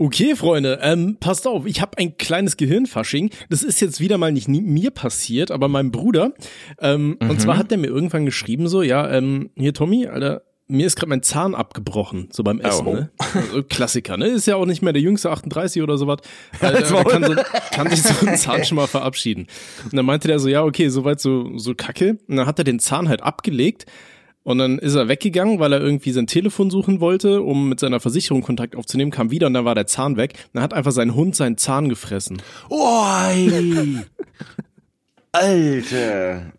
[0.00, 3.30] Okay, Freunde, ähm, passt auf, ich habe ein kleines Gehirnfasching.
[3.50, 6.34] Das ist jetzt wieder mal nicht mir passiert, aber meinem Bruder.
[6.80, 7.30] Ähm, mhm.
[7.30, 10.94] Und zwar hat der mir irgendwann geschrieben so, ja, ähm, hier Tommy, Alter, mir ist
[10.94, 12.94] gerade mein Zahn abgebrochen, so beim Essen, oh.
[12.94, 13.10] ne?
[13.18, 14.28] Also Klassiker, ne?
[14.28, 16.18] Ist ja auch nicht mehr der jüngste 38 oder sowas.
[16.60, 17.34] Also, kann, so,
[17.72, 19.48] kann sich so ein Zahn schon mal verabschieden.
[19.82, 22.18] Und dann meinte der so, ja, okay, soweit so, so kacke.
[22.28, 23.86] Und dann hat er den Zahn halt abgelegt.
[24.48, 28.00] Und dann ist er weggegangen, weil er irgendwie sein Telefon suchen wollte, um mit seiner
[28.00, 30.32] Versicherung Kontakt aufzunehmen, kam wieder und dann war der Zahn weg.
[30.54, 32.40] Dann hat einfach sein Hund seinen Zahn gefressen.
[32.70, 33.98] Oi!
[35.32, 36.54] Alter!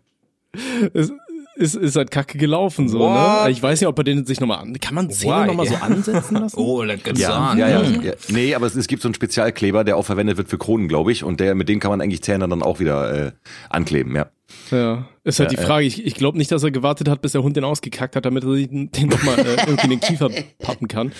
[0.94, 1.12] Es,
[1.60, 3.50] ist, ist halt kacke gelaufen, so, ne?
[3.50, 6.36] Ich weiß nicht, ob er den sich nochmal an, kann man Zähne nochmal so ansetzen
[6.36, 6.56] lassen?
[6.58, 7.58] oh, das kann ja, sein.
[7.58, 10.48] Ja, ja, ja, Nee, aber es, es gibt so einen Spezialkleber, der auch verwendet wird
[10.48, 13.26] für Kronen, glaube ich, und der, mit dem kann man eigentlich Zähne dann auch wieder
[13.26, 13.32] äh,
[13.68, 14.30] ankleben, ja.
[14.70, 15.86] Ja, ist halt ja, die Frage.
[15.86, 18.42] Ich, ich glaube nicht, dass er gewartet hat, bis der Hund den ausgekackt hat, damit
[18.42, 21.12] er sich den nochmal äh, irgendwie in den Kiefer pappen kann.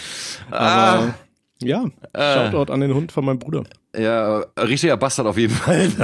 [0.50, 1.14] Aber ah.
[1.62, 2.34] Ja, äh.
[2.34, 3.64] Shoutout an den Hund von meinem Bruder.
[3.96, 5.90] Ja, richtiger Bastard auf jeden Fall.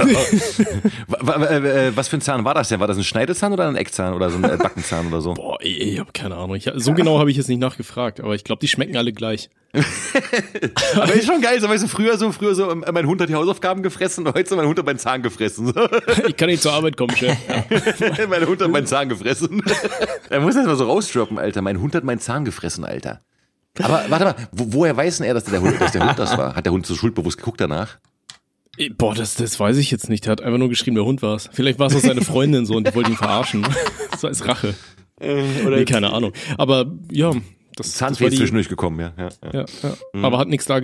[1.47, 2.79] Äh, was für ein Zahn war das denn?
[2.79, 5.33] War das ein Schneidezahn oder ein Eckzahn oder so ein äh, Backenzahn oder so?
[5.33, 6.55] Boah, ich, ich habe keine Ahnung.
[6.55, 9.49] Ich, so genau habe ich jetzt nicht nachgefragt, aber ich glaube, die schmecken alle gleich.
[10.95, 13.29] aber ist schon geil, so weißt du, früher so, früher so, äh, mein Hund hat
[13.29, 15.73] die Hausaufgaben gefressen und heute mein Hund hat meinen Zahn gefressen.
[16.27, 17.37] ich kann nicht zur Arbeit kommen, Chef.
[17.47, 18.27] Ja.
[18.27, 19.61] mein Hund hat meinen Zahn gefressen.
[20.29, 21.61] er muss das mal so rausdroppen, Alter.
[21.61, 23.21] Mein Hund hat meinen Zahn gefressen, Alter.
[23.81, 26.37] Aber warte mal, wo, woher weiß denn er, dass der, Hund, dass der Hund das
[26.37, 26.55] war?
[26.55, 27.97] Hat der Hund so schuldbewusst geguckt danach?
[28.97, 30.27] Boah, das, das weiß ich jetzt nicht.
[30.27, 31.49] Er hat einfach nur geschrieben, der Hund war es.
[31.51, 33.65] Vielleicht war es auch seine Freundin so und die wollten ihn verarschen.
[34.17, 34.75] so als Rache.
[35.19, 36.31] Äh, oder nee, keine Ahnung.
[36.57, 37.31] Aber ja,
[37.75, 39.13] das, Zahnfee das zwischendurch gekommen, ja.
[39.17, 39.59] ja, ja.
[39.61, 39.93] ja, ja.
[40.13, 40.25] Mhm.
[40.25, 40.79] Aber hat nichts da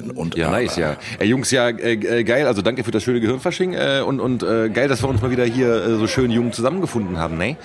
[0.00, 0.96] Sinn und Ja, nice, ja.
[1.18, 2.46] Ey, Jungs, ja, äh, äh, geil.
[2.46, 5.30] Also danke für das schöne Gehirnfasching äh, und, und äh, geil, dass wir uns mal
[5.30, 7.56] wieder hier äh, so schön jung zusammengefunden haben, ne?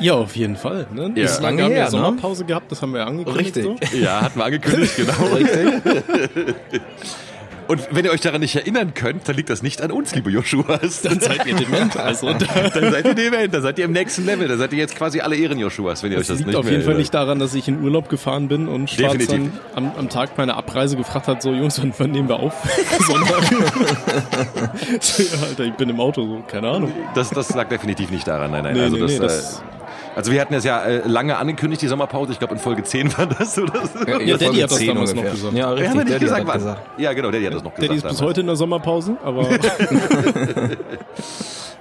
[0.00, 0.86] Ja, auf jeden Fall.
[0.92, 1.12] Ne?
[1.16, 1.24] Ja.
[1.24, 1.90] Ist lange haben wir ja ne?
[1.90, 3.56] Sommerpause gehabt, das haben wir angekündigt.
[3.56, 3.90] Richtig.
[3.90, 3.96] So.
[3.98, 5.34] Ja, hatten wir angekündigt, genau.
[5.34, 6.52] Richtig.
[7.68, 10.30] Und wenn ihr euch daran nicht erinnern könnt, dann liegt das nicht an uns, liebe
[10.30, 11.02] Joshuas.
[11.02, 11.96] Dann seid ihr dement.
[11.98, 12.32] Also.
[12.32, 14.48] dann seid ihr dement, dann seid ihr im nächsten Level.
[14.48, 16.70] Dann seid ihr jetzt quasi alle Ehren-Joshuas, wenn ihr das euch das nicht liegt auf
[16.70, 20.08] jeden Fall nicht daran, dass ich in Urlaub gefahren bin und Schwarz dann am, am,
[20.08, 22.54] Tag meiner Abreise gefragt hat, so Jungs, wann, wann nehmen wir auf?
[23.06, 23.42] Sonntag.
[25.00, 26.92] so, ja, Alter, ich bin im Auto, so, keine Ahnung.
[27.14, 28.74] Das, das lag definitiv nicht daran, nein, nein.
[28.74, 29.77] Nee, also nee, das, nee, das äh,
[30.18, 32.32] also wir hatten es ja äh, lange angekündigt, die Sommerpause.
[32.32, 34.04] Ich glaube in Folge 10 war das oder so.
[34.04, 35.30] Ja, ja Daddy hat das damals ungefähr.
[35.30, 35.56] noch gesagt.
[35.56, 35.94] Ja, richtig.
[35.94, 36.82] Ja, Daddy gesagt, hat gesagt.
[36.98, 37.88] Ja, genau, Daddy hat das noch gesagt.
[37.88, 39.48] Daddy ist bis heute in der Sommerpause, aber...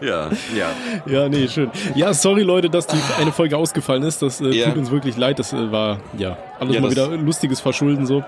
[0.01, 0.71] Ja, ja.
[1.05, 1.71] Ja, nee, schön.
[1.95, 4.21] Ja, sorry Leute, dass die eine Folge ausgefallen ist.
[4.21, 4.67] Das äh, ja.
[4.67, 5.39] tut uns wirklich leid.
[5.39, 8.23] Das äh, war ja alles ja, mal wieder lustiges Verschulden so,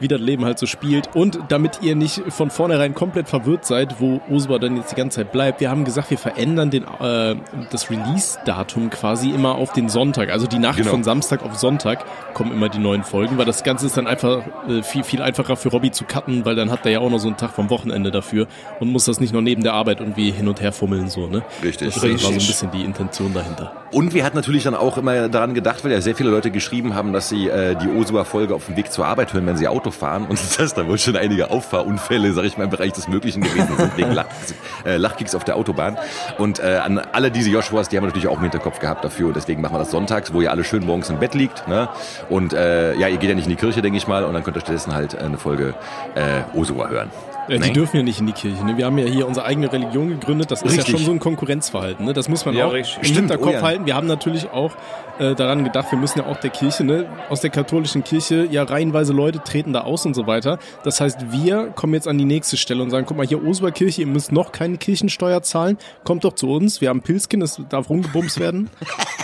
[0.00, 1.14] wie das Leben halt so spielt.
[1.14, 5.20] Und damit ihr nicht von vornherein komplett verwirrt seid, wo Oswa dann jetzt die ganze
[5.20, 7.36] Zeit bleibt, wir haben gesagt, wir verändern den, äh,
[7.70, 10.30] das Release-Datum quasi immer auf den Sonntag.
[10.30, 10.90] Also die Nacht genau.
[10.90, 12.04] von Samstag auf Sonntag
[12.34, 15.56] kommen immer die neuen Folgen, weil das Ganze ist dann einfach äh, viel, viel einfacher
[15.56, 17.70] für Robbie zu cutten, weil dann hat er ja auch noch so einen Tag vom
[17.70, 18.46] Wochenende dafür
[18.80, 21.36] und muss das nicht noch neben der Arbeit irgendwie hin und her fummeln Spielen so,
[21.36, 21.44] ne?
[21.62, 21.94] Richtig.
[21.94, 22.22] Das richtig.
[22.22, 23.72] war so ein bisschen die Intention dahinter.
[23.92, 26.94] Und wir hatten natürlich dann auch immer daran gedacht, weil ja sehr viele Leute geschrieben
[26.94, 29.90] haben, dass sie äh, die Osua-Folge auf dem Weg zur Arbeit hören, wenn sie Auto
[29.90, 30.26] fahren.
[30.26, 33.42] Und das heißt, da wohl schon einige Auffahrunfälle, sag ich mal, im Bereich des Möglichen
[33.42, 34.26] gewesen sind, wegen Lach,
[34.84, 35.96] äh, Lachkicks auf der Autobahn.
[36.38, 39.28] Und äh, an alle diese Joshuas, die haben natürlich auch im Hinterkopf gehabt dafür.
[39.28, 41.68] Und deswegen machen wir das sonntags, wo ihr alle schön morgens im Bett liegt.
[41.68, 41.88] Ne?
[42.28, 44.24] Und äh, ja, ihr geht ja nicht in die Kirche, denke ich mal.
[44.24, 45.74] Und dann könnt ihr stattdessen halt eine Folge
[46.14, 47.10] äh, Osua hören.
[47.48, 48.64] Ja, die dürfen ja nicht in die Kirche.
[48.64, 48.76] Ne?
[48.76, 50.50] Wir haben ja hier unsere eigene Religion gegründet.
[50.50, 50.88] Das ist richtig.
[50.88, 52.04] ja schon so ein Konkurrenzverhalten.
[52.04, 52.12] Ne?
[52.12, 52.98] Das muss man ja, auch richtig.
[52.98, 53.18] im Stimmt.
[53.18, 53.86] Hinterkopf oh, halten.
[53.86, 54.72] Wir haben natürlich auch
[55.18, 58.64] äh, daran gedacht, wir müssen ja auch der Kirche, ne, aus der katholischen Kirche, ja
[58.64, 60.58] reihenweise Leute treten da aus und so weiter.
[60.82, 64.02] Das heißt, wir kommen jetzt an die nächste Stelle und sagen, guck mal, hier Oberkirche,
[64.02, 65.78] ihr müsst noch keine Kirchensteuer zahlen.
[66.04, 66.80] Kommt doch zu uns.
[66.80, 68.70] Wir haben Pilzkin, das darf rumgebumst werden.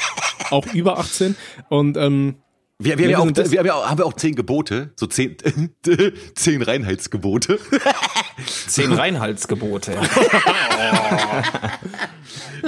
[0.50, 1.37] auch über 18.
[1.69, 2.37] Und ähm,
[2.84, 5.37] wir, wir, haben, ja auch, wir haben, ja auch, wir zehn Gebote, so zehn,
[6.34, 7.59] zehn Reinheitsgebote.
[8.66, 9.93] Zehn Reinheitsgebote.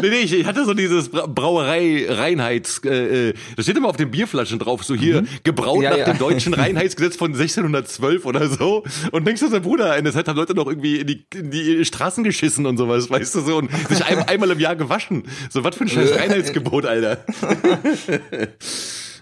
[0.00, 4.10] nee, nee, ich hatte so dieses Brauerei Reinheits, äh, äh, das steht immer auf den
[4.10, 5.28] Bierflaschen drauf, so hier, mhm.
[5.42, 6.04] gebraut ja, nach ja.
[6.04, 8.84] dem deutschen Reinheitsgesetz von 1612 oder so.
[9.10, 11.50] Und denkst du, sein Bruder, in der Zeit haben Leute noch irgendwie in die, in
[11.50, 15.24] die Straßen geschissen und sowas, weißt du so, und sich ein, einmal im Jahr gewaschen.
[15.50, 17.24] So, was für ein scheiß Reinheitsgebot, Alter.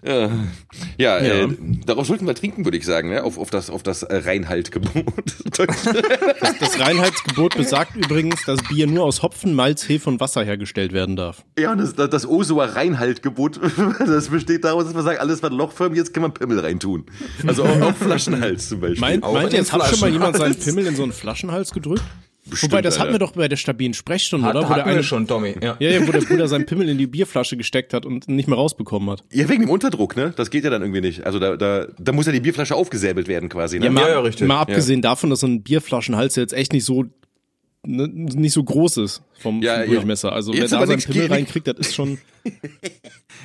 [0.05, 0.31] Ja,
[0.99, 1.45] ja, ja.
[1.45, 1.49] Äh,
[1.87, 3.23] darauf sollten wir trinken, würde ich sagen, ne?
[3.23, 4.95] auf, auf das, auf das Reinhaltgebot.
[5.57, 10.93] das, das Reinheitsgebot besagt übrigens, dass Bier nur aus Hopfen, Malz, Hefe und Wasser hergestellt
[10.93, 11.45] werden darf.
[11.57, 13.61] Ja, das, das, das Osua Reinhaltgebot,
[14.01, 17.07] das besteht daraus, dass man sagt, alles was lochförmig ist, kann man Pimmel reintun.
[17.47, 19.01] Also auch, auch Flaschenhals zum Beispiel.
[19.01, 22.03] Meint, meint ihr, jetzt hat schon mal jemand seinen Pimmel in so einen Flaschenhals gedrückt?
[22.45, 23.05] Bestimmt, Wobei, das Alter.
[23.05, 24.69] hatten wir doch bei der stabilen Sprechstunde, Hat, oder?
[24.69, 25.55] Wo der eine, schon, Tommy.
[25.63, 25.77] Ja.
[25.79, 28.59] ja, ja, wo der Bruder seinen Pimmel in die Bierflasche gesteckt hat und nicht mehr
[28.59, 29.23] rausbekommen hat.
[29.33, 30.33] Ja, wegen dem Unterdruck, ne?
[30.37, 31.25] Das geht ja dann irgendwie nicht.
[31.25, 33.87] Also da, da, da muss ja die Bierflasche aufgesäbelt werden quasi, ne?
[33.87, 34.49] Ja, mal, ja, richtig.
[34.49, 37.05] mal abgesehen davon, dass so ein Bierflaschenhals jetzt echt nicht so
[37.87, 39.87] ne, nicht so groß ist vom, Ja, vom ja.
[39.87, 40.33] Durchmesser.
[40.33, 42.19] Also Jetzt wer da seinen Pimmel reinkriegt, das ist schon.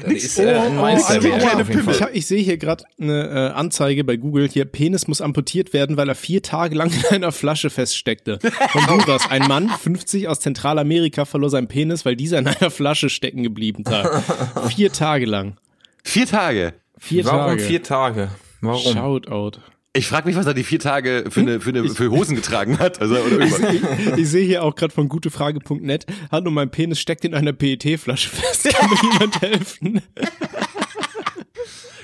[0.04, 1.96] Das ist äh, Oh, Meister also, Pimmel.
[1.96, 4.48] Ich, ich sehe hier gerade eine äh, Anzeige bei Google.
[4.48, 8.38] Hier Penis muss amputiert werden, weil er vier Tage lang in einer Flasche feststeckte.
[8.76, 13.42] Honduras, ein Mann, 50 aus Zentralamerika, verlor seinen Penis, weil dieser in einer Flasche stecken
[13.42, 14.22] geblieben war.
[14.70, 15.58] vier Tage lang.
[16.04, 16.74] Vier Tage.
[17.00, 17.64] Vier Warum Tage.
[17.64, 18.30] vier Tage?
[18.62, 18.94] Warum?
[18.94, 19.60] Shoutout.
[19.94, 22.78] Ich frage mich, was er die vier Tage für eine, für eine, für Hosen getragen
[22.78, 23.02] hat.
[23.02, 23.74] Also, oder irgendwas.
[23.74, 28.30] Ich, ich sehe hier auch gerade von gutefrage.net, hallo, mein Penis steckt in einer PET-Flasche
[28.30, 28.70] fest.
[28.76, 30.02] Kann mir jemand helfen?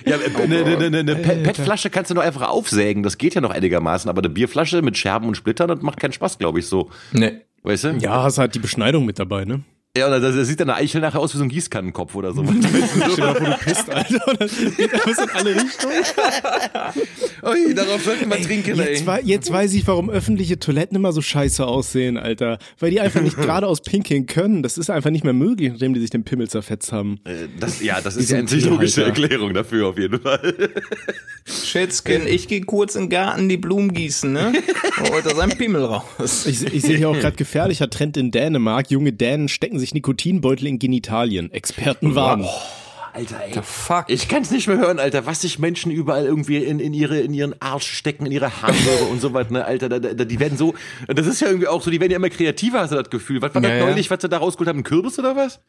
[0.05, 3.03] Ja, eine, eine, eine, eine Pet- PET-Flasche kannst du nur einfach aufsägen.
[3.03, 4.09] Das geht ja noch einigermaßen.
[4.09, 6.89] Aber eine Bierflasche mit Scherben und Splittern, das macht keinen Spaß, glaube ich, so.
[7.11, 7.41] Nee.
[7.61, 7.89] Weißt du?
[8.01, 9.61] Ja, hast halt die Beschneidung mit dabei, ne?
[9.95, 12.33] Ja, oder das, das sieht dann eine Eichel nachher aus wie so ein Gießkannenkopf oder
[12.33, 12.43] so.
[12.95, 14.27] Stell dir mal vor, du pisst, Alter.
[14.27, 16.03] Und das geht alles in alle Richtungen.
[17.67, 21.21] Ui, darauf sollten wir trinken, Jetzt, wei- jetzt weiß ich, warum öffentliche Toiletten immer so
[21.21, 22.57] scheiße aussehen, Alter.
[22.79, 24.63] Weil die einfach nicht geradeaus pinkeln können.
[24.63, 27.19] Das ist einfach nicht mehr möglich, nachdem die sich den Pimmel zerfetzt haben.
[27.25, 29.03] Äh, Das, ja, das ist sind einzig logische.
[29.03, 30.71] Erklärung dafür auf jeden Fall.
[31.45, 34.53] Schätzchen, ich gehe kurz in den Garten die Blumen gießen, ne?
[35.11, 36.45] Holt er seinen Pimmel raus.
[36.47, 38.89] Ich, ich sehe hier auch gerade gefährlicher Trend in Dänemark.
[38.89, 41.51] Junge Dänen stecken sich Nikotinbeutel in Genitalien.
[41.51, 42.47] Experten warnen.
[43.13, 43.53] Alter, ey.
[43.53, 44.05] The fuck?
[44.07, 47.31] Ich kann's nicht mehr hören, Alter, was sich Menschen überall irgendwie in, in, ihre, in
[47.33, 50.57] ihren Arsch stecken, in ihre Harnröhre und so weiter, ne, Alter, da, da, die werden
[50.57, 50.73] so,
[51.07, 53.39] das ist ja irgendwie auch so, die werden ja immer kreativer, hast du das Gefühl.
[53.43, 53.85] Was war das Ja, ja.
[53.85, 55.59] neulich, was sie da rausgeholt haben, ein Kürbis oder was?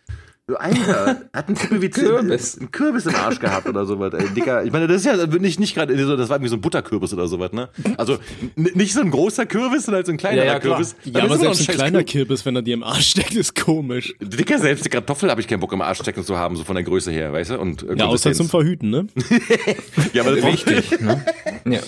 [0.47, 2.59] So, Alter, hat ein Typ wie Kürbis.
[2.59, 4.63] einen Kürbis im Arsch gehabt oder sowas, ey, Dicker.
[4.63, 7.15] Ich meine, das ist ja nicht, nicht gerade so, das war irgendwie so ein Butterkürbis
[7.15, 7.71] oder sowas, ne?
[7.97, 8.19] Also,
[8.55, 10.59] nicht so ein großer Kürbis, sondern halt so ein kleinerer Ja, ja.
[10.59, 10.97] Kürbis.
[11.05, 12.13] Ja, aber selbst ein scheiß kleiner Kürbis.
[12.13, 14.15] Kirbis, wenn er dir im Arsch steckt, ist komisch.
[14.21, 16.75] Dicker, selbst die Kartoffel habe ich keinen Bock im Arsch stecken zu haben, so von
[16.75, 17.59] der Größe her, weißt du?
[17.59, 19.07] Und äh, Ja, außer zum Verhüten, ne?
[20.13, 21.25] Ja, aber das brauchst, Wichtig, ne?
[21.65, 21.81] Ja.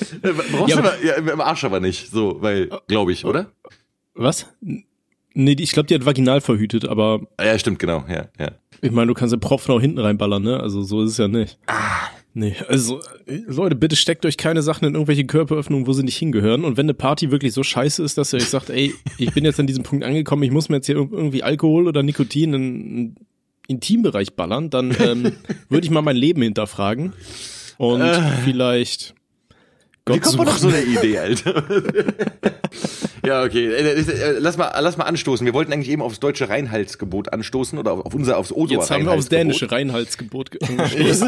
[0.53, 3.51] brauchst Ja, du aber, ja, im Arsch aber nicht, so, weil, glaube ich, oder?
[4.15, 4.47] Was?
[5.39, 8.53] Nee, die- ich glaube, die hat vaginal verhütet, aber Ja, stimmt, genau, ja, ja.
[8.81, 10.59] ich meine, du kannst den Propfen auch hinten reinballern, ne?
[10.61, 11.59] Also so ist es ja nicht.
[11.67, 12.09] Ah.
[12.39, 16.17] Nee, also äh, Leute, bitte steckt euch keine Sachen in irgendwelche Körperöffnungen, wo sie nicht
[16.19, 16.65] hingehören.
[16.65, 19.45] Und wenn eine Party wirklich so scheiße ist, dass ihr euch sagt, ey, ich bin
[19.45, 22.53] jetzt an diesem Punkt angekommen, ich muss mir jetzt hier irg- irgendwie Alkohol oder Nikotin
[22.53, 23.17] in einen
[23.69, 25.33] Intimbereich ballern, dann ähm,
[25.71, 27.15] würde ich mal mein Leben hinterfragen.
[27.79, 28.03] Und
[28.45, 29.15] vielleicht
[30.09, 31.65] Wie Gott kommt man auf so eine Idee, Alter?
[33.27, 33.67] ja, okay.
[33.67, 35.45] Äh, äh, Lass mal, lass mal anstoßen.
[35.45, 39.05] Wir wollten eigentlich eben aufs deutsche Reinhaltsgebot anstoßen oder auf unser, aufs Oso Jetzt haben
[39.05, 41.21] wir aufs dänische Reinhaltsgebot ge- Das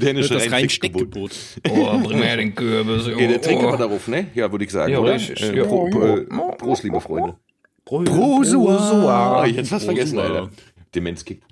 [0.00, 0.50] dänische das.
[0.50, 1.30] Reinsteckgebot.
[1.68, 3.06] Oh, bring mir den Kürbis.
[3.06, 3.68] Okay, der trinkt oh.
[3.68, 4.28] aber darauf, ne?
[4.34, 5.12] Ja, würde ich sagen, Ja, oder?
[5.14, 5.42] richtig.
[5.42, 5.64] Äh, Ja.
[5.64, 6.16] Pro, Ja.
[6.16, 7.36] äh, Prost, liebe Freunde.
[7.84, 9.42] Prosua.
[9.42, 10.34] Oh, jetzt was vergessen, Prosua.
[10.36, 10.50] Alter.
[10.94, 11.42] Demenzkick.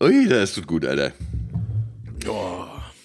[0.00, 1.12] Ui, das tut gut, Alter.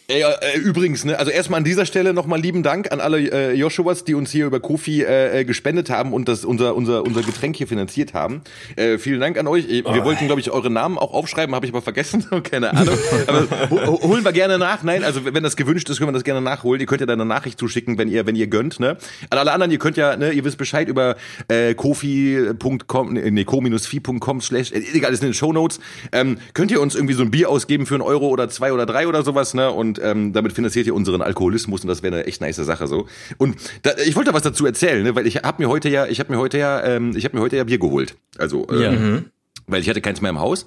[0.07, 3.53] Ey, äh, übrigens, ne, also erstmal an dieser Stelle nochmal lieben Dank an alle äh,
[3.53, 7.21] Joshuas, die uns hier über Kofi äh, äh, gespendet haben und das unser unser unser
[7.21, 8.41] Getränk hier finanziert haben.
[8.75, 9.63] Äh, vielen Dank an euch.
[9.69, 12.97] Äh, Wir wollten, glaube ich, eure Namen auch aufschreiben, habe ich aber vergessen, keine Ahnung.
[13.27, 14.83] Aber ho holen wir gerne nach.
[14.83, 16.81] Nein, also wenn das gewünscht ist, können wir das gerne nachholen.
[16.81, 18.81] Ihr könnt ja dann eine Nachricht zuschicken, wenn ihr wenn ihr gönnt.
[18.81, 18.97] Ne?
[19.29, 21.15] An alle anderen, ihr könnt ja, ne, ihr wisst Bescheid über
[21.47, 25.79] äh, kofi.com, ne, ko-fi.com slash, äh, egal, ist in den Shownotes.
[26.11, 28.85] Ähm, könnt ihr uns irgendwie so ein Bier ausgeben für einen Euro oder zwei oder
[28.85, 29.71] drei oder sowas, ne?
[29.71, 33.07] Und ähm, damit finanziert ihr unseren Alkoholismus und das wäre eine echt nice Sache so.
[33.37, 35.15] Und da, ich wollte was dazu erzählen, ne?
[35.15, 37.41] weil ich habe mir heute ja, ich habe mir heute ja, ähm, ich habe mir
[37.41, 38.15] heute ja Bier geholt.
[38.37, 39.21] Also äh, Ja.
[39.67, 40.65] Weil ich hatte keins mehr im Haus.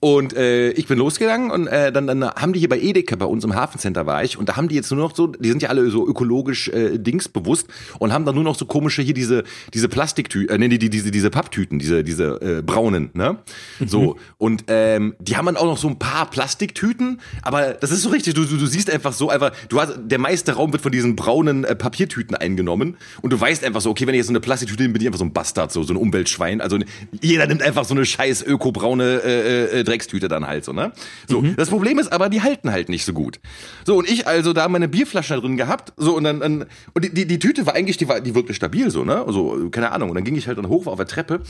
[0.00, 3.26] Und äh, ich bin losgegangen und äh, dann, dann haben die hier bei Edeka, bei
[3.26, 5.62] uns im Hafencenter war ich, und da haben die jetzt nur noch so, die sind
[5.62, 7.68] ja alle so ökologisch äh, dingsbewusst
[7.98, 10.90] und haben dann nur noch so komische hier diese diese Plastiktüten, äh, nee, die, die,
[10.90, 13.38] diese diese Papptüten, diese diese äh, braunen, ne?
[13.86, 18.02] So und ähm, die haben dann auch noch so ein paar Plastiktüten, aber das ist
[18.02, 20.82] so richtig, du, du, du siehst einfach so einfach, du hast der meiste Raum wird
[20.82, 24.26] von diesen braunen äh, Papiertüten eingenommen und du weißt einfach so, okay, wenn ich jetzt
[24.26, 26.78] so eine Plastiktüte nehme, bin ich einfach so ein Bastard, so so ein Umweltschwein, also
[27.20, 30.92] jeder nimmt einfach so eine scheiß ökobraune äh, äh, Dreckstüte dann halt so, ne?
[31.28, 33.40] So, das Problem ist aber, die halten halt nicht so gut.
[33.84, 37.12] So und ich also da meine Bierflasche drin gehabt, so und dann, dann und die,
[37.12, 39.24] die, die Tüte war eigentlich, die war die wirklich stabil so, ne?
[39.26, 41.40] Also keine Ahnung und dann ging ich halt dann hoch auf der Treppe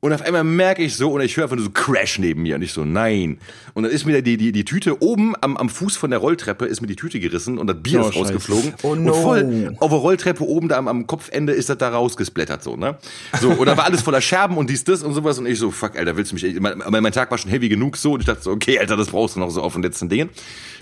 [0.00, 2.56] und auf einmal merke ich so und ich höre einfach nur so Crash neben mir
[2.56, 3.38] und ich so nein
[3.74, 6.66] und dann ist mir die die die Tüte oben am am Fuß von der Rolltreppe
[6.66, 8.18] ist mir die Tüte gerissen und das Bier Oh, ist Scheiße.
[8.34, 9.12] rausgeflogen Oh, und no.
[9.14, 12.96] voll auf der Rolltreppe oben da am, am Kopfende ist das da rausgesplattert so, ne?
[13.40, 15.70] So und da war alles voller Scherben und dies das und sowas und ich so
[15.70, 18.26] fuck, Alter, willst ist mich, mein, mein Tag war schon heavy genug so und ich
[18.26, 20.30] dachte so, okay, Alter, das brauchst du noch so auf den letzten Dingen.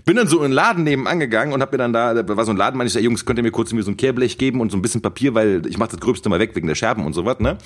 [0.05, 2.45] Bin dann so in den Laden nebenan gegangen und hab mir dann da, da war
[2.45, 4.39] so ein Laden, meine ich, ja, Jungs, könnt ihr mir kurz mir so ein Kehrblech
[4.39, 6.75] geben und so ein bisschen Papier, weil ich mach das Gröbste mal weg wegen der
[6.75, 7.59] Scherben und sowas, ne?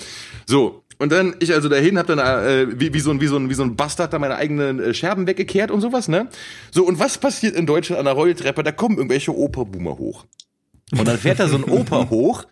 [0.46, 3.36] So, und dann ich also dahin, hab dann äh, wie, wie so ein wie so
[3.36, 6.28] ein wie so ein Bastard da meine eigenen äh, Scherben weggekehrt und sowas, ne?
[6.70, 8.62] So und was passiert in Deutschland an der Rolltreppe?
[8.62, 10.24] Da kommen irgendwelche Operboomer hoch.
[10.92, 12.44] Und dann fährt da so ein Opa hoch,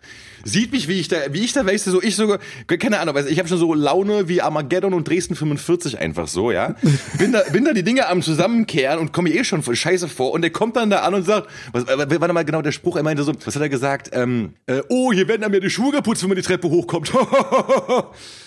[0.43, 3.15] sieht mich, wie ich da, wie ich da, weißt du, so ich sogar, keine Ahnung,
[3.15, 6.75] du, ich habe schon so Laune wie Armageddon und Dresden 45 einfach so, ja.
[7.17, 10.07] Bin da, bin da die Dinge am zusammenkehren und komme mir eh schon voll scheiße
[10.07, 12.71] vor und der kommt dann da an und sagt, was, äh, warte mal genau der
[12.71, 14.09] Spruch, er meinte so, was hat er gesagt?
[14.13, 17.11] Ähm, äh, oh, hier werden dann mir die Schuhe geputzt, wenn man die Treppe hochkommt.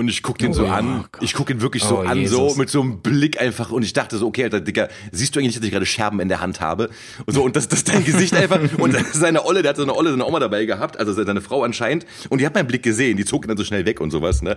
[0.00, 1.04] Und ich guck den so Oh, an.
[1.12, 1.22] Gott.
[1.22, 2.54] Ich guck ihn wirklich so Oh, an, Jesus.
[2.54, 3.70] so mit so einem Blick einfach.
[3.70, 6.28] Und ich dachte so, okay, Alter, Digga, siehst du eigentlich, dass ich gerade Scherben in
[6.28, 6.88] der Hand habe?
[7.26, 8.60] Und so, und das, das dein Gesicht einfach.
[8.78, 11.64] Und seine Olle, der hat so eine Olle, seine Oma dabei gehabt, also seine Frau
[11.64, 12.06] anscheinend.
[12.30, 14.40] Und die hat meinen Blick gesehen, die zog ihn dann so schnell weg und sowas,
[14.40, 14.56] ne?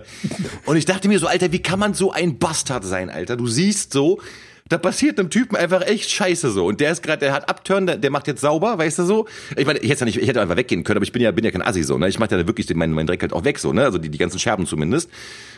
[0.64, 3.36] Und ich dachte mir so, Alter, wie kann man so ein Bastard sein, Alter?
[3.36, 4.20] Du siehst so,
[4.70, 6.64] da passiert einem Typen einfach echt Scheiße so.
[6.64, 9.28] Und der ist gerade, der hat Upturn, der, der macht jetzt sauber, weißt du so?
[9.56, 11.30] Ich meine, ich hätte ja nicht, ich hätte einfach weggehen können, aber ich bin ja,
[11.32, 12.08] bin ja kein Assi so, ne?
[12.08, 13.84] Ich mach ja wirklich den, meinen, meinen Dreck halt auch weg so, ne?
[13.84, 15.10] Also die, die ganzen Scherben zumindest.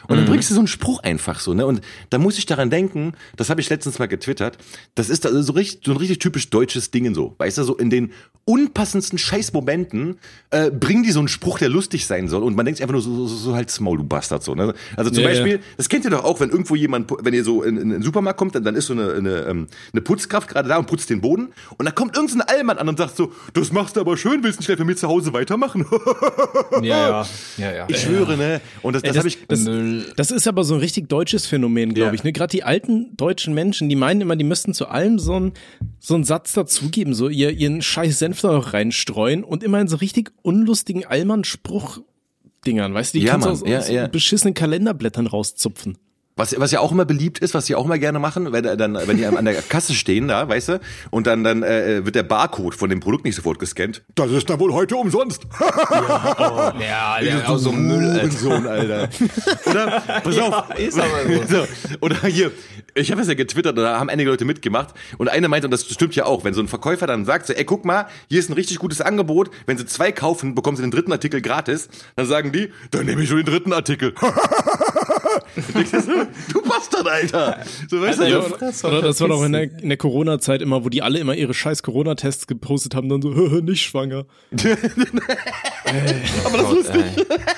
[0.09, 1.67] Und dann bringst du so einen Spruch einfach so, ne?
[1.67, 4.59] Und da muss ich daran denken, das habe ich letztens mal getwittert,
[4.95, 7.35] das ist also so, richtig, so ein richtig typisch deutsches Ding so.
[7.39, 8.13] Weißt du, so in den
[8.45, 10.19] unpassendsten Scheißmomenten
[10.51, 12.45] äh, bringen die so einen Spruch, der lustig sein soll.
[12.45, 14.73] Und man denkt sich einfach nur so, so, so halt Maul, du Bastard, so, ne?
[14.97, 15.59] Also zum Ja, Beispiel, ja.
[15.77, 18.39] das kennt ihr doch auch, wenn irgendwo jemand, wenn ihr so in, in den Supermarkt
[18.39, 21.21] kommt, dann, dann ist so eine, eine, ähm, eine Putzkraft gerade da und putzt den
[21.21, 21.49] Boden.
[21.77, 24.59] Und dann kommt irgendein Allmann an und sagt so, das machst du aber schön, willst
[24.59, 25.85] du nicht gleich bei mir zu Hause weitermachen?
[26.83, 27.87] Ja, ja, ja, ja.
[27.89, 28.61] ich schwöre, ne?
[28.83, 29.47] Und das, das, das, habe ich.
[29.49, 29.65] das,
[30.17, 32.15] Das ist aber so ein richtig deutsches Phänomen, glaube Ja.
[32.15, 32.25] ich.
[32.25, 32.33] Ne?
[32.33, 35.53] Gerade die alten deutschen Menschen, die meinen immer, die müssten zu allem so einen
[35.99, 39.89] so einen Satz dazugeben, so ihr, ihren scheiß Senf da noch reinstreuen und immer in
[39.89, 44.07] so richtig unlustigen Allmann-Spruch-Dingern, weißt du, die Ja, kannst Mann, aus, ja, aus ja.
[44.09, 45.99] beschissenen Kalenderblättern rauszupfen.
[46.39, 48.95] Was, was ja auch immer beliebt ist, was die auch immer gerne machen, wenn, dann,
[49.07, 52.25] wenn die an der Kasse stehen, da, weißt du, und dann, dann äh, wird der
[52.25, 54.03] Barcode von dem Produkt nicht sofort gescannt.
[54.17, 55.47] Das ist da wohl heute umsonst.
[56.79, 58.31] Ja, der auch so Müll, Alter.
[58.31, 59.09] Sohn, Alter.
[59.65, 60.03] Oder?
[60.23, 60.79] Pass auf.
[60.79, 61.57] ist aber so.
[61.57, 61.67] so.
[62.01, 62.51] Oder hier,
[62.95, 65.87] ich habe es ja getwittert, da haben einige Leute mitgemacht und eine meinte, und das
[65.87, 68.51] stimmt ja auch, wenn so ein Verkäufer dann sagt, so, ey, guck mal, hier ist
[68.51, 72.27] ein richtig gutes Angebot, wenn sie zwei kaufen, bekommen sie den dritten Artikel gratis, dann
[72.27, 74.15] sagen die, dann nehme ich schon den dritten Artikel.
[76.53, 77.61] Du Bastard, Alter.
[77.89, 80.85] So, weißt Ja, du, oder, oder das war doch in der, in der Corona-Zeit immer,
[80.85, 83.29] wo die alle immer ihre scheiß Corona-Tests gepostet haben, dann so,
[83.63, 84.27] nicht schwanger.
[86.45, 87.05] aber das ist lustig.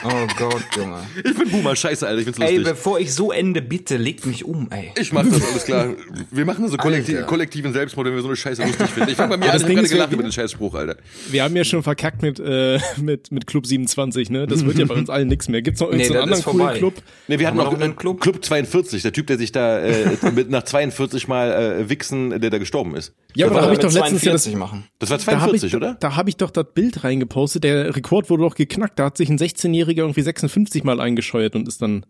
[0.05, 0.99] Oh Gott, Junge.
[1.25, 2.75] Ich bin Boomer, scheiße, Alter, ich find's Ey, lustig.
[2.75, 4.93] bevor ich so ende, bitte legt mich um, ey.
[5.01, 5.89] Ich mach das, alles klar.
[6.31, 7.27] Wir machen das so kollektiv, Alter.
[7.27, 9.11] kollektiven Selbstmord, wenn wir so eine Scheiße lustig finden.
[9.11, 10.97] Ich fang bei mir Ja, an, das ich hab gerade gelacht über den Scheißspruch, Alter.
[11.31, 14.47] Wir haben ja schon verkackt mit, äh, mit, mit Club 27, ne?
[14.47, 15.63] Das wird ja bei uns allen nichts mehr.
[15.63, 16.79] Gibt's noch Nee, irgendeinen das anderen coolen.
[16.79, 16.95] Club?
[17.29, 18.21] Nee, wir hatten Haben Club?
[18.21, 22.51] Club 42, der Typ, der sich da äh, mit nach 42 Mal äh, wichsen, der
[22.51, 23.15] da gestorben ist.
[23.35, 24.85] Ja, aber da habe ich doch letztens ja das, 42 machen.
[24.99, 25.95] Das war da habe 42, ich, oder?
[25.95, 27.65] da habe ich doch das Bild reingepostet.
[27.65, 28.99] Der Rekord wurde doch geknackt.
[28.99, 32.07] Da hat sich ein 16-Jähriger irgendwie 56 Mal eingescheuert und ist dann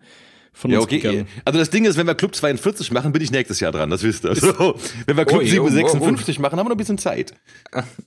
[0.59, 0.99] von Ja, uns okay.
[0.99, 1.29] gegangen.
[1.45, 4.03] Also das Ding ist, wenn wir Club 42 machen, bin ich nächstes Jahr dran, das
[4.03, 4.35] wisst ihr.
[4.35, 4.75] So,
[5.07, 7.33] wenn wir Club Ui, 7, oh, 56 machen, haben wir noch ein bisschen Zeit.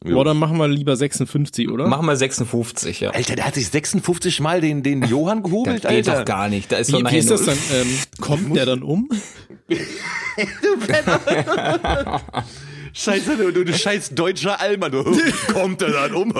[0.02, 1.88] Boah, dann machen wir lieber 56, oder?
[1.88, 3.12] Machen wir 56, ja.
[3.12, 6.20] Alter, der hat sich 56 Mal den, den Johann Das gehobelt, geht Alter.
[6.20, 6.72] doch gar nicht.
[6.72, 7.58] Da ist wie, wie ist das dann?
[7.74, 7.88] Ähm,
[8.20, 9.08] kommt der dann um?
[12.94, 15.04] Scheiße, du, du, du scheiß deutscher Allmann, du.
[15.54, 16.34] Kommt er dann um?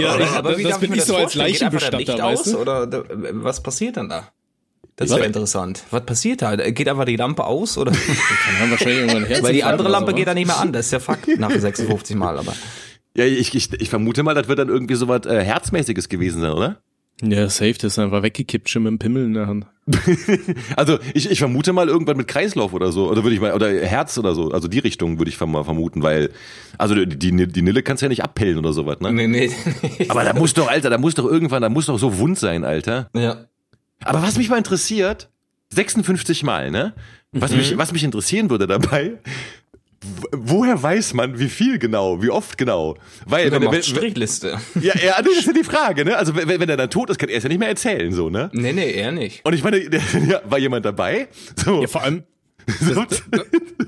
[0.00, 1.32] Ja, ich, Aber wie das darf bin mir ich so als?
[1.32, 2.58] Geht Leichenbestatter, weißt aus, du?
[2.58, 2.88] Oder
[3.42, 4.28] was passiert dann da?
[4.96, 5.84] Das wäre interessant.
[5.90, 6.56] Was passiert da?
[6.56, 7.92] Geht einfach die Lampe aus oder?
[8.46, 10.72] Dann haben wahrscheinlich irgendwann einen Weil die andere Lampe geht dann nicht mehr an.
[10.72, 12.38] Das ist ja Fakt nach 56 Mal.
[12.38, 12.54] Aber
[13.14, 16.40] Ja, ich, ich, ich vermute mal, das wird dann irgendwie so was äh, Herzmäßiges gewesen
[16.40, 16.80] sein, oder?
[17.22, 19.66] Ja, safe, das ist einfach weggekippt, schon mit dem Pimmel in der Hand.
[20.76, 23.70] Also ich, ich vermute mal irgendwann mit Kreislauf oder so, oder würde ich mal, oder
[23.70, 26.30] Herz oder so, also die Richtung würde ich mal vermuten, weil,
[26.76, 29.12] also die, die, die Nille kannst du ja nicht abpellen oder sowas, ne?
[29.12, 29.50] nee, nee.
[30.08, 32.64] Aber da muss doch, Alter, da muss doch irgendwann, da muss doch so wund sein,
[32.64, 33.08] Alter.
[33.14, 33.46] ja.
[34.04, 35.30] Aber was mich mal interessiert,
[35.72, 36.94] 56 Mal, ne?
[37.32, 39.18] Was, mich, was mich interessieren würde dabei,
[40.32, 42.96] woher weiß man, wie viel genau, wie oft genau?
[43.26, 44.58] Weil, wenn, wenn, Strichliste.
[44.80, 46.16] ja, ja, das ist ja die Frage, ne?
[46.16, 48.30] Also wenn, wenn er dann tot ist, kann er es ja nicht mehr erzählen, so,
[48.30, 48.50] ne?
[48.52, 49.44] Nee, nee, eher nicht.
[49.44, 51.28] Und ich meine, der, ja, war jemand dabei?
[51.56, 51.82] So.
[51.82, 52.22] Ja, vor allem,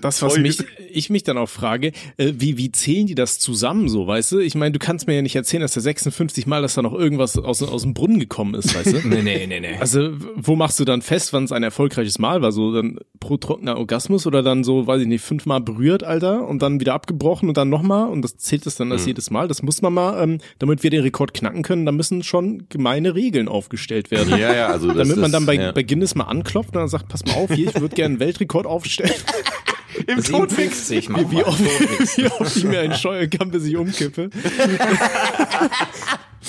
[0.01, 0.59] Das, was mich,
[0.93, 4.39] ich mich dann auch frage, äh, wie, wie zählen die das zusammen so, weißt du?
[4.39, 6.93] Ich meine, du kannst mir ja nicht erzählen, dass da 56 Mal, dass da noch
[6.93, 8.99] irgendwas aus, aus dem Brunnen gekommen ist, weißt du?
[9.09, 9.77] Nee, nee, nee, nee.
[9.81, 12.53] Also, wo machst du dann fest, wann es ein erfolgreiches Mal war?
[12.53, 16.61] So dann pro trockener Orgasmus oder dann so, weiß ich nicht, fünfmal berührt, Alter, und
[16.63, 19.09] dann wieder abgebrochen und dann nochmal und das zählt es dann als Mhm.
[19.09, 19.49] jedes Mal.
[19.49, 23.15] Das muss man mal, ähm, damit wir den Rekord knacken können, da müssen schon gemeine
[23.15, 24.31] Regeln aufgestellt werden.
[24.39, 25.73] Ja, ja, also das, Damit man dann bei, ja.
[25.73, 28.21] bei Guinness mal anklopft und dann sagt, pass mal auf, hier, ich würde gerne einen
[28.21, 29.15] Weltrekord aufstellen.
[30.07, 31.45] im 57, mach Wie mal.
[31.45, 31.61] oft,
[32.17, 34.31] wie oft ich mir einen Scheuer kann, bis ich umkippe.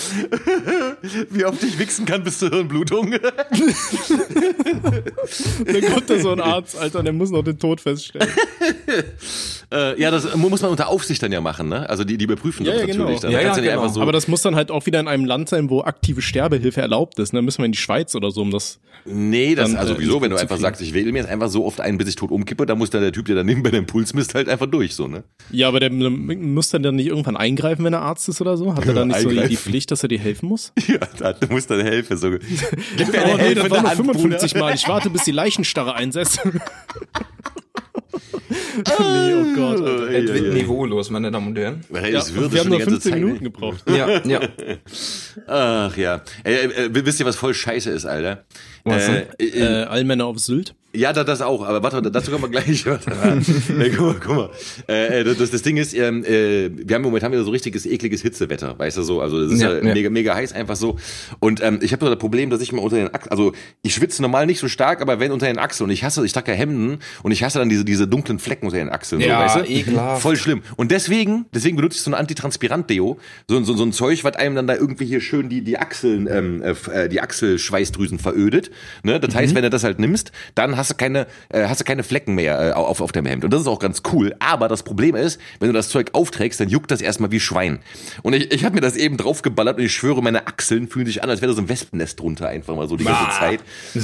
[1.30, 3.12] Wie oft ich wichsen kann bis zur Hirnblutung.
[5.66, 8.28] Dann kommt da so ein Arzt, Alter, und der muss noch den Tod feststellen.
[9.72, 11.90] äh, ja, das muss man unter Aufsicht dann ja machen, ne?
[11.90, 13.00] Also die, die überprüfen Ja, das ja, genau.
[13.00, 13.22] natürlich.
[13.22, 13.72] Dann Ja, ja, genau.
[13.72, 14.02] einfach so.
[14.02, 17.20] Aber das muss dann halt auch wieder in einem Land sein, wo aktive Sterbehilfe erlaubt
[17.20, 17.34] ist.
[17.34, 18.80] Dann müssen wir in die Schweiz oder so, um das.
[19.06, 20.62] nee, das, dann, also äh, wieso, wenn du einfach kriegen.
[20.62, 22.90] sagst, ich wähle mir jetzt einfach so oft ein, bis ich tot umkippe, dann muss
[22.90, 25.24] dann der Typ, der daneben bei dem Puls misst, halt einfach durch, so, ne?
[25.52, 28.76] Ja, aber der muss dann, dann nicht irgendwann eingreifen, wenn er Arzt ist oder so?
[28.76, 29.56] Hat er dann nicht so die, die
[29.90, 30.72] Pflicht, dass er dir helfen muss?
[31.20, 32.18] Ja, du musst dann helfen.
[32.18, 32.32] So.
[32.98, 34.66] Gib mir Oh eine nee, das war nur Hand, 55 Bruder.
[34.66, 34.76] Mal.
[34.76, 36.40] Ich warte, bis die Leichenstarre einsetzt.
[36.46, 36.52] nee,
[39.34, 39.82] oh Gott.
[39.82, 40.10] Alter.
[40.12, 41.84] Es wird niveaulos, meine Damen und Herren.
[41.94, 43.44] Hey, Ja, wir haben nur die ganze 15 Zeit, Minuten ey.
[43.44, 43.84] gebraucht.
[43.90, 44.40] Ja, ja.
[45.48, 46.22] Ach ja.
[46.44, 48.46] Äh, äh, wisst ihr, was voll scheiße ist, Alter?
[48.84, 50.76] Was äh, Äh, äh, Allmänner auf Sylt.
[50.96, 52.86] Ja, da, das auch, aber warte, dazu kommen wir gleich.
[52.86, 54.50] Warte äh, guck mal, guck mal.
[54.88, 58.22] Äh, das, das, das Ding ist, ähm, äh, wir haben momentan wieder so richtiges ekliges
[58.22, 59.94] Hitzewetter, weißt du so, also das ist ja, Ja, ja.
[59.94, 60.98] mega, mega heiß einfach so.
[61.40, 63.54] Und ähm, ich habe so das Problem, dass ich mal unter den Achseln, also
[63.84, 66.34] ich schwitze normal nicht so stark, aber wenn unter den Achseln und ich hasse, ich
[66.34, 69.48] trage ja Hemden und ich hasse dann diese, diese dunklen Flecken unter den Achseln, Ja,
[69.50, 69.72] so, weißt du?
[69.74, 70.22] ekelhaft.
[70.24, 70.62] Voll schlimm.
[70.76, 74.56] Und deswegen, deswegen benutze ich so ein Antitranspirant-Deo, so, so, so ein Zeug, was einem
[74.56, 78.72] dann da irgendwie hier schön die, die Achseln, ähm, äh, äh, die Achselschweißdrüsen verödet.
[79.04, 79.20] Ne?
[79.20, 79.38] Das Mhm.
[79.40, 82.34] heißt, wenn du das halt nimmst, dann hast du keine, äh, hast du keine Flecken
[82.36, 83.44] mehr äh, auf, auf dem Hemd.
[83.46, 84.34] Und das ist auch ganz cool.
[84.40, 87.80] Aber das Problem ist, wenn du das Zeug aufträgst, dann juckt das erstmal wie Schwein.
[88.24, 91.22] Und ich, ich habe mir das eben draufgeballert und ich schwöre, meine Achseln fühlen sich
[91.24, 93.60] an, als wäre da so ein Wespennest drunter einfach mal so die ganze Zeit.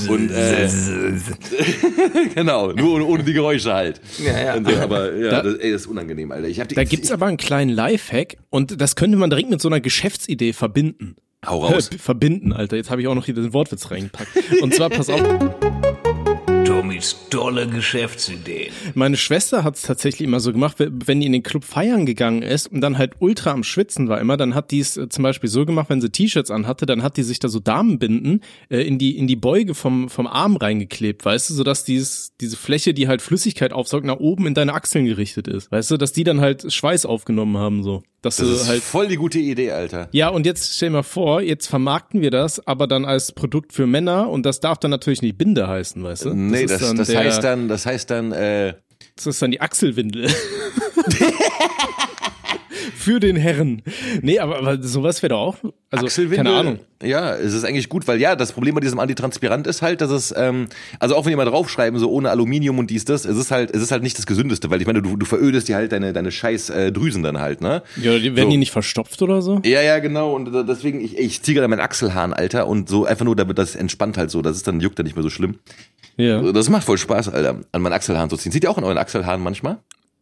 [0.07, 0.69] Und äh,
[2.35, 4.01] genau, nur ohne, ohne die Geräusche halt.
[4.23, 4.53] Ja, ja.
[4.55, 6.47] Und aber ja, Da- das, ey, das ist unangenehm, Alter.
[6.47, 9.61] Ich hab die, Da gibt's aber einen kleinen Lifehack und das könnte man direkt mit
[9.61, 11.15] so einer Geschäftsidee verbinden.
[11.45, 11.89] Hau raus.
[11.99, 12.75] Verbinden, Alter.
[12.75, 14.29] Jetzt habe ich auch noch hier den Wortwitz reingepackt.
[14.61, 15.21] Und zwar, pass auf,
[16.85, 18.71] Tommys tolle Geschäftsideen.
[18.93, 22.67] meine Schwester hat's tatsächlich immer so gemacht, wenn die in den Club feiern gegangen ist
[22.71, 25.49] und dann halt ultra am Schwitzen war immer, dann hat die es äh, zum Beispiel
[25.49, 28.99] so gemacht, wenn sie T-Shirts anhatte, dann hat die sich da so Damenbinden äh, in
[28.99, 33.07] die in die Beuge vom vom Arm reingeklebt, weißt du, sodass dieses diese Fläche, die
[33.07, 36.39] halt Flüssigkeit aufsaugt, nach oben in deine Achseln gerichtet ist, weißt du, dass die dann
[36.39, 40.09] halt Schweiß aufgenommen haben so, dass Das ist halt voll die gute Idee, Alter.
[40.11, 43.71] Ja, und jetzt stell dir mal vor, jetzt vermarkten wir das, aber dann als Produkt
[43.73, 46.33] für Männer und das darf dann natürlich nicht Binde heißen, weißt du?
[46.33, 48.73] Nee, das, dann das der- heißt dann, das heißt dann, äh,
[49.15, 50.27] Das ist dann die Achselwindel.
[53.05, 53.83] für den Herren.
[54.21, 55.57] Nee, aber, aber sowas wäre doch auch,
[55.91, 56.37] also Achselwindel.
[56.37, 56.79] keine Ahnung.
[57.03, 60.09] Ja, es ist eigentlich gut, weil ja, das Problem bei diesem Antitranspirant ist halt, dass
[60.09, 60.67] es, ähm,
[60.99, 63.69] also auch wenn die mal draufschreiben, so ohne Aluminium und dies, das, es ist halt,
[63.75, 66.13] es ist halt nicht das Gesündeste, weil ich meine, du, du verödest dir halt deine,
[66.13, 67.83] deine scheiß äh, Drüsen dann halt, ne?
[68.01, 68.51] Ja, die, werden So.
[68.51, 69.61] die nicht verstopft oder so?
[69.63, 70.33] Ja, ja, genau.
[70.33, 73.75] Und deswegen, ich, ich ziehe gerade meinen Achselhahn, Alter, und so einfach nur, damit das
[73.75, 74.41] entspannt halt so.
[74.41, 75.59] Das ist dann juckt dann nicht mehr so schlimm.
[76.17, 76.41] Ja.
[76.51, 78.51] Das macht voll Spaß, Alter, an meinen Achselhahn zu ziehen.
[78.51, 79.77] Sieht ihr auch an euren Achselhahn manchmal?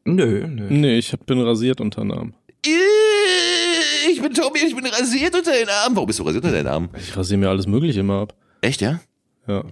[0.06, 0.66] Nö, nö.
[0.70, 2.34] Nee, ich hab, bin rasiert unter Arm.
[2.66, 5.96] Ich bin Tommy, ich bin rasiert unter den Armen.
[5.96, 6.90] Warum bist du rasiert unter den Armen?
[6.98, 8.36] Ich rasiere mir alles Mögliche immer ab.
[8.62, 9.00] Echt, ja?
[9.48, 9.66] Ja.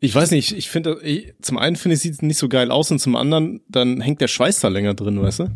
[0.00, 1.00] Ich weiß nicht, ich finde,
[1.40, 4.26] zum einen finde ich, sieht nicht so geil aus und zum anderen, dann hängt der
[4.26, 5.48] Schweiß da länger drin, weißt du?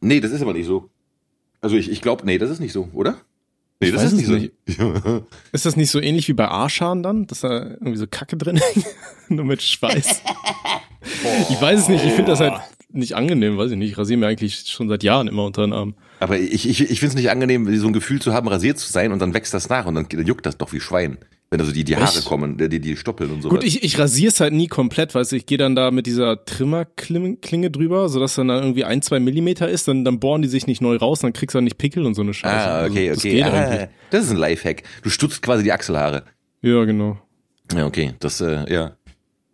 [0.00, 0.88] Nee, das ist aber nicht so.
[1.60, 3.16] Also ich, ich glaube, nee, das ist nicht so, oder?
[3.80, 5.24] Nee, Ich das ist nicht so.
[5.52, 8.56] Ist das nicht so ähnlich wie bei Arschhaaren dann, dass da irgendwie so Kacke drin
[8.74, 8.86] hängt?
[9.28, 10.22] Nur mit Schweiß.
[11.50, 12.54] ich weiß es nicht, ich finde das halt
[12.92, 13.90] nicht angenehm, weiß ich nicht.
[13.92, 15.94] Ich rasiere mir eigentlich schon seit Jahren immer unter den Arm.
[16.18, 18.90] Aber ich, ich, ich finde es nicht angenehm, so ein Gefühl zu haben, rasiert zu
[18.90, 21.18] sein und dann wächst das nach und dann, dann juckt das doch wie Schwein.
[21.50, 22.26] Wenn also die, die Haare Echt?
[22.26, 23.48] kommen, die, die stoppeln und so.
[23.48, 26.06] Gut, ich, ich rasiere es halt nie komplett, weißt du, ich gehe dann da mit
[26.06, 30.48] dieser Trimmerklinge drüber, sodass dann da irgendwie ein, zwei Millimeter ist, dann, dann bohren die
[30.48, 32.54] sich nicht neu raus, dann kriegst du dann nicht Pickel und so eine Scheiße.
[32.54, 33.42] ah, Also, okay, das okay.
[33.42, 34.84] Ah, das ist ein Lifehack.
[35.02, 36.22] Du stutzt quasi die Achselhaare.
[36.62, 37.18] Ja, genau.
[37.74, 38.14] Ja, okay.
[38.20, 38.92] Das, äh, ja.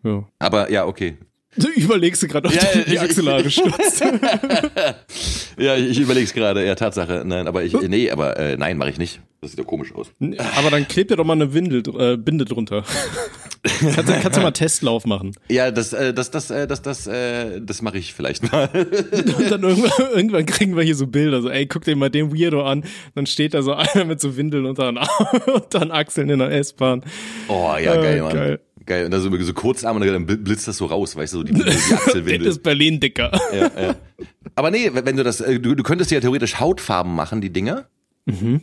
[0.02, 0.24] Ja.
[0.38, 1.16] Aber ja, okay.
[1.56, 4.02] Du überlegst du gerade, ob Ja, du die Achselhaare stutzt.
[5.58, 6.66] Ja, ich, es gerade.
[6.66, 7.22] Ja, Tatsache.
[7.24, 9.20] Nein, aber ich, nee, aber äh, nein, mache ich nicht.
[9.40, 10.08] Das sieht ja komisch aus.
[10.58, 12.84] Aber dann klebt dir doch mal eine Windel, äh, Binde drunter.
[13.80, 15.32] kannst, du- kannst du mal Testlauf machen.
[15.48, 18.68] Ja, das, äh, das, das, äh, das, das, äh, das mache ich vielleicht mal.
[18.74, 22.36] Und dann irgendwann, irgendwann kriegen wir hier so Bilder, so, ey, guck dir mal den
[22.38, 22.84] Weirdo an.
[23.14, 24.98] Dann steht da so einer mit so Windeln unter den,
[25.46, 27.02] unter den Achseln in der S-Bahn.
[27.48, 28.34] Oh, ja, geil, Äh, Mann.
[28.34, 28.60] geil.
[28.86, 29.04] Geil.
[29.04, 31.52] Und da so, so Kurzarm und dann blitzt das so raus, weißt du, so die,
[31.52, 32.46] die Achselwindel.
[32.46, 33.32] ist Berlin dicker.
[33.52, 33.96] ja, ja.
[34.54, 37.88] Aber nee, wenn du das, äh, du, du könntest ja theoretisch Hautfarben machen, die Dinger.
[38.26, 38.62] Mhm.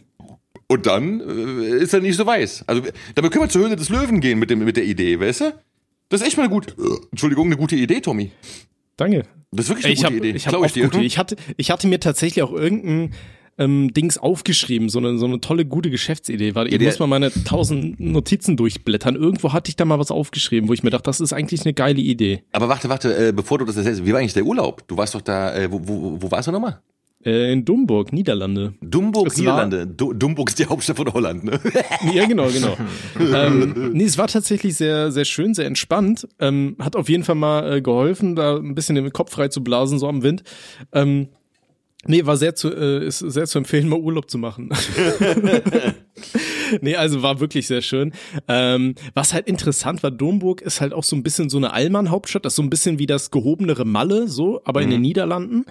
[0.68, 2.64] Und dann äh, ist er nicht so weiß.
[2.68, 2.84] Also
[3.16, 5.54] damit können wir zur Höhle des Löwen gehen mit, dem, mit der Idee, weißt du?
[6.10, 6.74] Das ist echt mal eine gute,
[7.12, 8.32] Entschuldigung, eine gute Idee, Tommy.
[8.98, 9.24] Danke.
[9.52, 10.30] Das ist wirklich eine ich gute hab, Idee.
[10.32, 11.02] Ich, hab Glaub auch gute.
[11.02, 13.14] ich hatte, ich hatte mir tatsächlich auch irgendein
[13.58, 16.56] ähm, Dings aufgeschrieben, so eine, so eine tolle, gute Geschäftsidee.
[16.56, 19.16] Warte, ich muss mal meine tausend Notizen durchblättern.
[19.16, 21.74] Irgendwo hatte ich da mal was aufgeschrieben, wo ich mir dachte, das ist eigentlich eine
[21.74, 22.44] geile Idee.
[22.52, 24.88] Aber warte, warte, äh, bevor du das erzählst, wie war eigentlich der Urlaub?
[24.88, 26.80] Du warst doch da, äh, wo, wo, wo warst du nochmal?
[27.26, 28.74] Äh, in Dumburg, Niederlande.
[28.82, 29.88] Dumburg, Es Niederlande.
[29.88, 31.60] Du, Dumburg ist die Hauptstadt von Holland, ne?
[32.14, 32.76] Ja, genau, genau.
[33.36, 36.28] ähm, nee, es war tatsächlich sehr, sehr schön, sehr entspannt.
[36.40, 39.64] Ähm, hat auf jeden Fall mal äh, geholfen, da ein bisschen den Kopf frei zu
[39.64, 40.44] blasen, so am Wind.
[40.92, 41.30] Ähm,
[42.08, 44.70] nee, war sehr zu, äh, ist sehr zu empfehlen, mal Urlaub zu machen.
[46.82, 48.14] nee, also war wirklich sehr schön.
[48.48, 52.46] Ähm, was halt interessant war, Domburg ist halt auch so ein bisschen so eine Allmann-Hauptstadt,
[52.46, 55.66] das ist so ein bisschen wie das gehobenere Malle, so, aber in den Niederlanden.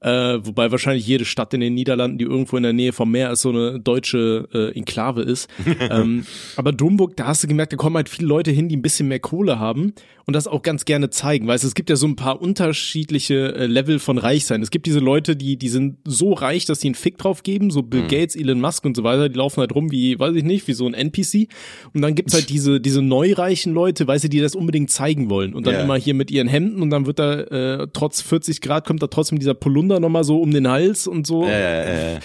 [0.00, 3.32] Äh, wobei wahrscheinlich jede Stadt in den Niederlanden, die irgendwo in der Nähe vom Meer
[3.32, 5.48] ist, so eine deutsche äh, Enklave ist.
[5.90, 6.24] ähm,
[6.56, 9.08] aber Domburg, da hast du gemerkt, da kommen halt viele Leute hin, die ein bisschen
[9.08, 9.92] mehr Kohle haben
[10.24, 11.48] und das auch ganz gerne zeigen.
[11.48, 14.62] Weißt du, es gibt ja so ein paar unterschiedliche äh, Level von Reichsein.
[14.62, 17.70] Es gibt diese Leute, die, die sind so reich, dass die einen Fick drauf geben,
[17.70, 20.44] so Bill Gates, Elon Musk und so weiter, die laufen halt rum wie, weiß ich
[20.44, 21.48] nicht, wie so ein NPC.
[21.92, 25.54] Und dann gibt's halt diese, diese neureichen Leute, weißt du, die das unbedingt zeigen wollen.
[25.54, 25.80] Und dann Ja.
[25.80, 29.08] immer hier mit ihren Hemden und dann wird da, äh, trotz 40 Grad, kommt da
[29.08, 31.44] trotzdem dieser Polunder nochmal so um den Hals und so.
[31.44, 32.20] äh, äh.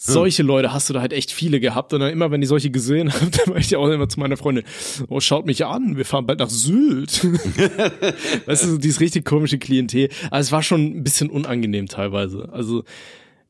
[0.00, 1.92] Solche Leute hast du da halt echt viele gehabt.
[1.92, 4.20] Und dann immer, wenn ich solche gesehen habe, dann war ich ja auch immer zu
[4.20, 4.64] meiner Freundin,
[5.08, 7.24] oh, schaut mich an, wir fahren bald nach Sylt.
[8.46, 10.08] weißt du, so dieses richtig komische Klientel.
[10.30, 12.48] Aber es war schon ein bisschen unangenehm teilweise.
[12.52, 12.84] Also,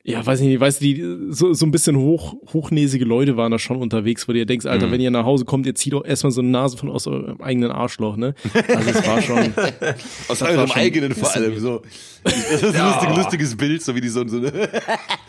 [0.05, 3.53] ja, weiß ich nicht, weißt du, die, so, so ein bisschen hoch, hochnäsige Leute waren
[3.53, 5.93] da schon unterwegs, wo du dir denkst, Alter, wenn ihr nach Hause kommt, ihr zieht
[5.93, 8.35] doch erstmal so eine Nase von aus eurem eigenen Arschloch, ne?
[8.69, 9.53] Also es war schon,
[10.29, 11.83] Aus eurem eigenen vor allem, so.
[12.25, 14.53] Das ist ein lustig, lustiges Bild, so wie die so, so eine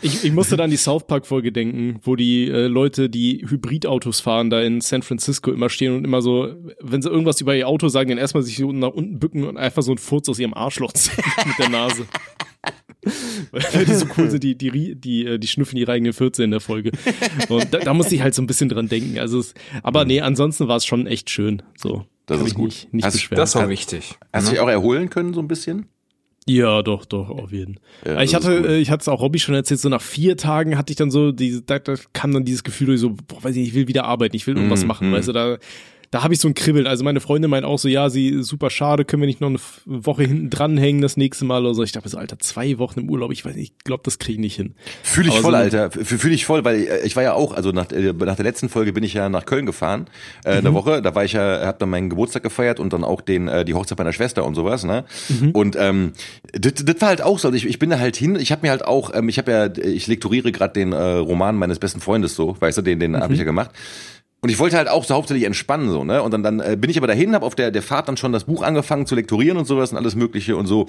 [0.02, 3.44] Ich, ich musste dann an die South Park Folge denken, wo die äh, Leute, die
[3.46, 7.54] Hybridautos fahren, da in San Francisco immer stehen und immer so, wenn sie irgendwas über
[7.54, 10.28] ihr Auto sagen, dann erstmal sich so nach unten bücken und einfach so einen Furz
[10.28, 12.06] aus ihrem Arschloch ziehen mit der Nase.
[13.52, 16.50] Weil die so cool sind, die, die, die, äh, die schnüffeln ihre eigenen 14 in
[16.50, 16.92] der Folge.
[17.48, 19.18] Und da, da musste ich halt so ein bisschen dran denken.
[19.18, 21.62] Also es, aber nee, ansonsten war es schon echt schön.
[21.76, 22.04] So.
[22.26, 22.64] Das Kann ist ich gut.
[22.66, 23.40] Nicht, nicht Hast- beschweren.
[23.40, 24.14] Das war wichtig.
[24.32, 25.86] Hast du dich auch erholen können, so ein bisschen?
[26.46, 27.78] Ja, doch, doch, auf jeden.
[28.04, 28.66] Ja, ich hatte, gut.
[28.70, 31.10] äh, ich hatte es auch Robby schon erzählt, so nach vier Tagen hatte ich dann
[31.10, 33.88] so, diese, da, da kam dann dieses Gefühl, so, boah, weiß ich, nicht, ich will
[33.88, 35.58] wieder arbeiten, ich will irgendwas Mm, machen, weißt du, da,
[36.12, 36.86] da habe ich so ein Kribbeln.
[36.88, 39.58] Also meine Freundin meint auch so, ja, sie super schade, können wir nicht noch eine
[39.86, 41.82] Woche hinten dranhängen das nächste Mal oder so.
[41.84, 44.32] Ich dachte so, Alter, zwei Wochen im Urlaub, ich weiß nicht, ich glaube, das kriege
[44.34, 44.74] ich nicht hin.
[45.04, 45.90] Fühle ich Aber voll, so- Alter.
[45.92, 48.68] Fühle ich voll, weil äh, ich war ja auch, also nach, äh, nach der letzten
[48.68, 50.06] Folge bin ich ja nach Köln gefahren,
[50.44, 50.66] äh, Mhm.
[50.66, 51.00] eine Woche.
[51.02, 53.74] Da war ich ja, hab dann meinen Geburtstag gefeiert und dann auch den äh, die
[53.74, 55.04] Hochzeit meiner Schwester und sowas, ne?
[55.28, 55.50] Mhm.
[55.52, 56.12] Und ähm,
[56.52, 57.46] das, war halt auch so.
[57.48, 58.36] Also ich, ich bin da halt hin.
[58.36, 61.54] Ich habe mir halt auch, ähm, ich habe ja, ich lektoriere gerade den äh, Roman
[61.56, 63.16] meines besten Freundes so, weißt du, den den Mhm.
[63.20, 63.70] habe ich ja gemacht.
[64.42, 66.22] Und ich wollte halt auch so hauptsächlich entspannen so, ne?
[66.22, 68.32] Und dann, dann äh, bin ich aber dahin, habe auf der, der Fahrt dann schon
[68.32, 70.86] das Buch angefangen zu lektorieren und sowas und alles Mögliche und so.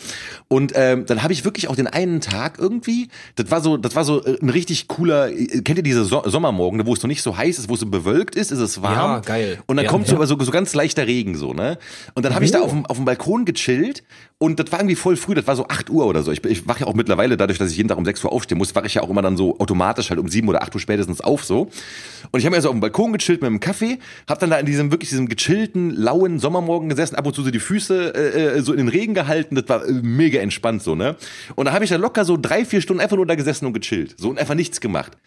[0.48, 3.94] Und ähm, dann habe ich wirklich auch den einen Tag irgendwie, das war so, das
[3.96, 7.10] war so äh, ein richtig cooler, äh, kennt ihr diese so Sommermorgen, wo es noch
[7.10, 8.96] nicht so heiß ist, wo es so bewölkt ist, ist es warm.
[8.96, 9.60] Ja, geil.
[9.68, 10.16] Und dann Ja, kommt ja.
[10.18, 11.78] so, so, so ganz leichter Regen so, ne?
[12.14, 14.04] Und dann habe ich da auf dem, auf dem Balkon gechillt
[14.38, 16.32] und das war irgendwie voll früh, das war so 8 Uhr oder so.
[16.32, 18.58] Ich, ich wache ja auch mittlerweile, dadurch, dass ich jeden Tag um 6 Uhr aufstehen
[18.58, 20.82] muss, wache ich ja auch immer dann so automatisch halt um 7 oder 8 Uhr
[20.82, 21.70] spätestens auf so.
[22.32, 24.00] Und ich habe mir so auf dem Balkon gechillt mit einem Kaffee,
[24.30, 27.52] habe dann da in diesem wirklich diesem gechillten, lauen Sommermorgen gesessen, ab und zu so
[27.52, 30.96] die Füße äh, äh, so in den Regen gehalten, das war äh, mega entspannt so,
[30.96, 31.16] ne?
[31.56, 33.74] Und da habe ich da locker so drei, vier Stunden einfach nur da gesessen und
[33.74, 35.18] gechillt, so und einfach nichts gemacht.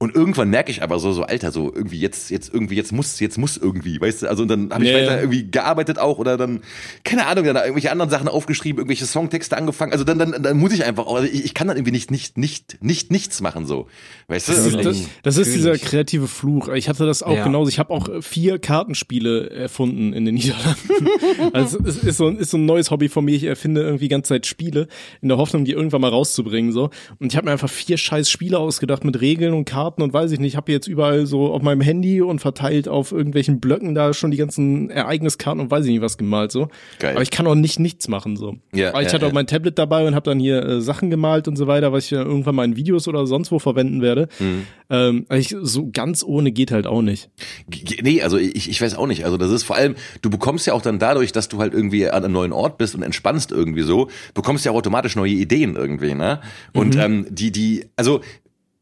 [0.00, 3.18] Und irgendwann merke ich aber so, so Alter, so irgendwie jetzt, jetzt irgendwie, jetzt muss,
[3.18, 6.18] jetzt muss irgendwie, weißt du, also und dann habe ich Ja, weiter irgendwie gearbeitet auch
[6.18, 6.60] oder dann,
[7.02, 10.72] keine Ahnung, dann irgendwelche anderen Sachen aufgeschrieben, irgendwelche Songtexte angefangen, also dann, dann, dann muss
[10.72, 13.88] ich einfach, also ich, ich kann dann irgendwie nicht, nicht, nicht, nicht, nichts machen so,
[14.28, 14.52] weißt du?
[14.52, 16.68] Das ist, das, das ist dieser kreative Fluch.
[16.68, 17.42] Ich hatte das auch Ja.
[17.42, 17.68] genauso.
[17.68, 21.08] Ich habe auch vier Kartenspiele erfunden in den Niederlanden.
[21.52, 23.34] also es ist so, ein- ist so ein neues Hobby von mir.
[23.34, 24.86] Ich erfinde irgendwie die ganze Zeit Spiele
[25.22, 26.70] in der Hoffnung, die irgendwann mal rauszubringen.
[26.70, 26.90] so.
[27.18, 30.30] Und ich habe mir einfach vier scheiß Spiele ausgedacht mit Regeln und Karten und weiß
[30.32, 30.52] ich nicht.
[30.52, 34.30] Ich habe jetzt überall so auf meinem Handy und verteilt auf irgendwelchen Blöcken da schon
[34.30, 36.68] die ganzen Ereigniskarten und weiß ich nicht was gemalt so.
[36.98, 37.12] Geil.
[37.14, 38.56] Aber ich kann auch nicht nichts machen so.
[38.74, 39.34] Ja, Aber ich ja, hatte auch ja.
[39.34, 42.10] mein Tablet dabei und habe dann hier äh, Sachen gemalt und so weiter, was ich
[42.10, 44.28] dann irgendwann mal in Videos oder sonst wo verwenden werde.
[44.38, 44.66] Mhm.
[44.90, 47.30] Ähm, ich, so ganz ohne geht halt auch nicht.
[47.68, 49.24] G- Nee, also ich, ich weiß auch nicht.
[49.24, 52.08] Also das ist vor allem, du bekommst ja auch dann dadurch, dass du halt irgendwie
[52.08, 55.76] an einem neuen Ort bist und entspannst irgendwie so, bekommst ja auch automatisch neue Ideen
[55.76, 56.40] irgendwie, ne?
[56.72, 58.20] Und ähm, die, die, also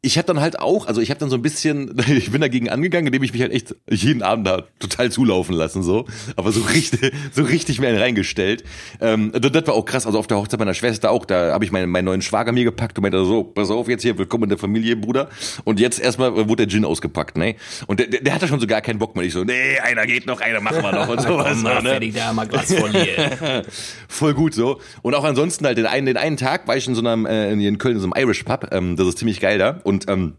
[0.02, 2.68] ich habe dann halt auch, also ich habe dann so ein bisschen, ich bin dagegen
[2.68, 6.06] angegangen, indem ich mich halt echt jeden Abend da total zulaufen lassen so,
[6.37, 8.62] aber so richtig, so richtig mir einen reingestellt.
[9.00, 10.06] Ähm, das, war auch krass.
[10.06, 12.64] Also auf der Hochzeit meiner Schwester auch, da habe ich meinen, meinen neuen Schwager mir
[12.64, 15.28] gepackt und meinte so, pass auf jetzt hier, willkommen in der Familie, Bruder.
[15.64, 17.56] Und jetzt erstmal wurde der Gin ausgepackt, ne?
[17.87, 19.24] Und der, der, der hatte schon so gar keinen Bock mehr.
[19.24, 21.48] Ich so, nee, einer geht noch, einer machen wir noch und sowas.
[21.54, 21.90] Komm mal, ne?
[21.90, 23.64] fertig, da mal Glas von dir.
[24.09, 24.80] Voll gut so.
[25.02, 27.50] Und auch ansonsten halt den einen, den einen Tag war ich in so einem, äh,
[27.50, 28.68] in Köln in so einem Irish Pub.
[28.70, 29.80] Ähm, das ist ziemlich geil da.
[29.87, 30.35] Und ähm,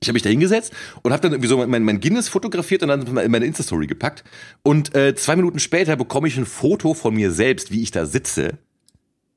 [0.00, 2.88] ich habe mich da hingesetzt und habe dann irgendwie so mein, mein Guinness fotografiert und
[2.88, 4.24] dann in meine Insta-Story gepackt.
[4.62, 8.04] Und äh, zwei Minuten später bekomme ich ein Foto von mir selbst, wie ich da
[8.06, 8.58] sitze.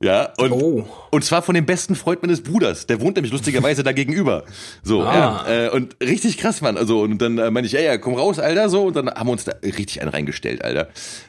[0.02, 0.86] Ja, und, Oh.
[1.10, 2.86] und zwar von dem besten Freund meines Bruders.
[2.86, 4.44] Der wohnt nämlich lustigerweise da gegenüber.
[4.82, 5.44] So, Ah.
[5.46, 6.78] ja, äh, und richtig krass, Mann.
[6.78, 8.84] Also, und dann äh, meine ich, ja, ja, komm raus, Alter, so.
[8.84, 10.88] Und dann haben wir uns da richtig einen reingestellt, Alter.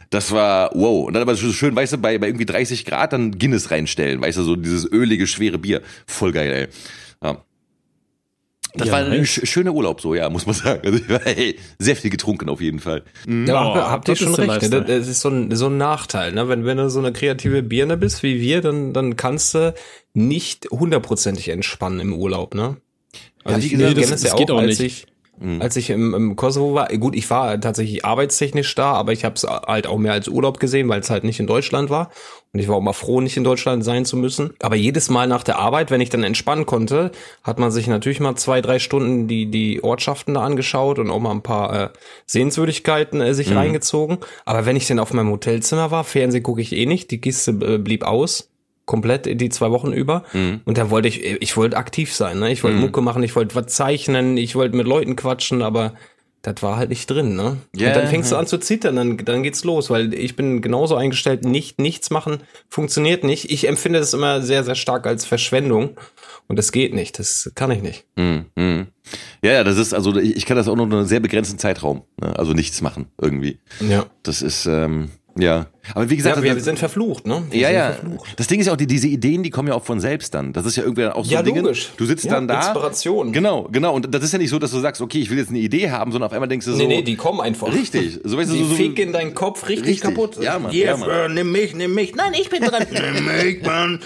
[0.10, 1.06] Das war, wow.
[1.06, 4.22] Und dann aber so schön, weißt du, bei, bei irgendwie 30 Grad dann Guinness reinstellen,
[4.22, 5.82] weißt du, so dieses ölige, schwere Bier.
[6.08, 6.68] Voll geil, ey.
[8.74, 8.80] Ja.
[8.80, 10.82] Das Ja, war ein sch schöner Urlaub, so, ja, muss man sagen.
[10.86, 13.04] Also, ich war, hey, sehr viel getrunken auf jeden Fall.
[13.28, 13.34] Ja,
[13.66, 14.48] Oh, aber habt ihr schon recht.
[14.48, 14.54] Ne?
[14.54, 14.86] Lifestyle.
[14.86, 16.32] Das ist so ein, so ein Nachteil.
[16.32, 16.48] Ne?
[16.48, 19.74] Wenn, wenn du so eine kreative Birne bist wie wir, dann, dann kannst du
[20.14, 22.56] nicht hundertprozentig entspannen im Urlaub.
[22.56, 22.78] Ne?
[23.44, 25.08] Also wie ich gesagt, kenne das- das ja geht auch, auch als nicht.
[25.42, 26.88] Ich als ich im, im Kosovo war.
[26.98, 30.60] Gut, ich war tatsächlich arbeitstechnisch da, aber ich habe es halt auch mehr als Urlaub
[30.60, 32.12] gesehen, weil es halt nicht in Deutschland war.
[32.54, 34.54] Und ich war auch mal froh, nicht in Deutschland sein zu müssen.
[34.60, 37.12] Aber jedes Mal nach der Arbeit, wenn ich dann entspannen konnte,
[37.44, 41.20] hat man sich natürlich mal zwei, drei Stunden die, die Ortschaften da angeschaut und auch
[41.20, 41.90] mal ein paar äh,
[42.26, 44.20] Sehenswürdigkeiten äh, sich reingezogen.
[44.46, 47.52] Aber wenn ich dann auf meinem Hotelzimmer war, Fernsehen gucke ich eh nicht, die Kiste
[47.52, 48.51] äh, blieb aus.
[48.92, 50.26] Komplett die zwei Wochen über.
[50.34, 52.52] Und da wollte ich, ich wollte aktiv sein, ne?
[52.52, 55.94] Ich wollte Mucke machen, ich wollte was zeichnen, ich wollte mit Leuten quatschen, aber
[56.42, 57.56] das war halt nicht drin, ne?
[57.74, 58.36] Ja, und dann fängst ja.
[58.36, 62.10] du an zu zittern, dann, dann geht's los, weil ich bin genauso eingestellt, nicht, nichts
[62.10, 63.50] machen funktioniert nicht.
[63.50, 65.98] Ich empfinde das immer sehr, sehr stark als Verschwendung.
[66.48, 68.04] Und das geht nicht, das kann ich nicht.
[68.18, 68.48] Mhm.
[68.58, 68.88] mhm.
[69.42, 71.58] Ja, ja, das ist, also ich ich kann das auch nur in einem sehr begrenzten
[71.58, 72.04] Zeitraum.
[72.20, 72.38] Ne?
[72.38, 73.60] Also nichts machen, irgendwie.
[73.80, 74.06] Ja.
[74.24, 75.68] Das ist, ähm, ja.
[75.96, 77.44] Aber wie gesagt, Ja, wir das, sind verflucht, ne?
[77.50, 77.92] Wir ja, ja.
[77.94, 78.34] Verflucht.
[78.38, 80.54] Das Ding ist ja auch, die, diese Ideen, die kommen ja auch von selbst dann.
[80.54, 81.56] Das ist ja irgendwie auch so Ja, ein Ding.
[81.58, 81.90] logisch.
[81.98, 82.60] Du sitzt Ja, dann da.
[82.60, 83.32] Inspiration.
[83.34, 83.96] Genau, genau.
[83.96, 85.90] Und das ist ja nicht so, dass du sagst, okay, ich will jetzt eine Idee
[85.90, 86.78] haben, sondern auf einmal denkst du so.
[86.78, 87.74] Nee, nee, die kommen einfach.
[87.74, 88.20] Richtig.
[88.24, 90.02] So, weißt du, Die so, so, ficken deinen Kopf richtig, Richtig.
[90.02, 90.38] kaputt.
[90.42, 91.10] Ja, Mann, Yeah, ja, Mann.
[91.10, 92.14] äh, nimm mich, nimm mich.
[92.16, 92.86] Nein, ich bin dran.
[92.92, 94.00] nimm mich, Mann.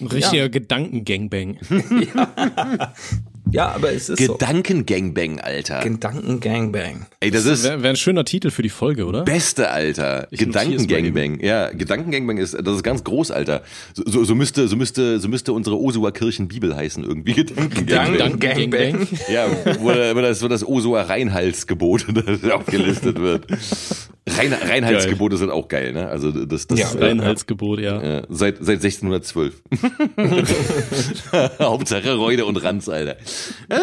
[0.00, 1.58] Ein richtiger Gedankengangbang.
[2.14, 2.92] Ja,
[3.60, 4.32] aber es ist so.
[4.32, 5.80] Gedankengangbang, Alter.
[5.80, 7.06] Gedanken-Gangbang.
[7.20, 9.22] Ey, das ist Wäre wär ein schöner Titel für die Folge, oder?
[9.24, 10.28] beste, Alter.
[10.30, 11.40] Gedankengangbang.
[11.40, 13.62] Ja, Gedankengangbang ist, das ist ganz groß, Alter.
[13.94, 17.32] So, so, so müsste, so müsste, so müsste unsere Osuer Kirchenbibel heißen irgendwie.
[17.34, 18.38] Gedankengangbang.
[18.38, 19.08] Gedanken-Gangbang.
[19.30, 19.46] Ja,
[19.80, 23.46] wo, wo das, wo das Osuer Reinhaltsgebot das aufgelistet wird.
[24.28, 26.08] Rein, Reinhaltsgebote sind auch geil, ne?
[26.08, 28.18] Also das, das Ja, ist, Reinheitsgebot, ja.
[28.20, 29.60] äh, seit, seit 1612.
[31.58, 33.16] Hauptsache Reude und Ranz, Alter.
[33.68, 33.76] Äh,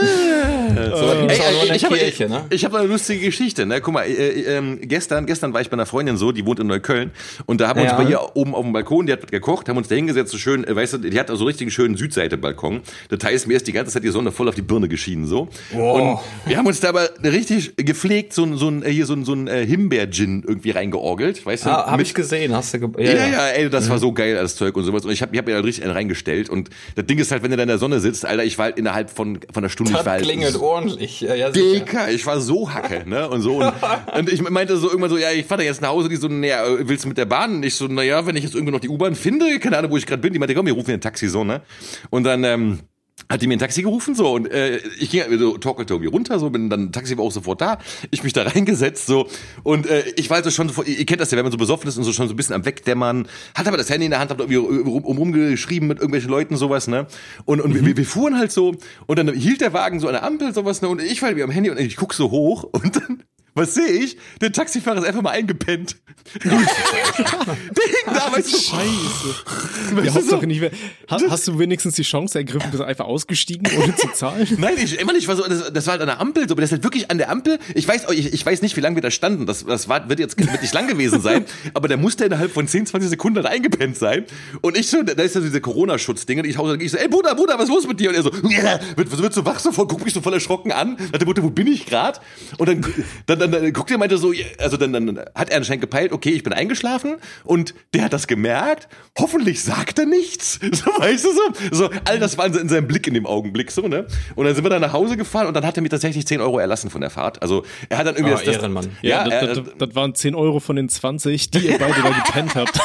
[0.95, 2.43] so, in der ich habe ne?
[2.51, 3.81] hab eine lustige Geschichte, ne?
[3.81, 6.59] Guck mal, äh, äh, ähm, gestern, gestern war ich bei einer Freundin so, die wohnt
[6.59, 7.11] in Neukölln
[7.45, 7.95] und da haben wir Ja.
[7.97, 10.37] uns bei ihr oben auf dem Balkon, die hat gekocht, haben uns da hingesetzt, so
[10.37, 12.81] schön, äh, weißt du, die hat also richtig einen schönen Südseite-Balkon.
[13.09, 15.49] Das heißt, mir ist die ganze Zeit die Sonne voll auf die Birne geschienen, so.
[15.71, 15.99] Wow.
[16.45, 19.13] Und wir haben uns da aber richtig gepflegt so ein, so ein, äh, hier so
[19.13, 21.69] ein, so ein äh, Himbeer-Gin irgendwie reingeorgelt, weißt du?
[21.69, 24.35] Ah, hab ich gesehen, hast du ge ja, ja, ja, ey, das war so geil,
[24.35, 25.05] das Zeug und sowas.
[25.05, 26.49] Und ich habe ich hab mir da richtig einen reingestellt.
[26.49, 28.65] Und das Ding ist halt, wenn du da in der Sonne sitzt, Alter, ich war
[28.65, 31.21] halt innerhalb von, von einer Stunde, ich war Das klingelt ordentlich.
[31.21, 31.49] Ja, ja.
[31.49, 33.29] Dicker, ich war so hacke, ne?
[33.29, 33.57] Und so.
[33.57, 33.73] Und,
[34.17, 36.09] und ich meinte so irgendwann so, ja, ich fahr da jetzt nach Hause.
[36.09, 37.55] Die so, naja, willst du mit der Bahn?
[37.55, 39.97] Und ich so, naja, wenn ich jetzt irgendwo noch die U-Bahn finde, keine Ahnung, wo
[39.97, 40.33] ich gerade bin.
[40.33, 41.61] Die meinte, komm, wir rufen ein Taxi so, ne?
[42.09, 42.79] Und dann, ähm,
[43.27, 46.39] hat die mir ein Taxi gerufen so und äh, ich ging so torkelte irgendwie runter
[46.39, 47.79] so bin dann ein Taxi war auch sofort da.
[48.11, 49.27] Ich mich da reingesetzt so
[49.63, 51.87] und äh, ich war also schon so, ihr kennt das ja wenn man so besoffen
[51.87, 54.19] ist und so schon so ein bisschen am wegdämmern hat aber das Handy in der
[54.19, 57.07] Hand hat irgendwie rum, rum, rumgeschrieben mit irgendwelchen Leuten sowas ne
[57.45, 58.75] und und wir, wir fuhren halt so
[59.07, 61.43] und dann hielt der Wagen so an der Ampel sowas ne und ich war wie
[61.43, 63.23] am Handy und ich guck so hoch und dann
[63.55, 64.17] was sehe ich?
[64.41, 65.95] Der Taxifahrer ist einfach mal eingepennt.
[66.43, 70.03] der hing da, weißt du, Scheiße.
[70.05, 70.71] Ja, Hauptsache nicht mehr.
[71.07, 74.47] Hast, hast du wenigstens die Chance ergriffen, bist einfach ausgestiegen, ohne zu zahlen?
[74.57, 76.61] Nein, ich immer nicht, war so, das, das war halt an der Ampel, so, aber
[76.61, 77.59] das ist halt wirklich an der Ampel.
[77.73, 79.45] Ich weiß, auch- ich, ich weiß nicht, wie lange wir da standen.
[79.45, 82.67] Das, das war, wird jetzt wird nicht lang gewesen sein, aber der musste innerhalb von
[82.67, 84.25] 10, 20 Sekunden halt eingepennt sein.
[84.61, 87.07] Und ich so, da ist ja diese Corona-Schutz-Ding und ich hau so, ich so, ey
[87.07, 88.09] Bruder, Bruder, was ist los mit dir?
[88.09, 90.97] Und er so, ja, wird, wird so wach sofort, guckt mich so voll erschrocken an.
[91.11, 92.21] Hat der Mutter, wo bin ich grad?
[92.57, 92.85] Und dann,
[93.25, 96.11] dann, dann, dann guckt er meinte so, ja, also dann, dann hat er anscheinend gepeilt,
[96.11, 98.87] okay, ich bin eingeschlafen und der hat das gemerkt.
[99.17, 100.59] Hoffentlich sagt er nichts.
[100.71, 101.75] So, weißt du so?
[101.75, 104.05] So, all das war in se- in seinem Blick in dem Augenblick so, ne?
[104.35, 106.39] Und dann sind wir dann nach Hause gefahren und dann hat er mir tatsächlich 10
[106.41, 107.41] Euro erlassen von der Fahrt.
[107.41, 108.87] Also er hat dann irgendwie Ah, das, das, Ehrenmann.
[109.01, 112.09] Ja, das, er, das, das waren 10 Euro von den 20, die ihr beide da
[112.09, 112.79] gepennt habt.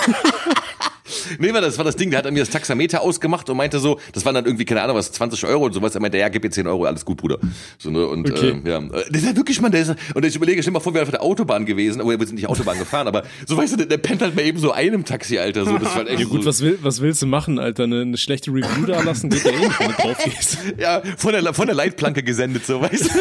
[1.38, 3.98] Nee, war das war das Ding, der hat mir das Taxameter ausgemacht und meinte so,
[4.12, 5.94] das waren dann irgendwie, keine Ahnung, was, 20 Euro und sowas.
[5.94, 7.38] Er meinte, ja, gib mir 10 Euro, alles gut, Bruder.
[7.78, 8.60] So, ne, und Okay.
[8.64, 8.80] äh, ja.
[8.80, 11.00] Das ist ja wirklich, man, der ist, und ich überlege, stell dir mal vor, wir
[11.00, 13.76] wären auf der Autobahn gewesen, aber wir sind nicht Autobahn gefahren, aber so weißt du,
[13.78, 15.64] der, der pennt halt mal eben so einem Taxi, Alter.
[15.64, 17.84] So, das war halt echt Ja gut, so, was, will, was willst du machen, Alter?
[17.84, 20.58] Eine, eine schlechte Review da lassen geht ja eh nicht, wenn du drauf gehst.
[20.78, 23.18] ja, von der, von der Leitplanke gesendet, so, weißt du.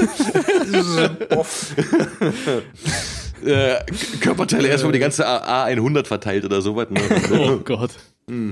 [3.45, 3.83] äh,
[4.19, 6.87] Körperteile erstmal die ganze A- A100 verteilt oder sowas.
[6.89, 6.99] Ne?
[7.31, 7.91] Oh Gott.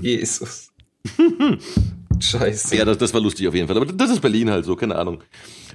[0.02, 0.70] Jesus.
[2.20, 2.76] Scheiße.
[2.76, 3.78] Ja, das, das war lustig auf jeden Fall.
[3.78, 5.24] Aber das ist Berlin halt so, keine Ahnung.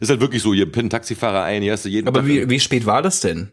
[0.00, 2.28] Ist halt wirklich so, hier pennt ein Taxifahrer ein, hier hast du jeden Aber Tag-
[2.28, 3.50] wie, wie spät war das denn?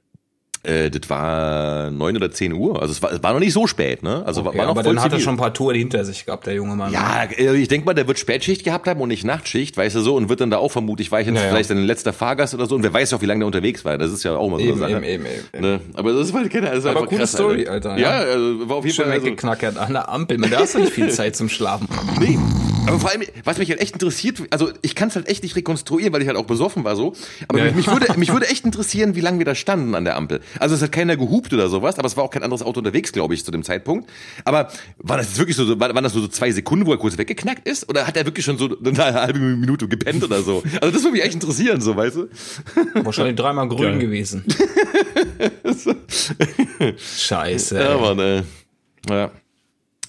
[0.64, 2.82] Äh, das war neun oder zehn Uhr.
[2.82, 4.24] Also es war, es war noch nicht so spät, ne?
[4.26, 6.48] Also Okay, war noch aber dann hat er schon ein paar Touren hinter sich gehabt,
[6.48, 6.92] der junge Mann.
[6.94, 10.02] Ja, äh, ich denke mal, der wird Spätschicht gehabt haben und nicht Nachtschicht, weißt du
[10.02, 11.50] so, und wird dann da auch vermutlich, war ich jetzt Ja, ja.
[11.50, 13.98] vielleicht ein letzter Fahrgast oder so, und wer weiß auch, wie lange der unterwegs war.
[13.98, 15.06] Das ist ja auch mal so Eben, eine Sache.
[15.06, 15.62] eben, eben, eben.
[15.62, 15.80] Ne?
[15.96, 18.24] Aber das war, keine, das ist Aber coole krass, Story, Alter, ja.
[18.24, 19.14] Ja, also, war auf jeden Schön Fall.
[19.16, 20.38] Also, weggeknackert an der Ampel.
[20.38, 21.88] Man, da hast du nicht viel Zeit zum Schlafen.
[22.20, 22.38] Nee.
[22.86, 25.56] Aber vor allem, was mich halt echt interessiert, also ich kann es halt echt nicht
[25.56, 27.14] rekonstruieren, weil ich halt auch besoffen war so.
[27.48, 27.94] Aber Ja, mich, ja.
[27.94, 30.42] mich, würde, mich würde echt interessieren, wie lange wir da standen an der Ampel.
[30.60, 33.12] Also es hat keiner gehupt oder sowas, aber es war auch kein anderes Auto unterwegs,
[33.12, 34.10] glaube ich, zu dem Zeitpunkt.
[34.46, 36.98] Aber war das jetzt wirklich so, war, waren das nur so zwei Sekunden, wo er
[36.98, 37.90] kurz weggeknackt ist?
[37.90, 40.64] Oder hat er wirklich schon so eine halbe Minute gepennt oder so?
[40.82, 42.28] Also das würde mich echt interessieren, so, weißt du?
[43.04, 44.00] Wahrscheinlich dreimal grün Geil.
[44.00, 44.44] gewesen.
[46.98, 47.76] Scheiße.
[47.76, 48.02] Ja, ey.
[48.02, 48.44] Mann, äh,
[49.10, 49.32] ja.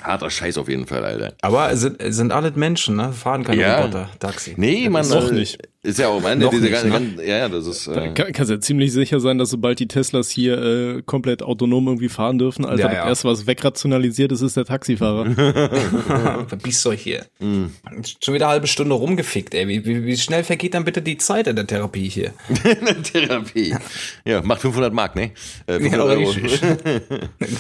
[0.01, 1.33] Harter Scheiß auf jeden Fall, Alter.
[1.41, 3.13] Aber sind, sind alle Menschen, ne?
[3.13, 3.81] Fahren keine Ja.
[3.81, 4.55] Roboter, Taxi.
[4.57, 5.09] Nee, man.
[5.09, 5.59] noch äh, nicht.
[5.85, 6.93] Ist ja auch, man, Noch diese ganze, ne?
[6.93, 7.87] ganze- ja, ja, das ist.
[7.89, 11.87] Äh, Kann, kannst ja ziemlich sicher sein, dass sobald die Teslas hier äh, komplett autonom
[11.87, 13.07] irgendwie fahren dürfen, Alter, Ja, das ja.
[13.09, 15.27] erste, was wegrationalisiert ist, ist der Taxifahrer.
[16.49, 17.27] Verbiss euch hier.
[17.39, 19.69] Schon wieder eine halbe Stunde rumgefickt, ey.
[19.69, 22.33] Wie, wie, wie schnell vergeht dann bitte die Zeit in der Therapie hier?
[23.13, 23.75] Therapie.
[24.25, 25.33] Ja, macht 500 Mark, ne?
[25.67, 26.31] Äh, 500 Ja, Euro.
[26.31, 26.61] richtig.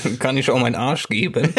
[0.02, 1.52] Dann kann ich auch meinen Arsch geben.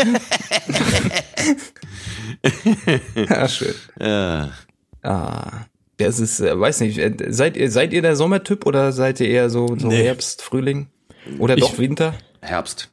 [3.30, 3.74] ja, schön.
[4.00, 4.50] Ja.
[5.04, 5.66] Ah.
[5.98, 9.28] Das ist, äh, weiß nicht, äh, seid ihr, seid ihr der Sommertyp oder seid ihr
[9.30, 10.04] eher so, so Nee.
[10.04, 10.88] Herbst, Frühling?
[11.40, 12.14] Oder doch Ich- Winter?
[12.42, 12.92] Herbst.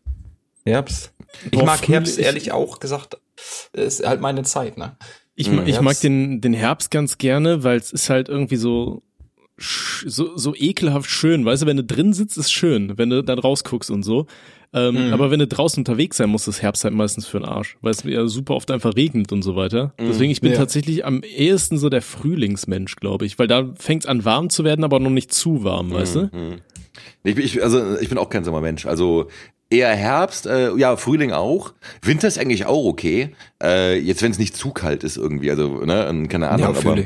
[0.65, 1.13] Herbst?
[1.45, 3.17] Ich Boah, mag Frühling- Herbst ich- ehrlich auch gesagt.
[3.73, 4.97] Ist halt meine Zeit, ne?
[5.35, 9.03] Ich, ma- ich mag den, den Herbst ganz gerne, weil es ist halt irgendwie so,
[9.57, 11.45] so, so ekelhaft schön.
[11.45, 14.27] Weißt du, wenn du drin sitzt, ist schön, wenn du dann rausguckst und so.
[14.75, 17.77] Ähm, Aber wenn du draußen unterwegs sein musst, ist Herbst halt meistens für den Arsch,
[17.83, 19.93] weil es ja super oft einfach regnet und so weiter.
[19.99, 20.59] Deswegen, ich bin Ja.
[20.59, 24.65] tatsächlich am ehesten so der Frühlingsmensch, glaube ich, weil da fängt es an warm zu
[24.65, 26.31] werden, aber noch nicht zu warm, weißt du?
[27.25, 28.87] Ich, bin- ich, also ich bin auch kein Sommermensch.
[28.87, 29.29] Also
[29.73, 31.73] eher Herbst, äh, ja, Frühling auch.
[32.03, 33.31] Winter ist eigentlich auch okay.
[33.63, 36.61] Äh, jetzt, wenn es nicht zu kalt ist irgendwie, also, ne, keine Ahnung.
[36.61, 36.97] Ja, aber,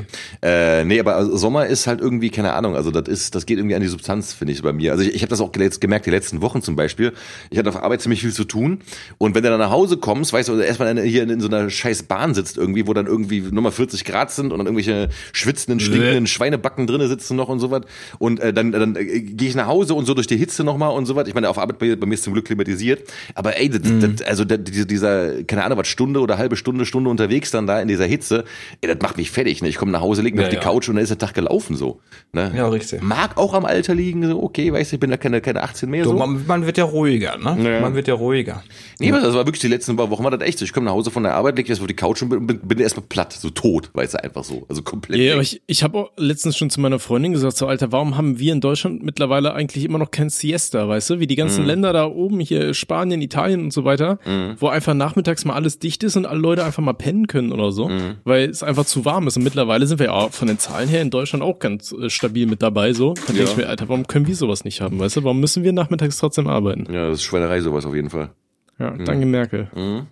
[0.42, 3.58] äh, nee, aber also Sommer ist halt irgendwie, keine Ahnung, also das ist, das geht
[3.58, 4.92] irgendwie an die Substanz, finde ich, bei mir.
[4.92, 7.12] Also ich, ich habe das auch jetzt gemerkt, die letzten Wochen zum Beispiel.
[7.50, 8.78] Ich hatte auf Arbeit ziemlich viel zu tun.
[9.18, 11.48] Und wenn du dann nach Hause kommst, weißt du, erstmal in- hier in, in so
[11.48, 15.10] einer scheiß Bahn sitzt irgendwie, wo dann irgendwie nochmal 40 Grad sind und dann irgendwelche
[15.34, 17.82] schwitzenden, stinkenden Schweinebacken drinnen sitzen noch und sowas.
[18.18, 20.92] Und äh, dann, dann äh, gehe ich nach Hause und so durch die Hitze nochmal
[20.92, 21.28] und sowas.
[21.28, 23.04] Ich meine, auf Arbeit bei, bei mir ist zum Glück klimatisiert.
[23.34, 26.86] Aber ey, das, das, also das, diese- dieser, keine Ahnung, was Stunde oder halbe Stunde,
[26.86, 28.44] Stunde unterwegs dann da in dieser Hitze,
[28.80, 29.62] ey, das macht mich fertig.
[29.62, 29.68] Ne?
[29.68, 30.62] Ich komme nach Hause, leg mich Ja, auf die ja.
[30.62, 32.00] Couch und dann ist der Tag gelaufen so.
[32.32, 32.52] Ne?
[32.56, 33.02] Ja, richtig.
[33.02, 35.88] Mag auch am Alter liegen, so, okay, weißt du, ich bin da keine, keine 18
[35.90, 36.16] mehr So, so.
[36.16, 37.56] man, man wird ja ruhiger, ne?
[37.62, 37.80] Ja.
[37.80, 38.62] Man wird ja ruhiger.
[38.98, 40.64] Nee, aber das war wirklich die letzten paar Wochen war das echt so.
[40.64, 42.58] Ich komme nach Hause von der Arbeit, leg mich auf die Couch und bin, bin,
[42.60, 44.64] bin erstmal platt, so tot, weißt du, einfach so.
[44.68, 45.20] Also komplett.
[45.20, 48.38] Ja, aber ich, ich habe letztens schon zu meiner Freundin gesagt, so Alter, warum haben
[48.38, 51.20] wir in Deutschland mittlerweile eigentlich immer noch kein Siesta, weißt du?
[51.20, 54.18] Wie die ganzen Länder da oben, hier Spanien, Italien und so weiter,
[54.58, 57.72] wo einfach nachmittags mal alles dicht ist und alle Leute einfach mal pennen können oder
[57.72, 57.90] so,
[58.24, 59.36] weil es einfach zu warm ist.
[59.36, 62.46] Und mittlerweile sind wir ja von den Zahlen her in Deutschland auch ganz äh, stabil
[62.46, 63.14] mit dabei, so.
[63.14, 63.48] Denke Ja.
[63.48, 65.24] ich mir, Alter, warum können wir sowas nicht haben, weißt du?
[65.24, 66.86] Warum müssen wir nachmittags trotzdem arbeiten?
[66.92, 68.30] ja, das ist Schweinerei sowas auf jeden Fall.
[68.78, 69.68] Ja, danke Merkel.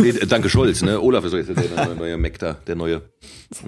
[0.00, 1.00] Nee, äh, danke Scholz, ne?
[1.00, 3.02] Olaf ist jetzt der neue, neue Mac da, der neue.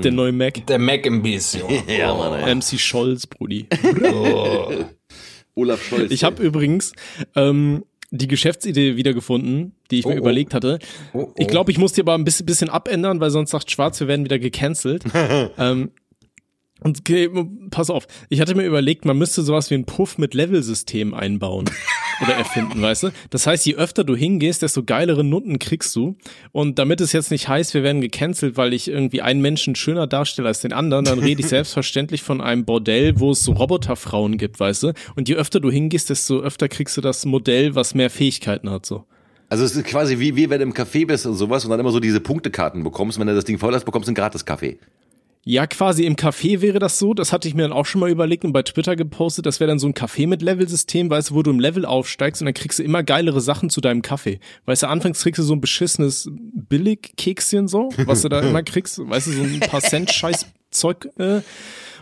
[0.02, 0.66] Der neue Mac.
[0.66, 1.84] Der Mac im Biss, Junge.
[1.98, 2.52] Ja, Mann, ey.
[2.56, 3.66] MC Scholz, Brudi.
[5.54, 6.10] Olaf Scholz.
[6.10, 6.92] Ich habe übrigens
[7.36, 10.18] ähm, die Geschäftsidee wiedergefunden, die ich Oh, mir oh.
[10.18, 10.78] überlegt hatte.
[11.12, 11.34] Oh, oh.
[11.36, 14.08] Ich glaube, ich muss die aber ein bisschen, bisschen abändern, weil sonst sagt Schwarz, wir
[14.08, 15.04] werden wieder gecancelt.
[15.58, 15.90] ähm,
[16.82, 17.30] und okay,
[17.70, 21.70] pass auf, ich hatte mir überlegt, man müsste sowas wie ein Puff mit Level-System einbauen
[22.22, 23.10] oder erfinden, weißt du?
[23.30, 26.16] Das heißt, je öfter du hingehst, desto geilere Nutten kriegst du.
[26.52, 30.06] Und damit es jetzt nicht heißt, wir werden gecancelt, weil ich irgendwie einen Menschen schöner
[30.06, 34.38] darstelle als den anderen, dann rede ich selbstverständlich von einem Bordell, wo es so Roboterfrauen
[34.38, 34.92] gibt, weißt du?
[35.16, 38.86] Und je öfter du hingehst, desto öfter kriegst du das Modell, was mehr Fähigkeiten hat,
[38.86, 39.04] so.
[39.48, 41.78] Also es ist quasi wie, wie wenn du im Café bist und sowas und dann
[41.78, 43.18] immer so diese Punktekarten bekommst.
[43.20, 44.78] Wenn du das Ding voll hast, bekommst du einen gratis Kaffee.
[45.44, 47.14] Ja, quasi im Café wäre das so.
[47.14, 49.44] Das hatte ich mir dann auch schon mal überlegt und bei Twitter gepostet.
[49.44, 52.40] Das wäre dann so ein Café mit Level-System, weißt du, wo du im Level aufsteigst
[52.40, 54.38] und dann kriegst du immer geilere Sachen zu deinem Kaffee.
[54.66, 58.98] Weißt du, anfangs kriegst du so ein beschissenes Billig-Kekschen so, was du da immer kriegst.
[58.98, 61.08] Weißt du, so ein paar Cent Scheiß Zeug.
[61.18, 61.40] Äh,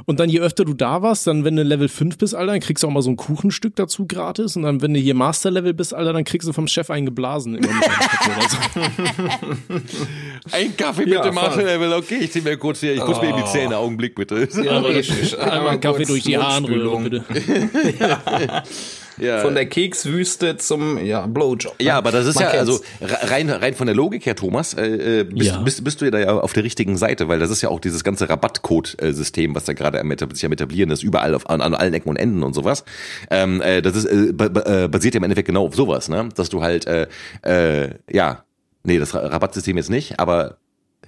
[0.06, 2.60] und dann je öfter du da warst, dann wenn du Level 5 bist, Alter, dann
[2.60, 4.56] kriegst du auch mal so ein Kuchenstück dazu gratis.
[4.56, 7.04] Und dann, wenn du hier Master Level bist, Alter, dann kriegst du vom Chef einen
[7.06, 7.56] geblasen.
[7.56, 9.80] Immer mit deinem Kaffee oder so.
[10.52, 11.32] Ein Kaffee Ja, bitte, voll.
[11.32, 11.92] Master Level.
[11.92, 14.48] Okay, ich zieh mir kurz hier, ich putze mir eben die Zähne, Augenblick bitte.
[14.62, 15.38] Ja, richtig.
[15.38, 17.04] Einmal einen Kaffee durch die Mundspülung.
[17.04, 17.24] bitte.
[17.98, 18.62] Ja.
[19.42, 21.78] Von der Kekswüste zum ja, Blowjob.
[21.78, 21.84] ne?
[21.86, 22.70] Ja, aber das ist Man ja, kennt's.
[22.70, 25.58] also re- rein, rein von der Logik her, Thomas, äh, äh, bist, Ja.
[25.58, 27.80] bist, bist du ja da ja auf der richtigen Seite, weil das ist ja auch
[27.80, 30.02] dieses ganze Rabattcode-System, was da gerade
[30.34, 32.84] sich am etablieren ist, überall auf, an, an allen Ecken und Enden und sowas.
[33.30, 36.28] Ähm, äh, das ist, äh, äh, basiert ja im Endeffekt genau auf sowas, ne?
[36.34, 37.06] Dass du halt, äh,
[37.42, 38.44] äh, ja,
[38.84, 40.56] nee, das Ra- Rabattsystem jetzt nicht, aber,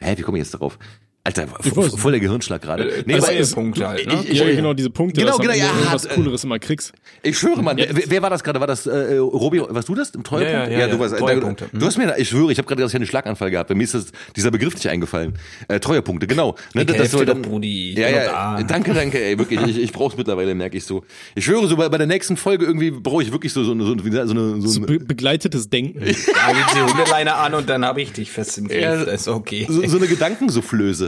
[0.00, 0.78] hä, wie komme ich jetzt darauf?
[1.24, 2.82] Alter, voll der Gehirnschlag gerade.
[2.90, 4.24] Äh, Nee, also aber- ist- Punkte halt, ne?
[4.28, 6.58] ich, Ja, ich, genau, diese Punkte, Genau, dass du genau, ja, irgendwas hat- Cooleres immer
[6.58, 6.92] kriegst.
[7.22, 7.76] Ich schwöre, Mann.
[7.76, 8.58] Wer, wer war das gerade?
[8.58, 9.60] War das äh, Robi?
[9.60, 10.52] Warst du das im Treuepunkt?
[10.52, 10.98] Ja, ja, ja, du ja.
[10.98, 11.16] warst.
[11.16, 11.68] Treuepunkte.
[11.72, 13.68] Du hast mir, ich schwöre, ich habe gerade das einen Schlaganfall gehabt.
[13.68, 15.34] Bei mir ist das, dieser Begriff nicht eingefallen.
[15.68, 16.56] Äh, Treuepunkte, genau.
[16.74, 17.94] Ne, Ich helf soll dir doch, Brudi.
[17.94, 18.24] Ja, ja.
[18.56, 18.62] da.
[18.64, 19.22] Danke, danke.
[19.22, 19.60] Ey, wirklich.
[19.62, 21.04] Ich, ich brauch's mittlerweile, merke ich so.
[21.36, 23.84] Ich schwöre, so bei, bei der nächsten Folge irgendwie brauche ich wirklich so so eine
[23.84, 26.00] so, eine- so eine so So eine, be begleitetes Denken.
[26.02, 28.80] Da geht die Hundeleine an und dann habe ich dich fest im Griff.
[28.82, 29.66] Ja, das ist okay.
[29.70, 30.08] so, so eine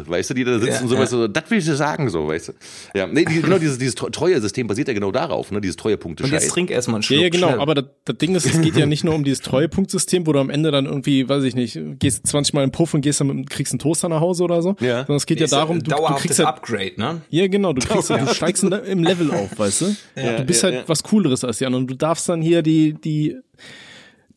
[0.09, 1.19] Weißt du, die da sitzen Ja, und sowas ja.
[1.19, 2.53] so, das will ich dir sagen, so, weißt du.
[2.95, 6.33] Ja, nee, die, genau dieses, dieses Treue-System basiert ja genau darauf, ne, dieses Treuepunkte Und
[6.33, 7.23] jetzt trink erstmal einen Ja, Schluck.
[7.23, 7.49] ja, genau.
[7.49, 7.61] schnell.
[7.61, 10.41] Aber das, das Ding ist, es geht ja nicht nur um dieses Treuepunktsystem, wo du
[10.41, 13.21] am Ende dann irgendwie, weiß ich nicht, gehst 20 Mal in den Puff und gehst
[13.21, 14.77] dann mit, kriegst einen Toaster nach Hause oder so.
[14.81, 14.99] Ja.
[15.01, 17.23] Sondern es geht ja ja darum, ein du, du kriegst ja, Upgrade, ne?
[17.29, 18.19] ja genau, du kriegst, ja.
[18.25, 19.97] du steigst im Level auf, weißt du?
[20.15, 20.89] du bist ja, halt ja.
[20.89, 21.85] was Cooleres als die anderen.
[21.85, 23.37] Und du darfst dann hier die, die,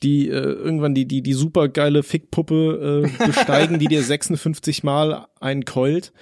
[0.03, 5.27] die, äh, irgendwann die, die, die super geile Fickpuppe äh, besteigen, die dir 56 Mal
[5.39, 6.13] einkeult.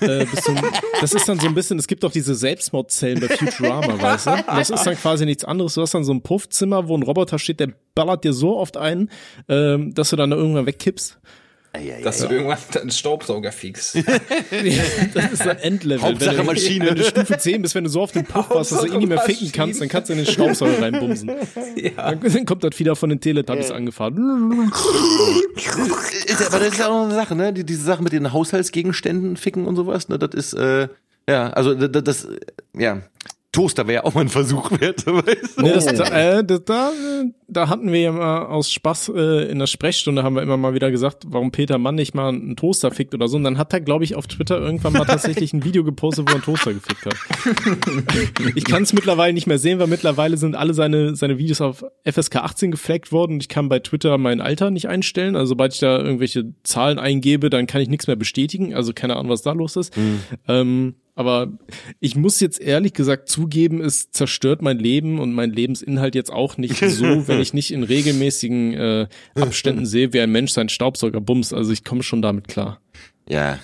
[0.00, 0.56] Äh, zum,
[1.00, 4.44] das ist dann so ein bisschen, es gibt doch diese Selbstmordzellen bei Futurama, weißt du?
[4.46, 5.74] Das ist dann quasi nichts anderes.
[5.74, 8.76] Du hast dann so ein Puffzimmer, wo ein Roboter steht, der ballert dir so oft
[8.76, 9.10] ein,
[9.48, 11.18] ähm, dass du dann irgendwann wegkippst.
[12.02, 13.96] Dass du irgendwann deinen Staubsauger fix.
[15.14, 16.02] Das ist ein Endlevel.
[16.02, 16.86] Hauptsache wenn du, Maschine.
[16.86, 18.98] Wenn du Stufe 10 bist, wenn du so auf den Puff warst, dass du ihn
[18.98, 21.30] nicht mehr ficken kannst, dann kannst du in den Staubsauger reinbumsen.
[21.76, 22.14] ja.
[22.14, 24.72] Dann kommt das wieder von den Teletubbies angefahren.
[25.56, 27.52] Ist, ja- aber das ist ja auch noch eine Sache, ne?
[27.52, 30.18] Die, diese Sache mit den Haushaltsgegenständen ficken und sowas, ne?
[30.18, 30.88] Das ist, äh,
[31.28, 32.28] ja, also das, das
[32.76, 33.02] ja.
[33.54, 35.62] Toaster wäre ja auch mal ein Versuch wert, weißt du?
[35.62, 36.90] Nee, das, da, äh, das, da,
[37.46, 40.74] da hatten wir ja mal aus Spaß äh, in der Sprechstunde haben wir immer mal
[40.74, 43.36] wieder gesagt, warum Peter Mann nicht mal einen Toaster fickt oder so.
[43.36, 46.32] Und dann hat er, glaube ich, auf Twitter irgendwann mal tatsächlich ein Video gepostet, wo
[46.32, 47.14] er einen Toaster gefickt hat.
[48.56, 51.84] ich kann es mittlerweile nicht mehr sehen, weil mittlerweile sind alle seine, seine Videos auf
[52.04, 55.36] FSK 18 geflaggt worden und ich kann bei Twitter mein Alter nicht einstellen.
[55.36, 58.74] Also sobald ich da irgendwelche Zahlen eingebe, dann kann ich nichts mehr bestätigen.
[58.74, 59.96] Also keine Ahnung, was da los ist.
[60.48, 61.52] Ähm, aber
[62.00, 66.56] ich muss jetzt ehrlich gesagt zugeben, es zerstört mein Leben und mein Lebensinhalt jetzt auch
[66.56, 71.20] nicht so, wenn ich nicht in regelmäßigen äh, Abständen sehe, wie ein Mensch seinen Staubsauger
[71.20, 71.54] bumst.
[71.54, 72.80] Also ich komme schon damit klar.
[73.28, 73.58] Ja.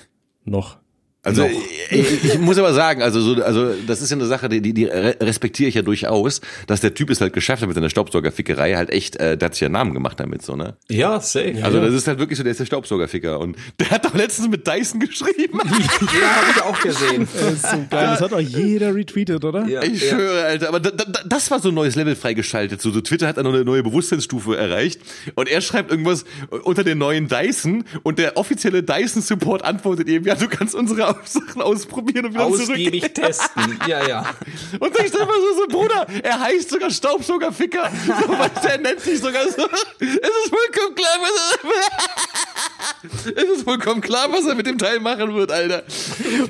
[0.45, 0.80] Noch.
[1.23, 1.47] Also
[1.91, 4.73] ich, ich muss aber sagen, also so, also das ist ja eine Sache, die, die,
[4.73, 7.91] die re- respektiere ich ja durchaus, dass der Typ es halt geschafft hat mit seiner
[7.91, 10.77] Staubsaugerfickerei, halt echt, äh, der hat sich ja einen Namen gemacht damit so, ne?
[10.89, 11.57] Ja, safe.
[11.63, 14.49] Also das ist halt wirklich so, der ist der Staubsaugerficker und der hat doch letztens
[14.49, 15.59] mit Dyson geschrieben.
[15.61, 17.29] ja, habe ich auch gesehen.
[17.41, 18.07] Das ist so geil.
[18.07, 19.67] Das hat auch jeder retweetet, oder?
[19.67, 20.15] Ja, Ich ja.
[20.17, 22.81] schwöre, Alter, aber da, da, das war so ein neues Level freigeschaltet.
[22.81, 25.01] So, so Twitter hat eine neue Bewusstseinsstufe erreicht
[25.35, 26.25] und er schreibt irgendwas
[26.63, 31.10] unter den neuen Dyson und der offizielle Dyson Support antwortet ihm, ja, du kannst unsere
[31.25, 32.71] Sachen ausprobieren und wieder zurück.
[32.71, 33.79] Ausgiebig testen.
[33.87, 34.21] Ja, ja.
[34.81, 37.91] Und ich sag mal so, so, Bruder, er heißt sogar Staubsaugerficker.
[38.07, 39.67] So, weißt du, er nennt sich sogar so.
[39.99, 41.59] Es ist vollkommen klar, was
[43.25, 45.85] er, es ist vollkommen klar, was er mit dem Teil machen wird, Alter.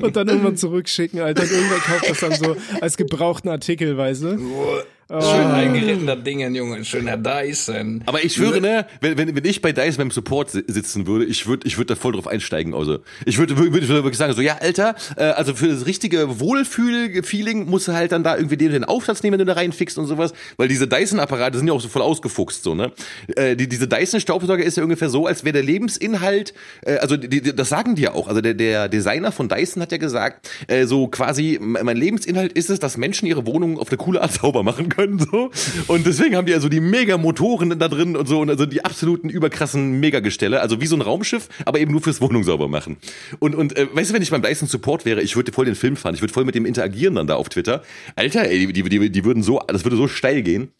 [0.00, 1.42] Und dann irgendwann zurückschicken, Alter.
[1.42, 4.84] Und irgendwer kauft das dann so als gebrauchten Artikel, weißt du?
[5.10, 6.84] Schön eingerittener Dingen, Junge.
[6.84, 8.02] Schöner Dyson.
[8.06, 11.24] Aber ich schwöre, ne, wenn, wenn, wenn ich bei Dyson beim Support si- sitzen würde,
[11.24, 12.74] ich würde ich würde da voll drauf einsteigen.
[12.74, 16.38] Also ich würde würd, würd wirklich sagen, so ja, Alter, äh, also für das richtige
[16.38, 19.98] Wohlfühl-Feeling musst du halt dann da irgendwie den, den Aufsatz nehmen, wenn du da reinfickst
[19.98, 20.32] und sowas.
[20.56, 22.92] Weil diese Dyson-Apparate sind ja auch so voll ausgefuchst, so, ne?
[23.34, 27.28] Äh, die, diese Dyson-Staubsauger ist ja ungefähr so, als wäre der Lebensinhalt, äh, also die,
[27.28, 28.28] die, das sagen die ja auch.
[28.28, 32.70] Also der, der Designer von Dyson hat ja gesagt, äh, so quasi, mein Lebensinhalt ist
[32.70, 35.50] es, dass Menschen ihre Wohnungen auf eine coole Art sauber machen können, so.
[35.86, 39.28] Und deswegen haben die also die Mega-Motoren da drin und so und also die absoluten
[39.28, 42.96] überkrassen Megagestelle, also wie so ein Raumschiff, aber eben nur fürs Wohnung sauber machen.
[43.38, 45.74] Und, und äh, weißt du, wenn ich beim Dyson Support wäre, ich würde voll den
[45.74, 47.82] Film fahren, ich würde voll mit dem interagieren dann da auf Twitter.
[48.16, 50.72] Alter, ey, die, die, die, würden so, das würde so steil gehen.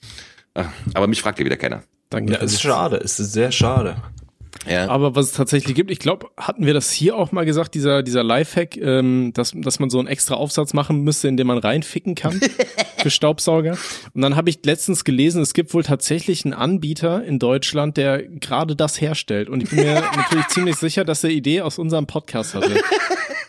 [0.54, 1.82] Ah, Aber mich fragt ja wieder keiner.
[2.10, 2.32] Danke.
[2.32, 2.96] Ja, es ist schade.
[2.96, 3.96] Es ist sehr schade.
[4.68, 4.88] Ja.
[4.88, 8.02] Aber was es tatsächlich gibt, ich glaube, hatten wir das hier auch mal gesagt, dieser,
[8.02, 11.58] dieser Lifehack, ähm, dass, dass man so einen extra Aufsatz machen müsste, in dem man
[11.58, 12.40] reinficken kann
[12.98, 13.78] für Staubsauger.
[14.12, 18.22] Und dann habe ich letztens gelesen, es gibt wohl tatsächlich einen Anbieter in Deutschland, der
[18.22, 19.48] gerade das herstellt.
[19.48, 22.80] Und ich bin mir natürlich ziemlich sicher, dass er Idee aus unserem Podcast hatte.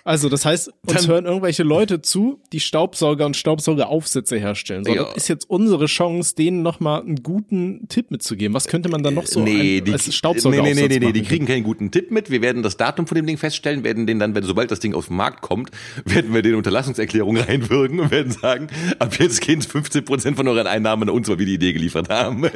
[0.04, 4.84] Also, das heißt, uns hören irgendwelche Leute zu, die Staubsauger und Staubsaugeraufsätze herstellen.
[4.84, 5.04] So, Ja.
[5.06, 8.54] das ist jetzt unsere Chance, denen nochmal einen guten Tipp mitzugeben.
[8.54, 11.06] Was könnte man dann noch so nee, ein, die, als nee, Staubsaugeraufsatz nee, nee, nee,
[11.08, 12.30] nee, die kriegen keinen guten Tipp mit.
[12.32, 14.94] Wir werden das Datum von dem Ding feststellen, werden den dann, wenn sobald das Ding
[14.94, 15.72] auf den Markt kommt,
[16.06, 18.68] werden wir den Unterlassungserklärung reinwirken und werden sagen,
[19.00, 22.10] ab jetzt gehen 15 Prozent von euren Einnahmen an uns, weil wir die Idee geliefert
[22.10, 22.44] haben.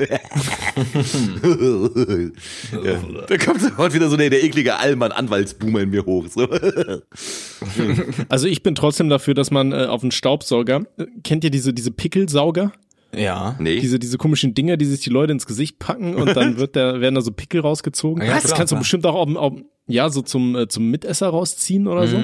[2.83, 2.99] ja.
[3.27, 6.25] Da kommt sofort wieder so der, der eklige Allmann-Anwaltsboomer in mir hoch.
[6.27, 6.47] So.
[8.29, 11.73] Also ich bin trotzdem dafür, dass man äh, auf einen Staubsauger, äh, kennt ihr diese,
[11.73, 12.71] diese Pickelsauger?
[13.15, 13.55] Ja.
[13.59, 13.79] Nee.
[13.79, 16.99] Diese, diese komischen Dinger, die sich die Leute ins Gesicht packen und dann wird da,
[16.99, 18.25] werden da so Pickel rausgezogen.
[18.25, 19.53] Ja, das kannst du bestimmt auch, auf, auf,
[19.87, 22.17] ja, so zum, äh, zum Mitesser rausziehen oder so.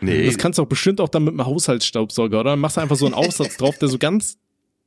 [0.00, 0.26] nee.
[0.26, 2.50] Das kannst du auch bestimmt auch dann mit einem Haushaltsstaubsauger, oder?
[2.50, 4.38] Dann machst du einfach so einen Aufsatz drauf, der so ganz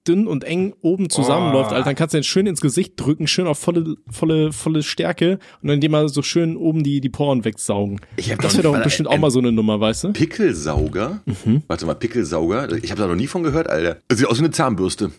[0.07, 1.75] dünn und eng oben zusammenläuft, Oh.
[1.75, 1.85] Alter.
[1.85, 5.69] Dann kannst du den schön ins Gesicht drücken, schön auf volle, volle, volle Stärke und
[5.69, 7.99] dann dir mal so schön oben die, die Poren wegsaugen.
[8.17, 10.13] Ich hab das wäre doch bestimmt auch ein- mal so eine Nummer, weißt du?
[10.13, 11.21] Pickelsauger?
[11.67, 12.71] Warte mal, Pickelsauger?
[12.83, 13.97] Ich habe da noch nie von gehört, Alter.
[14.07, 15.11] Das sieht aus wie eine Zahnbürste.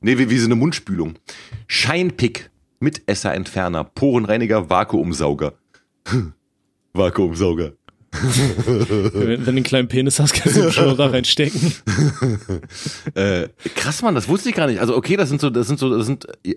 [0.00, 1.14] Nee, wie, wie so eine Mundspülung.
[1.68, 2.50] Scheinpick.
[2.80, 3.84] Mitesserentferner.
[3.84, 4.68] Porenreiniger.
[4.68, 5.52] Vakuumsauger.
[6.94, 7.72] Vakuumsauger.
[8.12, 11.72] Wenn, wenn du einen kleinen Penis hast, kannst du ihn schon da reinstecken.
[13.14, 14.80] Äh, krass, Mann, das wusste ich gar nicht.
[14.80, 16.54] Also okay, das sind so, das sind so, das sind äh,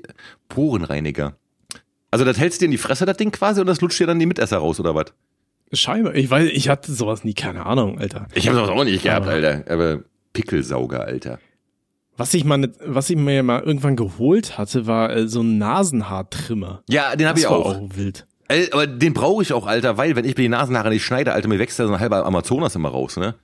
[0.49, 1.35] Porenreiniger.
[2.11, 4.07] Also das hältst du dir in die Fresse, das Ding quasi, und das lutscht dir
[4.07, 5.05] dann die Mitesser raus, oder was?
[5.73, 6.15] Scheinbar.
[6.15, 8.27] Ich weiß, ich hatte sowas nie, keine Ahnung, Alter.
[8.33, 9.63] Ich habe das auch nicht gehabt, Alter.
[9.69, 10.01] Aber
[10.33, 11.39] Pickelsauger, Alter.
[12.17, 15.57] Was ich mal, nicht- was ich mir mal irgendwann geholt hatte, war äh, so ein
[15.57, 16.83] Nasenhaartrimmer.
[16.87, 17.75] Ja, den habe ich auch.
[17.75, 18.25] auch wild.
[18.47, 21.33] Ey, aber den brauche ich auch, Alter, weil wenn ich mir die Nasenhaare nicht schneide,
[21.33, 23.35] Alter, mir wächst da so ein halber Amazonas immer raus, ne?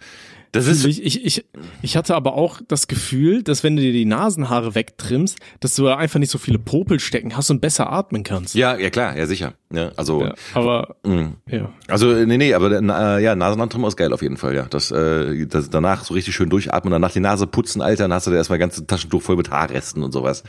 [0.53, 1.45] Das ist, Ich, ich, ich,
[1.81, 5.87] ich hatte aber auch das Gefühl, dass wenn du dir die Nasenhaare wegtrimmst, dass du
[5.87, 8.53] einfach nicht so viele Popel stecken hast und besser atmen kannst.
[8.53, 9.53] ja, ja klar, ja sicher.
[9.73, 11.31] Ja, also, Ja, aber mh.
[11.49, 11.69] ja.
[11.87, 14.63] also nee, nee, aber äh, ja, Nasenhandtrimmer ist geil auf jeden Fall, ja.
[14.69, 18.27] Das, äh, das danach so richtig schön durchatmen, danach die Nase putzen, Alter, dann hast
[18.27, 20.43] du da erstmal ganze Taschentuch voll mit Haarresten und sowas.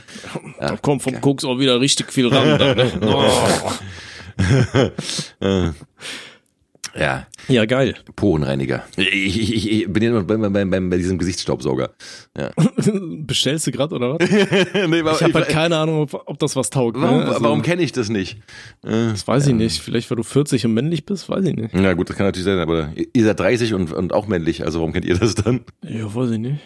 [0.58, 2.58] Da kommt vom Koks auch wieder richtig viel ran.
[2.58, 2.90] Da, ne?
[3.02, 3.70] oh.
[6.94, 7.94] Ja, Ja, geil.
[8.16, 8.84] Porenreiniger.
[8.96, 11.90] Ich, ich, ich, bin ja noch bei, bei, bei, bei diesem Gesichtsstaubsauger.
[12.36, 12.50] Ja.
[13.16, 14.30] Bestellst du gerade oder was?
[14.88, 17.00] nee, aber Ich habe halt keine Ahnung, ob, ob das was taugt.
[17.00, 17.28] warum ne?
[17.28, 18.38] Also, warum kenne ich das nicht?
[18.84, 19.80] Äh, Das weiß ich nicht.
[19.80, 21.70] Vielleicht, weil du 40 und männlich bist, weiß ich nicht.
[21.72, 24.80] Na gut, das kann natürlich sein, aber ihr seid 30 und, und auch männlich, also
[24.80, 25.60] warum kennt ihr das dann?
[25.82, 26.60] Ja, weiß ich nicht.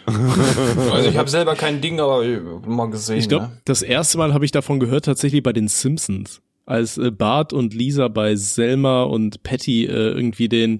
[0.91, 3.17] Also ich habe selber kein Ding, aber ich hab mal gesehen.
[3.17, 3.61] Ich glaube, ne?
[3.63, 7.73] das erste Mal habe ich davon gehört tatsächlich bei den Simpsons, als äh, Bart und
[7.73, 10.77] Lisa bei Selma und Patty äh, irgendwie den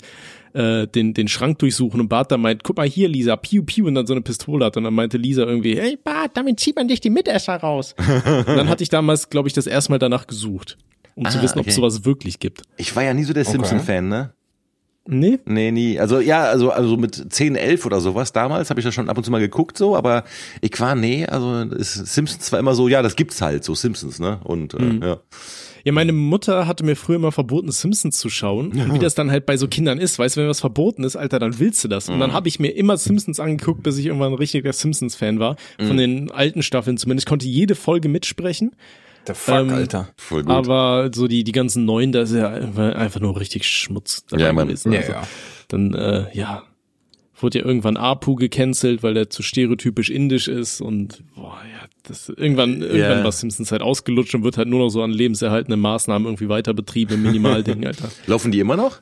[0.54, 3.88] äh, den den Schrank durchsuchen und Bart dann meint, guck mal hier Lisa, piu piu
[3.88, 6.76] und dann so eine Pistole hat und dann meinte Lisa irgendwie, hey Bart, damit zieht
[6.76, 7.96] man dich die Mitesser raus.
[7.98, 10.78] und dann hatte ich damals, glaube ich, das erste Mal danach gesucht,
[11.16, 11.70] um zu Ah, wissen, ob okay.
[11.70, 12.62] es sowas wirklich gibt.
[12.78, 14.34] Ich war ja nie so der Simpson-Fan, ne?
[15.08, 15.40] Nee?
[15.46, 16.00] Nee, nie.
[16.00, 19.18] Also ja, also also mit 10, 11 oder sowas damals habe ich das schon ab
[19.18, 20.24] und zu mal geguckt so, aber
[20.62, 24.20] ich war nee, also ist, Simpsons war immer so, ja, das gibt's halt, so Simpsons,
[24.20, 24.40] ne?
[24.44, 25.18] Und äh, ja.
[25.84, 28.74] Ja, meine Mutter hatte mir früher immer verboten, Simpsons zu schauen.
[28.74, 31.16] Und wie das dann halt bei so Kindern ist, weißt du, wenn was verboten ist,
[31.16, 32.10] Alter, dann willst du das.
[32.10, 35.56] Und dann habe ich mir immer Simpsons angeguckt, bis ich irgendwann ein richtiger Simpsons-Fan war.
[35.78, 37.26] Von den alten Staffeln zumindest.
[37.26, 38.76] Ich konnte jede Folge mitsprechen.
[39.28, 40.10] Der Fuck, ähm, Alter.
[40.18, 40.52] Voll gut.
[40.52, 44.54] Aber so die, die ganzen neuen, da ist ja einfach nur richtig Schmutz dabei Ja,
[44.54, 44.68] Mann.
[44.68, 44.92] gewesen.
[44.94, 45.28] Ja, Also, ja.
[45.68, 46.64] Dann, äh, ja,
[47.40, 52.30] wurde ja irgendwann Apu gecancelt, weil der zu stereotypisch indisch ist und boah, ja, das
[52.30, 56.26] irgendwann, irgendwann war Simpsons halt ausgelutscht und wird halt nur noch so an lebenserhaltenden Maßnahmen
[56.26, 58.10] irgendwie weiter betrieben im Minimalding, Alter.
[58.26, 59.02] Laufen die immer noch?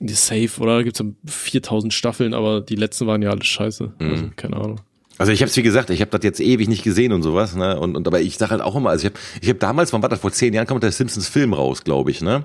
[0.00, 0.76] Die Safe, oder?
[0.78, 3.92] Da gibt's ja 4000 Staffeln, aber die letzten waren ja alle scheiße.
[3.98, 4.10] Mhm.
[4.10, 4.80] Also, keine Ahnung.
[5.18, 7.56] Also ich habe es wie gesagt, ich habe das jetzt ewig nicht gesehen und sowas,
[7.56, 7.78] ne?
[7.78, 10.02] Und, und aber ich sage halt auch immer, also ich habe ich hab damals, wann
[10.02, 12.44] war das vor zehn Jahren, kam der Simpsons Film raus, glaube ich, ne?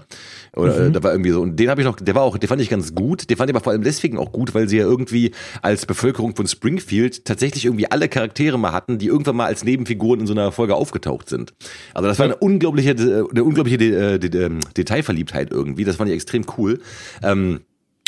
[0.55, 2.49] Oder äh, da war irgendwie so und den habe ich noch, der war auch, der
[2.49, 4.78] fand ich ganz gut, den fand ich aber vor allem deswegen auch gut, weil sie
[4.78, 9.45] ja irgendwie als Bevölkerung von Springfield tatsächlich irgendwie alle Charaktere mal hatten, die irgendwann mal
[9.45, 11.53] als Nebenfiguren in so einer Folge aufgetaucht sind.
[11.93, 15.97] Also das war eine unglaubliche, äh, eine unglaubliche De äh, De De Detailverliebtheit irgendwie, das
[15.97, 16.82] fand ich extrem cool.
[17.21, 17.61] Ähm,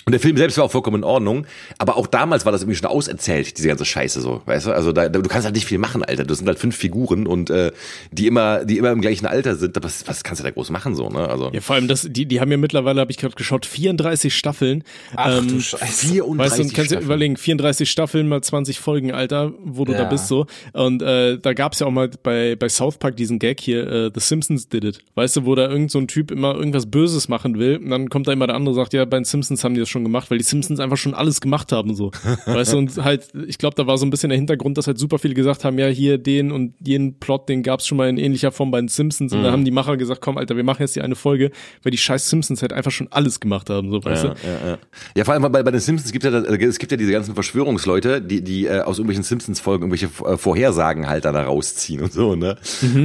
[0.08, 1.48] Und der Film selbst war auch vollkommen in Ordnung,
[1.80, 4.72] aber auch damals war das irgendwie schon auserzählt, diese ganze Scheiße so, weißt du?
[4.72, 6.24] Also da, du kannst halt nicht viel machen, Alter.
[6.24, 7.72] Das sind halt fünf Figuren und äh,
[8.12, 9.76] die immer, die immer im gleichen Alter sind.
[9.82, 11.28] Was, was kannst du da groß machen so, ne?
[11.28, 14.32] Also Ja, vor allem das, die, die haben ja mittlerweile, habe ich gerade geschaut, 34
[14.36, 14.84] Staffeln.
[15.16, 16.06] Ach Ähm, du Scheiße.
[16.08, 17.06] 34 Weißt du, und kannst du Staffeln.
[17.06, 20.06] überlegen, 34 Staffeln mal 20 Folgen, Alter, wo du da Ja.
[20.06, 20.46] bist so.
[20.74, 24.12] Und äh, da gab's ja auch mal bei, bei South Park diesen Gag hier, äh,
[24.14, 25.00] The Simpsons did it.
[25.16, 28.10] Weißt du, wo da irgend so ein Typ immer irgendwas Böses machen will und dann
[28.10, 30.04] kommt da immer der andere und sagt, ja, bei den Simpsons haben die das schon
[30.04, 32.12] gemacht, weil die Simpsons einfach schon alles gemacht haben so.
[32.46, 35.00] weißt du, und halt, ich glaube, da war so ein bisschen der Hintergrund, dass halt
[35.00, 38.18] super viele gesagt haben, ja, hier den und jenen Plot, den gab's schon mal in
[38.18, 39.44] ähnlicher Form bei den Simpsons und Mhm.
[39.44, 41.52] da haben die Macher gesagt, komm, Alter, wir machen jetzt die eine Folge,
[41.84, 44.36] weil die scheiß Simpsons halt einfach schon alles gemacht haben, so, weißt Ja, du.
[44.48, 44.78] ja, ja.
[45.16, 47.12] ja, vor allem bei, bei den Simpsons gibt ja, das- äh, es gibt ja diese
[47.12, 52.02] ganzen Verschwörungsleute, die, die äh, aus irgendwelchen Simpsons-Folgen irgendwelche äh, Vorhersagen halt dann da rausziehen
[52.02, 52.58] und so, ne?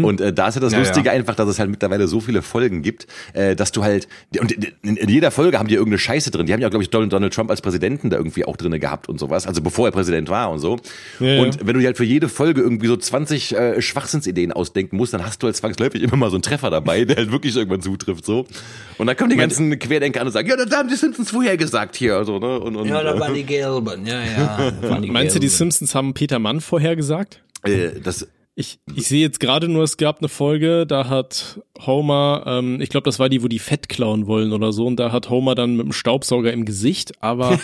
[0.03, 1.13] Und äh, da ist ja das Ja, Lustige ja.
[1.13, 4.09] einfach, dass es halt mittlerweile so viele Folgen gibt, äh, dass du halt,
[4.41, 6.47] und in, in jeder Folge haben die irgendeine Scheiße drin.
[6.47, 9.09] Die haben ja, glaube ich, Donald, Donald Trump als Präsidenten da irgendwie auch drinne gehabt
[9.09, 10.79] und sowas, also bevor er Präsident war und so.
[11.19, 11.61] Ja, und ja.
[11.67, 15.25] wenn du dir halt für jede Folge irgendwie so 20 äh, Schwachsinnsideen ausdenken musst, dann
[15.25, 18.25] hast du halt zwangsläufig immer mal so einen Treffer dabei, der halt wirklich irgendwann zutrifft,
[18.25, 18.47] so.
[18.99, 21.57] Und dann kommen die ganzen Querdenker an und sagen, ja, das haben die Simpsons vorher
[21.57, 22.61] gesagt hier, also, ne?
[22.61, 24.73] Und, und, Ja, da äh, waren die Gelben, ja, ja.
[25.07, 25.49] Meinst du, die.
[25.49, 27.41] Simpsons haben Peter Mann vorhergesagt?
[27.65, 28.27] äh, das,
[28.61, 32.91] Ich, ich sehe jetzt gerade nur, es gab eine Folge, da hat Homer, ähm, ich
[32.91, 35.55] glaube, das war die, wo die Fett klauen wollen oder so, und da hat Homer
[35.55, 37.59] dann mit dem Staubsauger im Gesicht, aber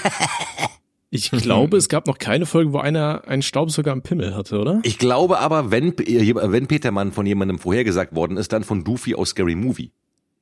[1.10, 4.80] ich glaube, es gab noch keine Folge, wo einer einen Staubsauger am Pimmel hatte, oder?
[4.84, 9.30] ich glaube aber, wenn, wenn Petermann von jemandem vorhergesagt worden ist, dann von Doofy aus
[9.30, 9.90] Scary Movie.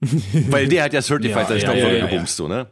[0.50, 2.66] Weil der hat ja Certified Ja, sein ja, Staubsauger ja, ja, gebumst, so, ne?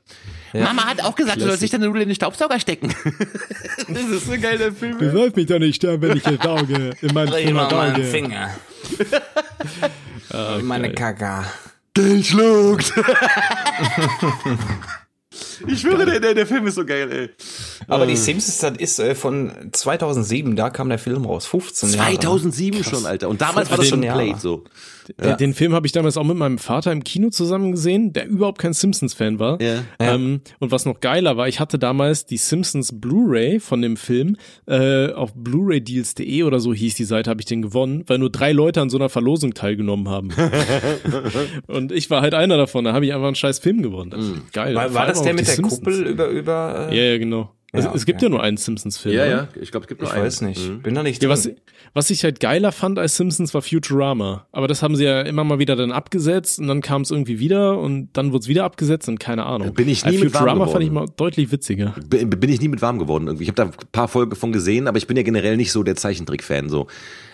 [0.52, 2.94] Mama hat auch gesagt, du sollst nicht deine Nudel in den Staubsauger stecken.
[3.88, 4.98] das ist so geil, der Film.
[4.98, 8.04] Du sollst mich doch nicht sterben, wenn ich hier sauge, in meinen Dreh mal meinen.
[8.04, 8.50] Finger.
[10.62, 11.46] Meine Kaka.
[11.96, 12.92] Den schluckt.
[15.66, 17.30] ich schwöre, der, der, der Film ist so geil, ey.
[17.86, 21.46] Aber die Simpsons, das ist äh, von 2007, da kam der Film raus.
[21.46, 22.12] 15 Jahre.
[22.14, 23.28] 2007 schon, Alter.
[23.28, 24.64] Und damals war das schon Played, so.
[25.08, 28.26] Den, den Film habe ich damals auch mit meinem Vater im Kino zusammen gesehen, der
[28.26, 29.60] überhaupt kein Simpsons-Fan war.
[29.60, 29.82] Ja.
[29.98, 34.36] Ähm, und was noch geiler war, ich hatte damals die Simpsons Blu-ray von dem Film
[34.66, 38.52] äh, auf blu-raydeals.de oder so hieß die Seite, habe ich den gewonnen, weil nur drei
[38.52, 40.30] Leute an so einer Verlosung teilgenommen haben.
[41.66, 44.10] und ich war halt einer davon, da habe ich einfach einen scheiß Film gewonnen.
[44.10, 44.74] Das ist Geil.
[44.74, 45.82] War, war das der mit der Simpsons.
[45.82, 47.50] Kuppel über, über, äh, Ja, ja, genau.
[47.72, 48.26] Es, Ja, es gibt okay.
[48.26, 49.14] ja nur einen Simpsons-Film.
[49.14, 49.30] Ja, oder?
[49.30, 49.48] ja.
[49.60, 50.24] Ich glaube, es gibt nur Ich einen.
[50.26, 50.82] weiß nicht.
[50.82, 51.50] Bin da nicht Ja, was,
[51.94, 54.46] was ich halt geiler fand als Simpsons war Futurama.
[54.52, 57.38] Aber das haben sie ja immer mal wieder dann abgesetzt und dann kam es irgendwie
[57.38, 59.72] wieder und dann wurde es wieder abgesetzt und keine Ahnung.
[59.74, 61.06] Bin ich nie Als mit warm Futurama fand ich geworden.
[61.08, 61.94] mal deutlich witziger.
[62.08, 63.44] bin bin ich nie mit warm geworden irgendwie.
[63.44, 65.82] Ich habe da ein paar Folgen von gesehen, aber ich bin ja generell nicht so
[65.82, 66.68] der Zeichentrick-Fan.
[66.68, 66.86] So.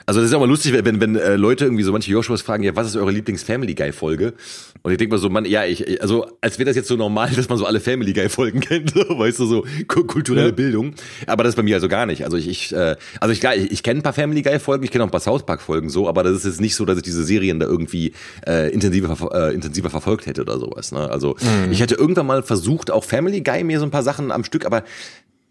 [0.08, 2.62] Also das ist auch mal lustig, wenn, wenn äh, Leute irgendwie so manche Joshuas fragen,
[2.62, 4.32] ja, was ist eure Lieblings-Family Guy-Folge?
[4.80, 7.28] Und ich denke mal so, man, ja, ich, also als wäre das jetzt so normal,
[7.36, 10.54] dass man so alle Family Guy-Folgen kennt, so, weißt du, so ku- kulturelle Ja.
[10.54, 10.94] Bildung.
[11.26, 12.24] Aber das ist bei mir also gar nicht.
[12.24, 14.90] Also ich, ich äh, also ich, klar, ich, ich kenne ein paar Family Guy-Folgen, ich
[14.90, 17.02] kenne auch ein paar South Park-Folgen so, aber das ist jetzt nicht so, dass ich
[17.02, 18.14] diese Serien da irgendwie
[18.46, 20.90] äh, intensiver, äh, intensiver verfolgt hätte oder sowas.
[20.90, 21.00] Ne?
[21.10, 21.36] Also
[21.70, 24.64] ich hätte irgendwann mal versucht, auch Family Guy mir so ein paar Sachen am Stück,
[24.64, 24.84] aber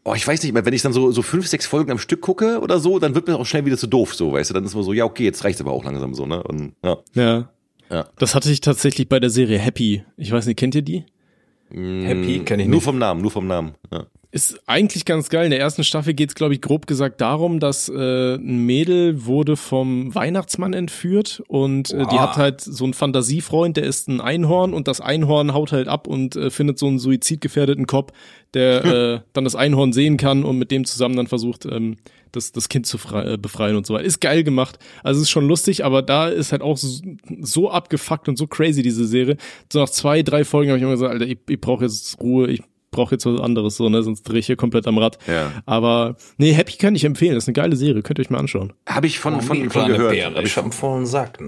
[0.07, 2.61] Oh, ich weiß nicht, wenn ich dann so, so fünf, sechs Folgen am Stück gucke
[2.61, 4.73] oder so, dann wird mir auch schnell wieder zu doof, so, weißt du, dann ist
[4.73, 6.97] man so, ja, okay, jetzt reicht's aber auch langsam so, ne, und, ja.
[7.13, 7.49] Ja.
[7.89, 8.07] Ja.
[8.17, 10.05] Das hatte ich tatsächlich bei der Serie Happy.
[10.15, 11.03] Ich weiß nicht, kennt ihr die?
[11.69, 12.85] Happy kenne ich Nur nicht.
[12.85, 14.05] vom Namen, nur vom Namen, ja.
[14.29, 15.45] Ist eigentlich ganz geil.
[15.45, 19.55] In der ersten Staffel geht's, glaube ich, grob gesagt darum, dass äh, ein Mädel wurde
[19.55, 24.73] vom Weihnachtsmann entführt und äh, die hat halt so einen Fantasiefreund, der ist ein Einhorn
[24.73, 28.11] und das Einhorn haut halt ab und äh, findet so einen suizidgefährdeten Kopf,
[28.53, 31.95] der äh, dann das Einhorn sehen kann und mit dem zusammen dann versucht, ähm,
[32.33, 34.03] das, das Kind zu frei, äh, befreien und so weiter.
[34.03, 34.77] Ist geil gemacht.
[35.03, 37.01] Also ist schon lustig, aber da ist halt auch so,
[37.39, 39.37] so abgefuckt und so crazy, diese Serie.
[39.71, 42.49] So nach zwei, drei Folgen habe ich immer gesagt, Alter, ich, ich brauche jetzt Ruhe,
[42.49, 42.61] ich
[42.91, 45.17] brauche jetzt was anderes, so, ne, sonst drehe ich hier komplett am Rad.
[45.27, 45.51] Ja.
[45.65, 48.39] Aber nee, Happy kann ich empfehlen, das ist eine geile Serie, könnt ihr euch mal
[48.39, 48.73] anschauen.
[48.87, 50.11] Habe ich von, Oh, von, von gehört.
[50.11, 50.35] Beere.
[50.35, 51.39] Hab Ich hab einen vollen Sack.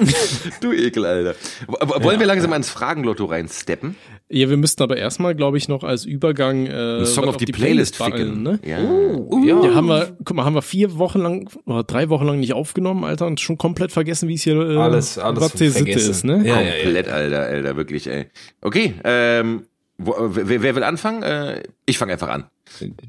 [0.60, 1.34] Du Ekel, Alter.
[1.66, 3.96] Wollen wir langsam mal ins Fragenlotto reinsteppen?
[4.30, 7.36] Ja, wir müssten aber erstmal, glaube ich, noch als Übergang äh, Einen Song was auf
[7.38, 8.42] die, Playlist, ficken.
[8.42, 8.58] ne?
[8.62, 8.78] Ja.
[8.78, 9.64] ja.
[9.64, 12.52] Ja, haben wir, guck mal, haben wir vier Wochen lang oder drei Wochen lang nicht
[12.52, 15.90] aufgenommen, Alter, und schon komplett vergessen, wie es hier äh, Alles, alles was hier Sitte
[15.92, 16.42] ist, ne?
[16.44, 16.82] Ja, ja, ja.
[16.82, 18.26] Komplett, Alter, Alter, wirklich, ey.
[18.60, 19.62] Okay, ähm,
[19.96, 21.22] wo, wer, wer will anfangen?
[21.22, 22.44] Äh, ich fange einfach an.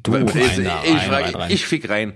[0.04, 1.52] Du, ich, rein, ich, rein, frag- rein, rein.
[1.52, 2.14] ich fick rein.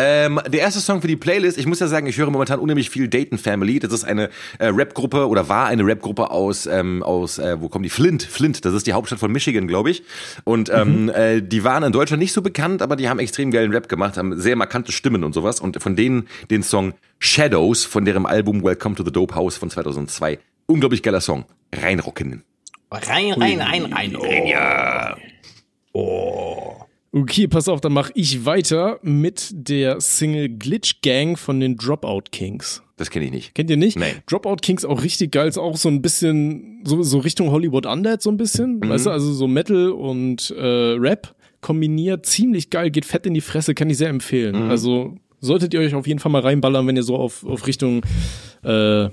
[0.00, 2.88] Ähm, der erste Song für die Playlist, ich muss ja sagen, ich höre momentan unheimlich
[2.88, 3.80] viel Dayton Family.
[3.80, 4.30] Das ist eine
[4.60, 7.90] äh, Rap-Gruppe oder war eine Rap-Gruppe aus, ähm, aus äh, wo kommen die?
[7.90, 10.04] Flint, Flint, das ist die Hauptstadt von Michigan, glaube ich.
[10.44, 11.08] Und ähm, mhm.
[11.08, 14.16] äh, die waren in Deutschland nicht so bekannt, aber die haben extrem geilen Rap gemacht,
[14.16, 15.58] haben sehr markante Stimmen und sowas.
[15.58, 19.68] Und von denen den Song Shadows von deren Album Welcome to the Dope House von
[19.68, 20.38] 2002.
[20.66, 21.44] Unglaublich geiler Song.
[21.74, 22.44] Reinrocken.
[22.92, 24.16] Rein, rein, rein, rein.
[24.16, 24.46] Oh.
[24.46, 25.16] Ja.
[25.92, 26.87] Oh.
[27.10, 32.24] Okay, pass auf, dann mache ich weiter mit der Single Glitch Gang von den Dropout
[32.32, 32.82] Kings.
[32.96, 33.54] Das kenne ich nicht.
[33.54, 33.98] Kennt ihr nicht?
[33.98, 34.16] Nein.
[34.26, 38.20] Dropout Kings auch richtig geil, ist auch so ein bisschen, so, so Richtung Hollywood Undead
[38.20, 38.80] so ein bisschen.
[38.80, 38.88] Mhm.
[38.90, 40.62] Weißt du, also so Metal und äh,
[40.98, 44.64] Rap kombiniert, ziemlich geil, geht fett in die Fresse, kann ich sehr empfehlen.
[44.64, 44.70] Mhm.
[44.70, 48.02] Also solltet ihr euch auf jeden Fall mal reinballern, wenn ihr so auf, auf Richtung
[48.64, 49.08] äh,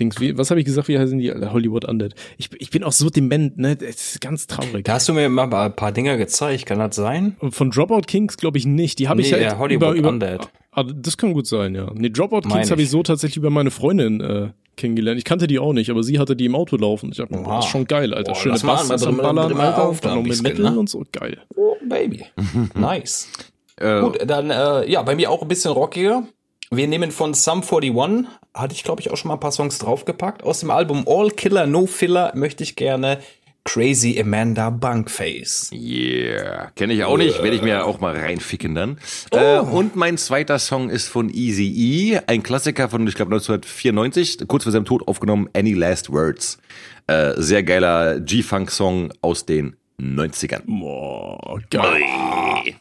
[0.00, 2.14] Dings, wie, was habe ich gesagt, wie heißen die Hollywood Undead?
[2.36, 3.76] Ich, ich bin auch so dement, ne?
[3.76, 4.84] Das ist ganz traurig.
[4.84, 7.36] Da hast du mir mal ein paar Dinger gezeigt, kann das sein?
[7.50, 8.98] Von Dropout Kings glaube ich nicht.
[8.98, 10.48] Die habe nee, ich halt Hollywood über, über, Undead.
[10.72, 11.90] Ah, das kann gut sein, ja.
[11.94, 15.18] Nee, Dropout Kings habe ich so tatsächlich über meine Freundin äh, kennengelernt.
[15.18, 17.10] Ich kannte die auch nicht, aber sie hatte die im Auto laufen.
[17.12, 18.32] Ich dachte, das ist schon geil, Alter.
[18.32, 19.84] Boah, Schöne Bass zum Ballern, Alter.
[19.84, 20.78] Auf, dann noch mit Metal ne?
[20.78, 21.04] und so.
[21.12, 21.38] Geil.
[21.54, 22.24] Oh, Baby.
[22.74, 23.28] nice.
[23.76, 26.24] Äh, Gut, dann, äh, ja, bei mir auch ein bisschen rockiger.
[26.76, 29.78] Wir nehmen von Sum 41, hatte ich glaube ich auch schon mal ein paar Songs
[29.78, 30.42] draufgepackt.
[30.42, 33.18] Aus dem Album All Killer No Filler möchte ich gerne
[33.64, 35.70] Crazy Amanda Bunkface.
[35.72, 38.98] Yeah, kenne ich auch nicht, werde ich mir auch mal reinficken dann.
[39.32, 39.36] Oh.
[39.36, 41.72] Äh, und mein zweiter Song ist von Easy
[42.12, 46.58] E, ein Klassiker von, ich glaube 1994, kurz vor seinem Tod aufgenommen, Any Last Words.
[47.06, 50.62] Äh, sehr geiler G-Funk-Song aus den 90ern.
[50.66, 52.02] Boah, geil.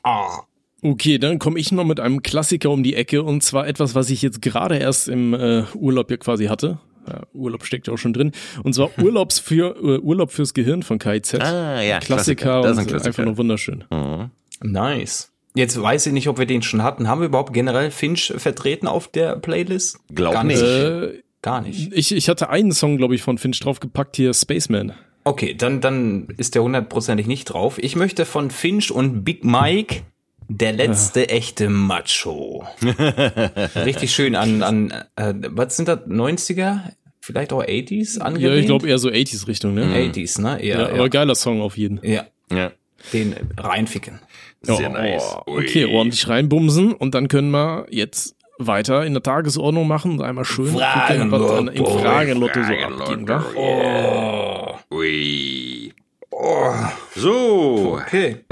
[0.04, 0.42] Ah.
[0.84, 4.10] Okay, dann komme ich noch mit einem Klassiker um die Ecke und zwar etwas, was
[4.10, 6.80] ich jetzt gerade erst im äh, Urlaub hier quasi hatte.
[7.08, 8.34] Ja, Urlaub steckt ja auch schon drin.
[8.64, 11.36] Und zwar Urlaubs für, uh, Urlaub fürs Gehirn von KIZ.
[11.36, 12.00] Ah, ja.
[12.00, 12.62] Klassiker, Klassiker.
[12.62, 13.08] Das ist ein Klassiker.
[13.08, 13.84] einfach nur wunderschön.
[13.90, 14.32] Mhm.
[14.62, 15.32] Nice.
[15.56, 17.08] Jetzt weiß ich nicht, ob wir den schon hatten.
[17.08, 20.00] Haben wir überhaupt generell Finch vertreten auf der Playlist?
[20.14, 20.62] Glaub nicht.
[20.62, 21.92] Äh, Gar nicht.
[21.94, 24.94] Ich, ich hatte einen Song, glaube ich, von Finch draufgepackt, hier Spaceman.
[25.26, 27.78] Okay, dann, dann ist der hundertprozentig nicht drauf.
[27.80, 30.04] Ich möchte von Finch und Big Mike
[30.48, 31.28] der letzte ja.
[31.28, 32.66] echte Macho.
[33.76, 36.80] Richtig schön an, an äh, was sind das, 90er?
[37.22, 38.54] Vielleicht auch 80s angelehnt?
[38.54, 39.86] Ja, ich glaube eher so 80s Richtung, ne?
[39.86, 40.62] 80s, ne?
[40.62, 42.00] Eher, ja, aber geiler Song auf jeden.
[42.04, 42.26] Ja.
[42.52, 42.72] ja.
[43.14, 44.20] Den reinficken.
[44.62, 45.38] Sehr oh, nice.
[45.46, 50.46] Okay, ordentlich reinbumsen und dann können wir jetzt weiter in der Tagesordnung machen und einmal
[50.46, 53.46] schön Fragen gucken, was dann im Fragenlotto so abging, wa?
[53.56, 54.96] Oh.
[54.96, 55.94] Ui.
[56.32, 56.74] Oh.
[57.16, 58.00] So.
[58.02, 58.44] Okay.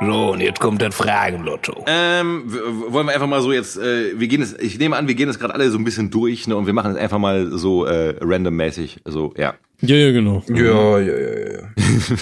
[0.00, 1.84] So, und jetzt kommt das Fragenlotto.
[1.86, 2.44] Ähm,
[2.88, 5.28] wollen wir einfach mal so jetzt, äh, wir gehen es, ich nehme an, wir gehen
[5.28, 7.86] es gerade alle so ein bisschen durch, ne, und wir machen es einfach mal so
[7.86, 9.54] äh, randommäßig, so, ja.
[9.80, 10.42] Ja, ja, genau.
[10.48, 11.58] Ja, ja, ja, ja.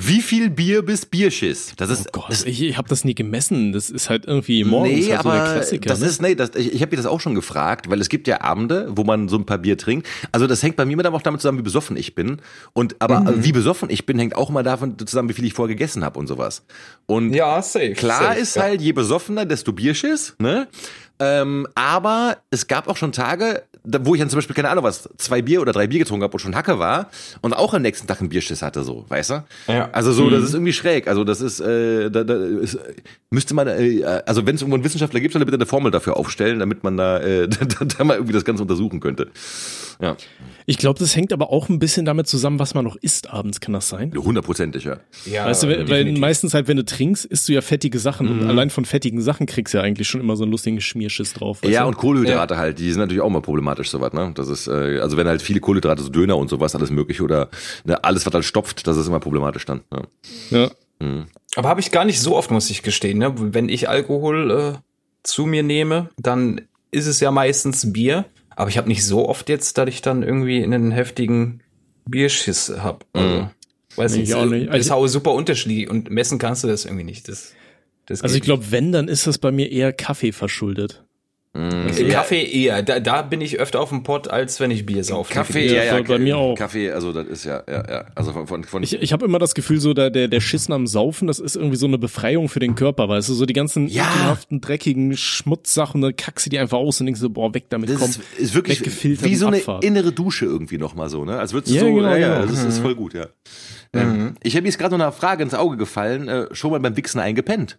[0.00, 1.72] Wie viel Bier bis Bierschiss?
[1.76, 3.72] Das ist, oh Gott, das, ich, ich habe das nie gemessen.
[3.72, 5.88] Das ist halt irgendwie morgens nee, halt so der Klassiker.
[5.88, 6.06] Das ne?
[6.06, 8.40] ist, nee, das, ich, ich habe dir das auch schon gefragt, weil es gibt ja
[8.40, 10.06] Abende, wo man so ein paar Bier trinkt.
[10.30, 12.40] Also das hängt bei mir immer auch damit zusammen, wie besoffen ich bin.
[12.72, 13.44] Und aber mhm.
[13.44, 16.18] wie besoffen ich bin, hängt auch mal davon zusammen, wie viel ich vorher gegessen habe
[16.18, 16.62] und sowas.
[17.06, 17.92] Und ja, safe.
[17.92, 18.62] Klar safe, ist ja.
[18.62, 20.68] halt, je besoffener, desto Bierschiss, ne?
[21.20, 25.08] Ähm, aber es gab auch schon Tage, wo ich dann zum Beispiel, keine Ahnung was,
[25.16, 27.08] zwei Bier oder drei Bier getrunken habe und schon Hacke war
[27.40, 29.44] und auch am nächsten Tag einen Bierschiss hatte, so, weißt du?
[29.66, 29.88] Ja.
[29.92, 30.30] Also so, mhm.
[30.30, 31.08] das ist irgendwie schräg.
[31.08, 32.78] Also das ist, äh, da, da ist,
[33.30, 35.90] müsste man, äh, also wenn es irgendwo einen Wissenschaftler gibt, soll er bitte eine Formel
[35.90, 37.48] dafür aufstellen, damit man da, äh,
[37.78, 39.28] da, da mal irgendwie das Ganze untersuchen könnte.
[40.00, 40.16] Ja.
[40.66, 43.60] Ich glaube, das hängt aber auch ein bisschen damit zusammen, was man noch isst abends,
[43.60, 44.12] kann das sein?
[44.14, 44.98] Hundertprozentig, ja.
[45.24, 45.46] ja.
[45.46, 48.40] Weißt du, weil, weil meistens halt, wenn du trinkst, isst du ja fettige Sachen mhm.
[48.42, 51.32] und allein von fettigen Sachen kriegst du ja eigentlich schon immer so einen lustigen Schmierschiss
[51.32, 51.60] drauf.
[51.64, 51.88] Ja, du?
[51.88, 52.60] und Kohlenhydrate ja.
[52.60, 54.32] halt, die sind natürlich auch mal problematisch, sowas, ne?
[54.34, 57.48] Das ist, äh, also wenn halt viele Kohlenhydrate, so Döner und sowas, alles mögliche oder
[57.84, 59.80] ne, alles, was halt stopft, das ist immer problematisch dann.
[59.92, 60.02] Ja.
[60.50, 60.70] ja.
[61.00, 61.26] Mhm.
[61.56, 63.32] Aber habe ich gar nicht so oft, muss ich gestehen, ne?
[63.36, 64.78] Wenn ich Alkohol äh,
[65.22, 68.26] zu mir nehme, dann ist es ja meistens Bier.
[68.58, 71.62] Aber ich habe nicht so oft jetzt, dass ich dann irgendwie einen heftigen
[72.06, 73.06] Bierschiss habe.
[73.12, 73.50] Also, mhm.
[73.94, 74.68] Weiß nee, nicht, auch nicht.
[74.68, 77.28] Also, ist auch super unterschiedlich und messen kannst du das irgendwie nicht.
[77.28, 77.54] Das,
[78.06, 81.04] das also ich glaube, wenn, dann ist das bei mir eher Kaffee verschuldet.
[81.58, 82.08] Mhm.
[82.10, 82.84] Kaffee eher.
[82.84, 85.34] Da, da bin ich öfter auf dem Pott, als wenn ich Bier saufe.
[85.34, 86.54] Kaffee, ja, ja, bei mir auch.
[86.54, 88.04] Kaffee, also das ist ja, ja, ja.
[88.14, 90.72] Also von, von, von ich ich habe immer das Gefühl, so der, der, der Schissen
[90.72, 93.54] am Saufen, das ist irgendwie so eine Befreiung für den Körper, weißt du, so die
[93.54, 94.04] ganzen ja.
[94.04, 97.90] ekelhaften, dreckigen Schmutzsachen, dann kackst du die einfach aus und denkst so, boah, weg damit,
[97.90, 98.10] das komm.
[98.10, 99.84] Ist, ist wirklich wie so eine Abfahrt.
[99.84, 101.40] innere Dusche irgendwie nochmal so, ne?
[101.40, 102.52] Als würdest du ja, so, genau, ja, ja, genau.
[102.52, 103.26] das ist, ist voll gut, ja.
[103.92, 104.00] Mhm.
[104.00, 106.78] Ähm, ich habe mir jetzt gerade noch eine Frage ins Auge gefallen, äh, schon mal
[106.78, 107.78] beim Wichsen eingepennt.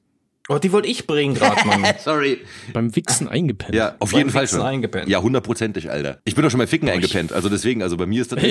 [0.51, 1.85] Oh, die wollte ich bringen gerade, Mann.
[2.03, 2.39] Sorry.
[2.73, 3.75] Beim Wichsen eingepennt.
[3.75, 4.65] Ja, auf Beim jeden Fall Wichsen schon.
[4.65, 5.07] eingepennt.
[5.07, 6.17] Ja, hundertprozentig, Alter.
[6.25, 8.39] Ich bin doch schon mal Ficken eingepennt, also deswegen, also bei mir ist das.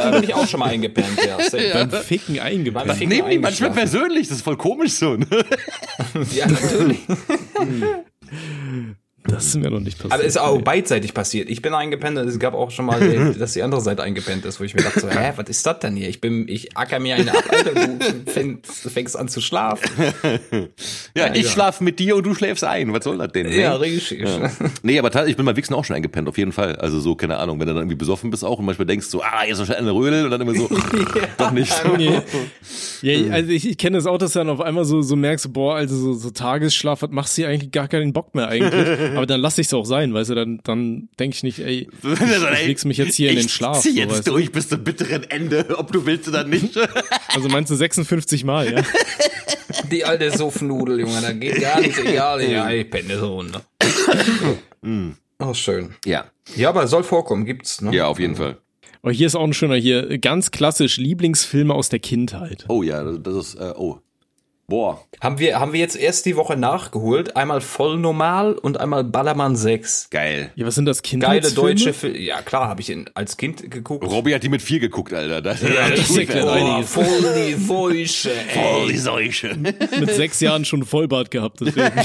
[0.00, 1.38] Da bin ich auch schon mal eingepennt, ja.
[1.48, 1.70] safe.
[1.72, 2.92] Beim Ficken eingepennt.
[2.92, 5.16] Ficken Nehmen die manchmal persönlich, das ist voll komisch so.
[5.16, 5.26] Ne?
[6.32, 6.98] Ja, natürlich.
[9.24, 10.14] Das ist mir noch nicht passiert.
[10.14, 11.50] Aber ist auch beidseitig passiert.
[11.50, 13.02] Ich bin eingepennt und es gab auch schon mal,
[13.32, 15.66] äh, dass die andere Seite eingepennt ist, wo ich mir dachte, so, hä, was ist
[15.66, 16.08] das denn hier?
[16.08, 17.98] Ich bin, ich acker mir eine ab, Alter, du
[18.30, 19.90] fängst, fängst an zu schlafen.
[21.16, 22.92] Ja, ich schlafe mit dir und du schläfst ein.
[22.92, 23.50] Was soll das denn?
[23.52, 23.80] Ja, ne?
[23.80, 24.26] richtig.
[24.82, 26.76] Nee, aber tatsächlich, ich bin beim Wichsen auch schon eingepennt, auf jeden Fall.
[26.76, 29.22] Also so, keine Ahnung, wenn du dann irgendwie besoffen bist auch und manchmal denkst so,
[29.22, 30.68] ah, jetzt noch schnell eine Rödel und dann immer so,
[31.36, 31.72] doch nicht.
[31.96, 32.20] Nee.
[33.02, 35.52] Ja, also ich, ich kenne das auch, dass du dann auf einmal so, so merkst,
[35.52, 39.09] boah, also so, so Tagesschlaf, was machst du hier eigentlich gar keinen Bock mehr eigentlich.
[39.16, 41.88] Aber dann lass ich es auch sein, weißt du, dann, dann denke ich nicht, ey,
[42.02, 43.76] ich leg's mich jetzt hier in den Schlaf.
[43.78, 44.32] Ich zieh so, jetzt du.
[44.32, 46.76] durch bis zum bitteren Ende, ob du willst oder nicht.
[47.28, 48.82] Also meinst du 56 Mal, ja?
[49.90, 52.42] Die alte Suffnudel, Junge, da geht gar nichts, egal.
[52.42, 53.62] Ja, ich penne so runter.
[55.38, 55.94] Oh, schön.
[56.04, 57.94] ja, Ja, aber soll vorkommen, gibt's, ne?
[57.94, 58.58] ja, auf jeden Fall.
[59.02, 62.66] Aber hier ist auch ein schöner hier, ganz klassisch Lieblingsfilme aus der Kindheit.
[62.68, 64.00] Oh ja, das ist, äh, oh.
[64.70, 65.04] Boah.
[65.20, 67.34] Haben wir, haben wir jetzt erst die Woche nachgeholt.
[67.34, 70.10] Einmal voll normal und einmal Ballermann 6.
[70.10, 70.52] Geil.
[70.54, 71.70] Ja, was sind das Geile Kindheitsfilme?
[71.70, 72.18] deutsche Filme.
[72.18, 74.04] Ja, klar, habe ich ihn als Kind geguckt.
[74.04, 75.42] Robby hat die mit vier geguckt, Alter.
[75.42, 76.92] Das, das erklärt oh, einiges.
[76.92, 77.04] voll
[77.34, 77.56] die ey.
[77.58, 79.56] Voll die Seuche.
[79.56, 81.90] Mit sechs Jahren schon Vollbart gehabt, deswegen.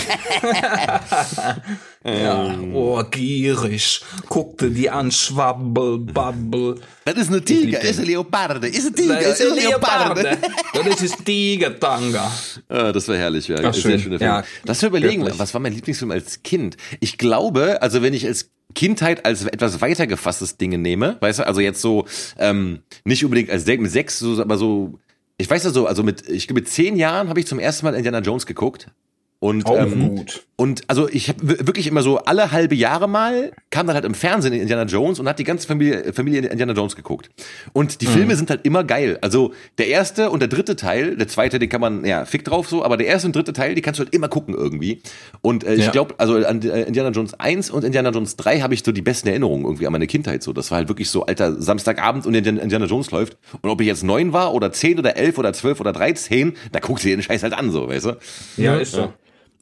[2.06, 4.02] Ja, oh, gierig.
[4.30, 6.76] Guckte die an, schwabbel, babbel.
[7.04, 10.38] Das ist eine Tiger, ist eine Leoparde, ist ein Tiger, ist eine Leoparde.
[10.74, 12.32] Das ist Tiger-Tanga.
[12.70, 13.58] Ah, das war herrlich, ja.
[13.58, 14.00] Ach, Sehr schön.
[14.00, 14.30] schöner Film.
[14.30, 15.40] Ja, Lass mir überlegen, wirklich.
[15.40, 16.78] was war mein Lieblingsfilm als Kind?
[17.00, 21.48] Ich glaube, also wenn ich als Kindheit als etwas weiter gefasstes Dinge nehme, weißt du,
[21.48, 22.06] also jetzt so,
[22.38, 25.00] ähm, nicht unbedingt als mit sechs, so, aber so,
[25.38, 27.86] ich weiß ja so, also mit, ich glaube mit zehn Jahren habe ich zum ersten
[27.86, 28.92] Mal Indiana Jones geguckt.
[29.40, 30.46] Und, Auch ähm, gut.
[30.58, 34.14] Und also ich habe wirklich immer so alle halbe Jahre mal kam dann halt im
[34.14, 37.30] Fernsehen Indiana Jones und hat die ganze Familie, Familie Indiana Jones geguckt.
[37.74, 39.18] Und die Filme sind halt immer geil.
[39.20, 42.70] Also der erste und der dritte Teil, der zweite, den kann man, ja, fick drauf
[42.70, 45.02] so, aber der erste und dritte Teil, die kannst du halt immer gucken irgendwie.
[45.42, 45.92] Und äh, ich Ja.
[45.92, 49.02] glaube, also an äh, Indiana Jones 1 und Indiana Jones 3 habe ich so die
[49.02, 50.54] besten Erinnerungen irgendwie an meine Kindheit so.
[50.54, 53.38] Das war halt wirklich so, alter, Samstagabend und Indiana Indiana Jones läuft.
[53.62, 56.80] Und ob ich jetzt neun war oder zehn oder elf oder zwölf oder dreizehn, da
[56.80, 58.18] guckst du dir den Scheiß halt an, so, weißt du?
[58.56, 59.12] Ja, ist so.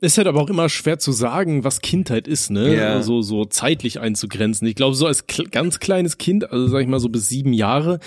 [0.02, 2.76] Ist halt aber auch immer schwer zu sagen, was Kindheit ist, ne?
[2.76, 3.02] Ja.
[3.02, 4.68] So, so zeitlich einzugrenzen.
[4.68, 7.54] Ich glaube, so als kl ganz kleines Kind, also sag ich mal so bis sieben
[7.54, 8.00] Jahre,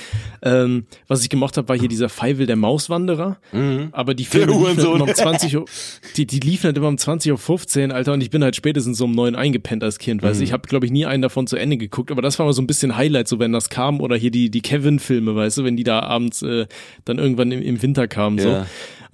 [0.43, 3.39] ähm, was ich gemacht habe, war hier dieser Feivel der Mauswanderer.
[3.93, 5.65] Aber die Filme liefen halt immer um 20 Uhr,
[6.17, 8.99] die, die liefen halt immer um 20 Uhr 15, Alter, und ich bin halt spätestens
[8.99, 10.45] so um neun eingepennt als Kind, weißt du.
[10.45, 12.61] Ich habe, glaube ich, nie einen davon zu Ende geguckt, aber das war mal so
[12.61, 15.77] ein bisschen Highlight, so wenn das kam, oder hier die, die Kevin-Filme, weißt du, wenn
[15.77, 16.67] die da abends äh,
[17.07, 18.49] dann irgendwann im, im Winter kamen, so.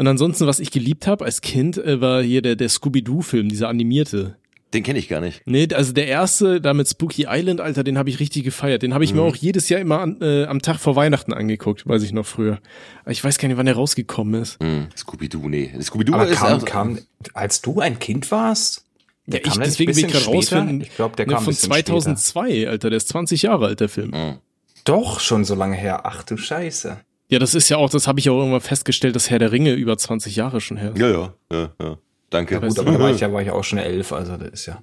[0.03, 0.05] Ja.
[0.05, 3.68] Und ansonsten, was ich geliebt habe als Kind, äh, war hier der, der Scooby-Doo-Film, dieser
[3.68, 4.36] animierte.
[4.74, 5.42] Den kenne ich gar nicht.
[5.44, 8.82] Nee, also der erste, da mit Spooky Island, Alter, den habe ich richtig gefeiert.
[8.82, 11.86] Den habe ich mir auch jedes Jahr immer an, äh, am Tag vor Weihnachten angeguckt,
[11.86, 12.59] weiß ich noch früher.
[13.07, 14.59] Ich weiß gar nicht, wann der rausgekommen ist.
[14.62, 14.86] Hm.
[14.96, 15.70] Scooby-Doo, nee.
[15.78, 16.98] Scooby-Doo Aber ist kam, auch- kam,
[17.34, 18.86] als du ein Kind warst?
[19.26, 20.80] Der ich, deswegen bin ich gerade rausfinden.
[20.80, 21.92] Ich glaube, der ne, kam ein von bisschen später.
[21.92, 24.38] 2002, Alter, der ist 20 Jahre alt, der Film.
[24.84, 26.07] Doch, schon so lange her.
[26.07, 26.98] Ach du Scheiße.
[27.33, 29.72] Ja, das ist ja auch, das habe ich auch irgendwann festgestellt, dass Herr der Ringe
[29.72, 31.01] über 20 Jahre schon her ist.
[31.01, 31.99] Ja, ja, ja, ja.
[32.28, 32.61] Danke.
[32.61, 34.83] Gut, aber da war ich ja, war ich auch schon elf, also das ist ja,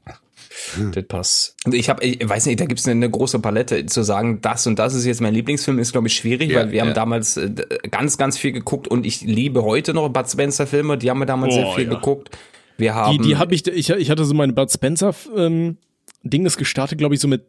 [0.91, 1.56] das passt.
[1.68, 4.66] Und ich habe, ich weiß nicht, da gibt's eine, eine große Palette zu sagen, das
[4.66, 6.93] und das ist jetzt mein Lieblingsfilm, ist glaube ich schwierig, Ja, weil wir haben ja.
[6.95, 7.52] damals äh,
[7.91, 11.28] ganz, ganz viel geguckt und ich liebe heute noch Bud Spencer Filme, die haben wir
[11.28, 11.93] damals sehr Boah, viel ja.
[11.93, 12.36] geguckt.
[12.78, 15.78] Wir haben, Die, die habe ich, ich, ich hatte so meine Bud Spencer ähm,
[16.24, 17.43] Ding ist gestartet, glaube ich, so mit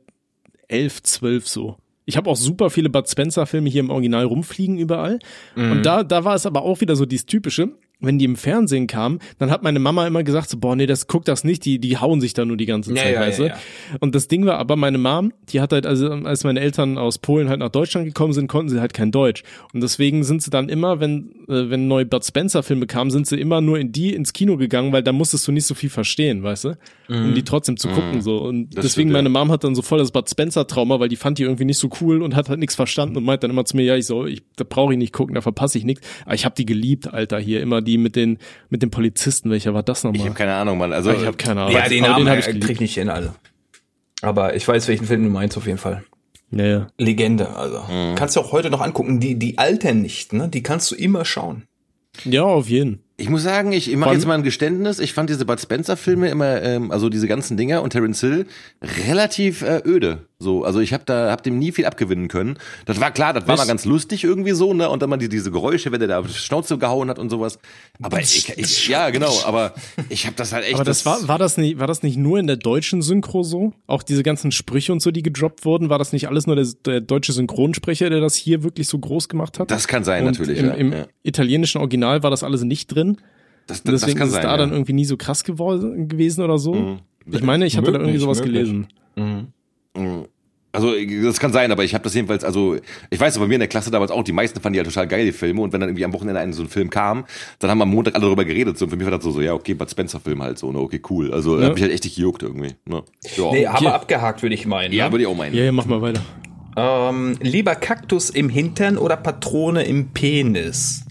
[0.69, 1.79] 11, 12 so.
[2.05, 5.19] Ich habe auch super viele Bud Spencer Filme hier im Original rumfliegen überall.
[5.55, 5.73] Mhm.
[5.73, 7.71] Und da, da war es aber auch wieder so dieses typische.
[8.01, 11.07] Wenn die im Fernsehen kamen, dann hat meine Mama immer gesagt so, boah, nee, das
[11.07, 13.39] guck das nicht, die, die hauen sich da nur die ganze Ja, Zeit, ja, weißt
[13.41, 13.43] du?
[13.45, 13.59] ja, ja.
[14.01, 17.19] Und das Ding war aber, meine Mom, die hat halt, also als meine Eltern aus
[17.19, 19.43] Polen halt nach Deutschland gekommen sind, konnten sie halt kein Deutsch.
[19.75, 23.27] Und deswegen sind sie dann immer, wenn, äh, wenn neue Bud Spencer Filme kamen, sind
[23.27, 25.91] sie immer nur in die ins Kino gegangen, weil da musstest du nicht so viel
[25.91, 26.79] verstehen, weißt du?
[27.09, 28.39] Um die trotzdem zu gucken, so.
[28.39, 29.15] Und Das deswegen ja.
[29.15, 31.65] meine Mom hat dann so voll das Bud Spencer Trauma, weil die fand die irgendwie
[31.65, 33.97] nicht so cool und hat halt nichts verstanden und meint dann immer zu mir, ja,
[33.97, 36.07] ich so, ich, da brauche ich nicht gucken, da verpasse ich nichts.
[36.25, 38.39] Aber ich habe die geliebt, Alter, hier immer die mit den,
[38.69, 39.51] mit den Polizisten.
[39.51, 40.21] Welcher war das Ich nochmal?
[40.27, 40.93] habe keine Ahnung, Mann.
[40.93, 41.75] Also Ich habe keine Ahnung.
[41.75, 42.71] ja, den Aber Namen hab äh, ich krieg geliebt.
[42.73, 43.31] ich nicht hin, also.
[44.23, 46.05] Aber ich weiß, welchen Film du meinst auf jeden Fall.
[46.51, 46.87] Ja, ja.
[46.99, 47.81] Legende, also.
[47.91, 48.15] Mhm.
[48.17, 49.21] Kannst du auch heute noch angucken.
[49.21, 50.49] Die, die altern nicht, ne?
[50.49, 51.65] Die kannst du immer schauen.
[52.25, 53.03] Ja, auf jeden.
[53.17, 54.99] Ich muss sagen, ich, ich mache jetzt mal ein Geständnis.
[54.99, 58.47] Ich fand diese Bud Spencer Filme immer, ähm, also diese ganzen Dinger und Terence Hill
[59.07, 60.27] relativ äh, öde.
[60.43, 62.59] So, also ich habe da hab dem nie viel abgewinnen können.
[62.87, 64.89] Das war klar, das war mal ganz lustig irgendwie so, ne?
[64.89, 67.29] Und dann mal die, diese Geräusche, wenn der da auf die Schnauze gehauen hat und
[67.29, 67.59] sowas.
[68.01, 69.75] Aber ich, ich ja, genau, aber
[70.09, 72.39] ich habe das halt echt Aber das war, war das nicht, war das nicht nur
[72.39, 73.75] in der deutschen Synchro so?
[73.87, 76.67] Auch diese ganzen Sprüche und so, die gedroppt wurden, war das nicht alles nur der,
[76.87, 79.71] der deutsche Synchronsprecher, der das hier wirklich so groß gemacht hat?
[79.71, 80.59] Das kann sein, und natürlich.
[80.59, 81.07] Im, ja, im ja.
[81.23, 83.19] italienischen Original war das alles nicht drin.
[83.67, 84.45] Das, das, Deswegen das kann ist es sein.
[84.45, 84.57] da ja.
[84.57, 86.73] dann irgendwie nie so krass geworden, gewesen oder so.
[86.73, 87.01] Mhm.
[87.31, 88.55] Ich meine, ich hatte da irgendwie sowas möglich.
[88.55, 88.89] gelesen.
[90.73, 92.77] Also das kann sein, aber ich habe das jedenfalls, also
[93.11, 95.09] ich weiß, bei mir in der Klasse damals auch, die meisten fanden die halt total
[95.09, 95.61] geil, die Filme.
[95.63, 97.25] Und wenn dann irgendwie am Wochenende ein so ein Film kam,
[97.59, 98.79] dann haben wir am Montag alle darüber geredet.
[98.79, 100.79] So, und für mich war das so, so ja, okay, Bud Spencer-Film halt so, ne,
[100.79, 101.33] okay, cool.
[101.35, 101.67] Also Ja.
[101.67, 102.75] hab ich halt echt nicht gejuckt irgendwie.
[102.87, 103.03] Ne?
[103.37, 103.85] Ja, Nee, haben Okay.
[103.87, 104.93] wir abgehakt, würde ich meinen.
[104.93, 105.13] ja ne?
[105.13, 105.57] würde ich auch meinen.
[105.57, 106.23] Ja, ja, mach mal weiter.
[106.77, 111.05] Ähm, lieber Kaktus im Hintern oder Patrone im Penis?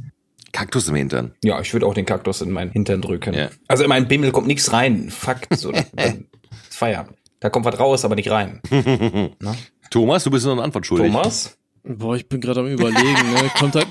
[0.53, 1.33] Kaktus im Hintern.
[1.43, 3.33] Ja, ich würde auch den Kaktus in meinen Hintern drücken.
[3.33, 3.49] Ja.
[3.67, 5.09] Also in meinen Bimmel kommt nichts rein.
[5.09, 5.53] Fakt.
[5.57, 5.73] So,
[6.69, 7.17] Feierabend.
[7.39, 8.61] Da kommt was raus, aber nicht rein.
[9.91, 11.11] Thomas, du bist noch eine Antwort schuldig.
[11.11, 11.57] Thomas?
[11.83, 13.49] Boah, ich bin gerade am überlegen, ne?
[13.57, 13.87] Kommt halt,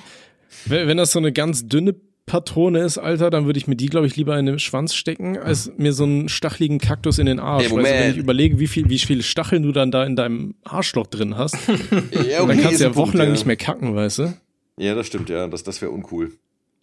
[0.66, 1.94] wenn, wenn das so eine ganz dünne
[2.26, 5.38] Patrone ist, Alter, dann würde ich mir die, glaube ich, lieber in den Schwanz stecken,
[5.38, 7.64] als mir so einen stacheligen Kaktus in den Arsch.
[7.64, 10.14] Ey, weißt du, wenn ich überlege, wie viel, wie viele Stacheln du dann da in
[10.14, 11.56] deinem Arschloch drin hast,
[12.30, 13.32] Ja, dann kannst du ja ein Punkt, wochenlang ja.
[13.32, 14.34] nicht mehr kacken, weißt du?
[14.76, 15.48] Ja, das stimmt, ja.
[15.48, 16.32] Das, das wäre uncool.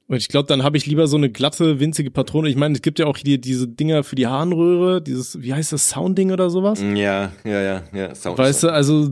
[0.08, 2.48] Und ich glaube, dann habe ich lieber so eine glatte, winzige Patrone.
[2.48, 5.74] Ich meine, es gibt ja auch hier diese Dinger für die Harnröhre, dieses, wie heißt
[5.74, 6.80] das, Soundding oder sowas?
[6.80, 8.14] Ja, ja, ja, ja.
[8.14, 9.10] Sound Weißt du, also,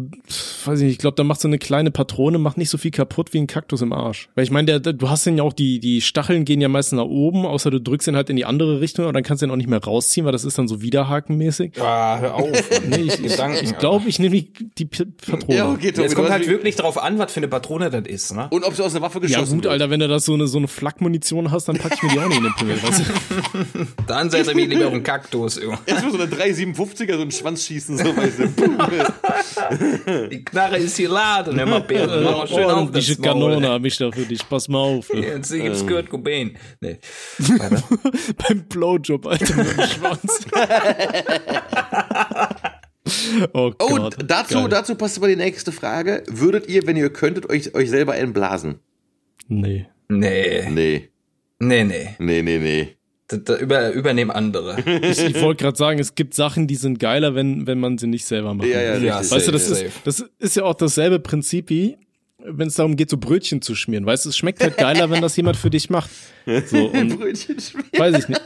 [0.65, 2.91] weiß ich nicht, ich glaube, da macht so eine kleine Patrone, macht nicht so viel
[2.91, 4.29] kaputt wie ein Kaktus im Arsch.
[4.35, 6.67] Weil ich meine, der, der, du hast den ja auch, die, die Stacheln gehen ja
[6.67, 9.41] meistens nach oben, außer du drückst ihn halt in die andere Richtung und dann kannst
[9.41, 11.81] du ihn auch nicht mehr rausziehen, weil das ist dann so widerhakenmäßig.
[11.81, 12.43] Ah, hör auf.
[12.85, 14.43] Nee, ich, ich, ich glaube, ich nehme
[14.77, 15.55] die, Patrone.
[15.55, 18.35] Ja, okay, Tommy, Es kommt halt wirklich drauf an, was für eine Patrone das ist,
[18.35, 18.47] ne?
[18.51, 19.73] Und ob du aus einer Waffe Ja geschossen gut, wird.
[19.73, 22.19] Alter, wenn du das so eine, so eine Flakmunition hast, dann pack ich mir die
[22.19, 23.03] auch nicht in den Pimmel, weißt du?
[24.07, 25.55] Dann setze ich mich lieber auf einen Kaktus.
[25.85, 30.27] Jetzt für so eine 357er so einen Schwanz schießen, so weißt du.
[30.29, 33.23] Die Knarre ist hier laden, hör mal, Bär, mach mal schön auf das Ordentliche Maul.
[33.23, 35.13] Kanone habe ich da für dich, pass mal auf.
[35.13, 36.57] Jetzt gibt's Kurt Cobain.
[36.81, 36.99] Nee.
[38.47, 40.45] Beim Blowjob, Alter, mit dem Schwanz.
[43.53, 44.17] oh Oh, Gott.
[44.25, 44.69] dazu, Geil.
[44.69, 46.23] dazu passt aber die nächste Frage.
[46.29, 48.79] Würdet ihr, wenn ihr könntet, euch, euch selber entblasen?
[49.47, 49.87] Nee.
[50.19, 50.69] Nee.
[50.69, 51.09] Nee,
[51.59, 52.09] Nee, nee.
[52.19, 52.97] nee, nee, nee.
[53.27, 54.77] Da, da über, übernehmen andere.
[55.01, 58.07] Ich, ich wollte gerade sagen, es gibt Sachen, die sind geiler, wenn, wenn man sie
[58.07, 58.67] nicht selber macht.
[58.67, 59.17] Ja, ja, Ja.
[59.19, 61.95] Weißt du, das Safe, ist, das ist ja auch dasselbe Prinzip wie,
[62.43, 64.05] wenn es darum geht, so Brötchen zu schmieren.
[64.05, 66.09] Weißt du, es schmeckt halt geiler, wenn das jemand für dich macht.
[66.65, 67.89] So, und Brötchen schmieren.
[67.97, 68.41] weiß ich nicht.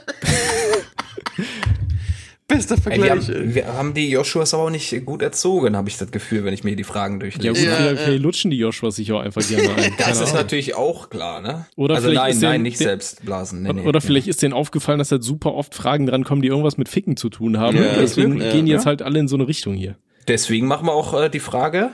[2.48, 3.28] Bester Ey, wir, Vergleich.
[3.28, 6.54] haben, wir haben die Joshuas aber auch nicht gut erzogen, habe ich das Gefühl, wenn
[6.54, 7.50] ich mir die Fragen Ja durchlese.
[7.50, 9.76] gut, vielleicht, vielleicht lutschen die Joshua sich auch einfach gerne ein.
[9.98, 10.34] das Keine ist Ahnung.
[10.36, 11.66] natürlich auch klar, ne?
[11.76, 13.64] Oder also vielleicht nein, ist nein, den- nicht selbst blasen.
[13.64, 14.06] Nee, nee, Oder nee.
[14.06, 17.18] vielleicht ist denen aufgefallen, dass halt super oft Fragen dran kommen, die irgendwas mit Ficken
[17.18, 17.76] zu tun haben.
[17.76, 18.78] Ja, Deswegen gehen die ja.
[18.78, 19.98] jetzt halt alle in so eine Richtung hier.
[20.30, 21.92] Deswegen machen wir auch äh, die Frage,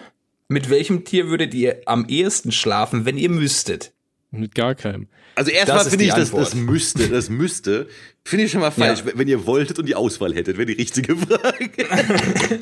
[0.49, 3.91] mit welchem Tier würdet ihr am ehesten schlafen, wenn ihr müsstet?
[4.29, 5.07] Mit gar keinem.
[5.35, 7.87] Also erstmal finde ich, das, das müsste, das müsste,
[8.23, 8.99] finde ich schon mal falsch.
[8.99, 9.05] Ja.
[9.07, 11.69] Wenn- Wenn ihr wolltet und die Auswahl hättet, wäre die richtige Frage.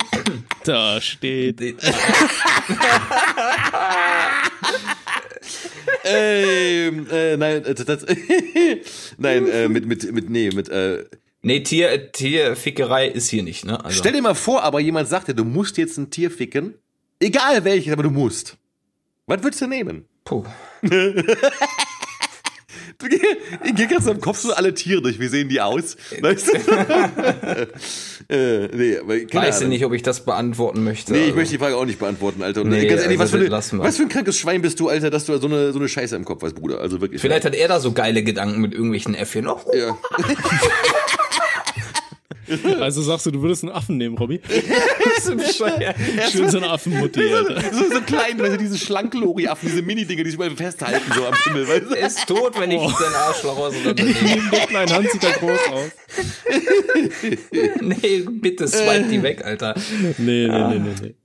[0.63, 1.59] Da steht.
[6.05, 8.05] ähm, äh, nein, äh, das,
[9.17, 11.05] nein, äh, mit, mit, mit, nee, mit, äh,
[11.43, 13.84] Nee, Tier, Tierfickerei ist hier nicht, ne?
[13.84, 16.76] Also, stell dir mal vor, aber jemand sagt dir, du musst jetzt ein Tier ficken.
[17.19, 18.57] Egal welches, aber du musst.
[19.26, 20.05] Was würdest du nehmen?
[20.24, 20.45] puh.
[23.64, 25.20] Ich gehe gerade so im Kopf so alle Tiere durch.
[25.20, 25.95] Wie sehen die aus?
[26.20, 26.54] Weißt du?
[28.34, 29.70] äh, nee, aber Weiß ich Ahnung.
[29.70, 31.12] nicht, ob ich das beantworten möchte.
[31.14, 31.36] Nee, ich also.
[31.38, 32.62] möchte die Frage auch nicht beantworten, Alter.
[32.62, 34.89] Und Nee, ganz ehrlich, was, also für eine, was für ein krankes Schwein bist du,
[34.89, 36.80] Alter, dass du so eine, so eine Scheiße im Kopf hast, Bruder.
[36.80, 37.22] Also wirklich.
[37.22, 39.47] Vielleicht hat er da so geile Gedanken mit irgendwelchen Äffchen.
[39.47, 39.97] Oh, ja.
[42.82, 44.39] Also sagst du, du würdest einen Affen nehmen, Robby?
[44.47, 45.95] das ist bescheuert.
[46.32, 47.62] Schön so eine Affenmutti, Alter.
[47.72, 51.68] So, so klein, weil diese Schlanklori-Affen, diese Mini-Dinge, die sich mal festhalten, so am Himmel,
[51.68, 51.95] weißt du?
[51.95, 55.32] Er ist tot, wenn ich deinen Arschloch aus oder Neben der kleinen Hand sieht er
[55.34, 55.91] groß aus.
[57.82, 59.76] Nee, bitte swipe die weg, Alter.
[60.18, 61.16] Nee, nee, nee, nee, nee.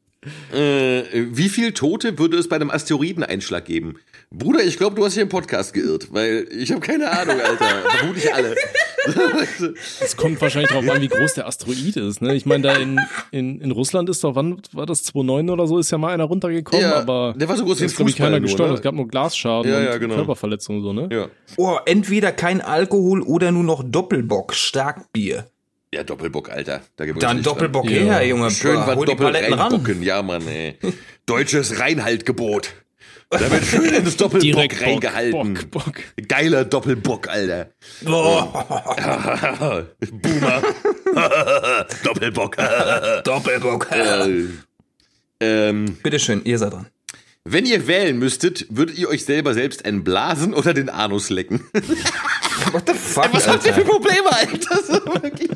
[0.52, 3.96] Äh, wie viel Tote würde es bei einem Asteroideneinschlag geben?
[4.38, 7.64] Bruder, ich glaube, du hast hier im Podcast geirrt, weil ich habe keine Ahnung, Alter.
[7.98, 8.54] Vermutlich alle.
[10.00, 12.20] Es kommt wahrscheinlich drauf an, wie groß der Asteroid ist.
[12.22, 12.34] Ne?
[12.34, 12.98] Ich meine, da in,
[13.30, 16.24] in, in Russland ist doch, wann war das, 2009 oder so, ist ja mal einer
[16.24, 18.74] runtergekommen, Ja, aber der war so groß wie ein ist, glaub ich, Fußball keiner gestorben.
[18.74, 20.16] Es gab nur Glasschaden Ja, und ja, genau.
[20.16, 21.08] Körperverletzungen so, ne?
[21.12, 21.28] ja.
[21.56, 25.46] Oh, entweder kein Alkohol oder nur noch Doppelbock, Starkbier.
[25.94, 26.82] ja, Doppelbock, Alter.
[26.96, 28.02] Da Dann nicht Doppelbock Ja.
[28.14, 28.50] her, Junge.
[28.50, 29.72] Schön was hol die doppelt Paletten ran.
[29.72, 30.02] reinbocken.
[30.02, 30.78] Ja, Mann, ey.
[31.26, 32.70] Deutsches Reinhaltgebot.
[33.30, 35.54] Da wird schön ins Doppelbock reingehalten.
[35.54, 35.94] Bock, Bock.
[36.28, 37.70] Geiler Doppelbock, Alter.
[38.02, 40.62] Boah, Boomer.
[42.04, 42.56] Doppelbock.
[43.24, 43.90] Doppelbock.
[43.90, 44.44] Äh,
[45.40, 46.86] Ähm, Bitteschön, ihr seid dran.
[47.44, 51.60] wenn ihr wählen müsstet, würdet ihr euch selber selbst entblasen oder den Anus lecken?
[52.72, 53.92] What the fuck, Was habt ihr für Alter?
[53.92, 54.82] Probleme, Alter?
[54.82, 55.50] So, wirklich.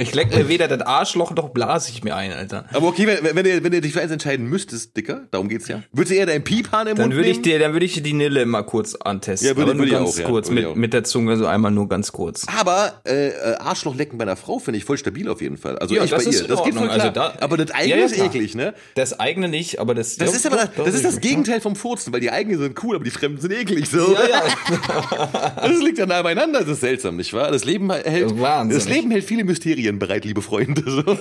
[0.00, 2.64] Ich leck mir weder das Arschloch, noch blase ich mir ein, Alter.
[2.72, 5.68] Aber okay, wenn, wenn, ihr, wenn ihr dich für eins entscheiden müsstest, Dicker, darum geht's
[5.68, 5.82] ja.
[5.92, 7.42] Würdest du eher deinen Piephahn im Dann Mund würde ich nehmen?
[7.44, 9.46] dir, dann würde ich die Nille mal kurz antesten.
[9.48, 10.26] Ja, würde- aber nur würde ich ganz auch, ja.
[10.28, 12.46] kurz, ich mit, mit der Zunge so einmal nur ganz kurz.
[12.58, 15.78] Aber äh, äh, Arschlochlecken bei einer Frau finde ich voll stabil auf jeden Fall.
[15.78, 16.48] Also Ja, das bei ist ihr.
[16.48, 17.10] Das geht voll Ordnung.
[17.10, 17.24] klar.
[17.24, 18.74] Also da- aber das eigene Ja, ja, ist eklig, ne?
[18.94, 20.16] Das eigene nicht, aber das.
[20.16, 21.20] Das ja, ist aber doch, das, ist das.
[21.20, 23.88] Gegenteil vom Furzen, weil die eigenen sind cool, aber die Fremden sind eklig.
[23.88, 24.14] So.
[24.14, 24.42] Ja, ja.
[25.70, 27.50] Das liegt ja nah beieinander, das ist seltsam, nicht wahr?
[27.50, 28.84] Das Leben hält, Wahnsinnig.
[28.84, 30.82] das Leben hält viele Mysterien bereit, liebe Freunde.
[30.86, 31.02] So.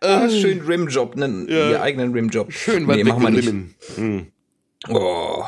[0.00, 2.52] ah, schön Rimjob, ne, ihr eigenen Rimjob.
[2.52, 3.48] Schön was nee, machen wir nicht.
[3.48, 4.32] Rimmen.
[4.88, 5.44] Oh.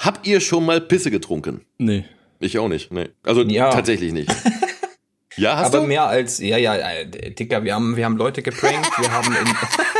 [0.00, 1.62] Habt ihr schon mal Pisse getrunken?
[1.78, 2.04] Nee.
[2.40, 2.92] Ich auch nicht.
[2.92, 3.08] Nee.
[3.22, 3.70] Also Ja.
[3.70, 4.30] tatsächlich nicht.
[5.36, 5.86] Ja, hast Aber du?
[5.88, 9.44] mehr als, ja, ja, äh, Dicker, wir haben, wir haben Leute geprankt, wir haben in,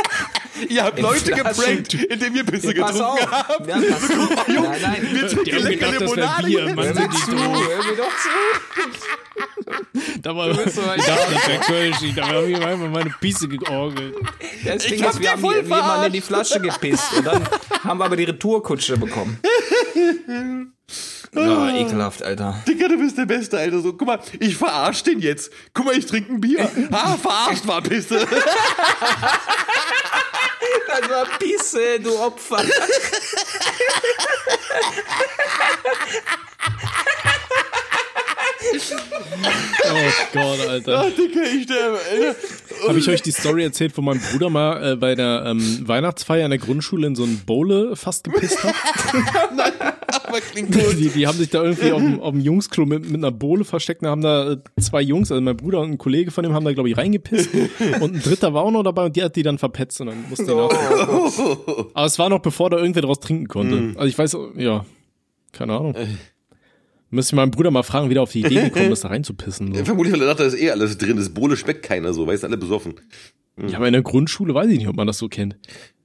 [0.69, 1.43] Ihr habt Leute Flaschen.
[1.83, 3.31] geprankt, indem ihr Pisse pass getrunken auf.
[3.31, 3.67] habt.
[3.67, 4.47] Ja, pass auf.
[4.47, 5.07] Nein, nein.
[5.11, 6.47] Wir trinken lecker Limonade.
[6.47, 7.41] Bier, Mann, Hör sind mir die zu, doof.
[7.67, 8.29] hör mir doch zu.
[10.21, 12.01] Da war, so ich dachte, das wäre Kölsch.
[12.03, 14.15] Ich dachte, ich habe einfach meine Pisse georgelt.
[14.63, 17.41] Das Ding hab ist, wir haben jemanden in die Flasche gepisst und dann
[17.83, 19.39] haben wir aber die Retourkutsche bekommen.
[21.33, 22.63] Ja, ekelhaft, Alter.
[22.65, 23.81] Digga, du bist der Beste, Alter.
[23.81, 25.51] So, guck mal, ich verarsch den jetzt.
[25.73, 26.69] Guck mal, ich trinke ein Bier.
[26.91, 28.25] Ah, verarscht war Pisse.
[30.87, 32.63] Das war Pisse, du Opfer.
[38.73, 41.11] Oh Gott, Alter.
[41.11, 42.35] Digga, ich sterbe, Alter.
[42.87, 46.45] Habe ich euch die Story erzählt, wo mein Bruder mal äh, bei der ähm, Weihnachtsfeier
[46.45, 48.73] in der Grundschule in so einen Bowle fast gepisst hat?
[50.27, 50.97] Aber klingt gut.
[50.97, 53.63] Die, die haben sich da irgendwie auf dem, auf dem Jungsklo mit, mit einer Bohle
[53.63, 54.03] versteckt.
[54.03, 56.65] Da haben da äh, zwei Jungs, also mein Bruder und ein Kollege von dem, haben
[56.65, 57.49] da, glaube ich, reingepisst.
[58.01, 60.25] Und ein dritter war auch noch dabei und die hat die dann verpetzt und dann
[60.29, 60.69] musste die nach.
[61.93, 63.93] Aber es war noch bevor da irgendwer draus trinken konnte.
[63.95, 64.85] Also ich weiß, ja,
[65.51, 65.95] keine Ahnung.
[67.09, 69.73] Müsste ich meinen Bruder mal fragen, wie der auf die Idee gekommen ist, da reinzupissen.
[69.73, 69.85] So.
[69.85, 71.17] Vermutlich, weil er dachte, da ist eh alles drin.
[71.17, 72.95] Das Bohle schmeckt keiner so, weißt du, alle besoffen.
[73.67, 75.55] Ja, aber in der Grundschule weiß ich nicht, ob man das so kennt.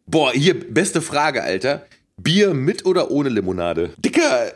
[0.07, 1.87] Boah, hier, beste Frage, Alter.
[2.17, 3.91] Bier mit oder ohne Limonade?
[3.99, 4.53] Dicker,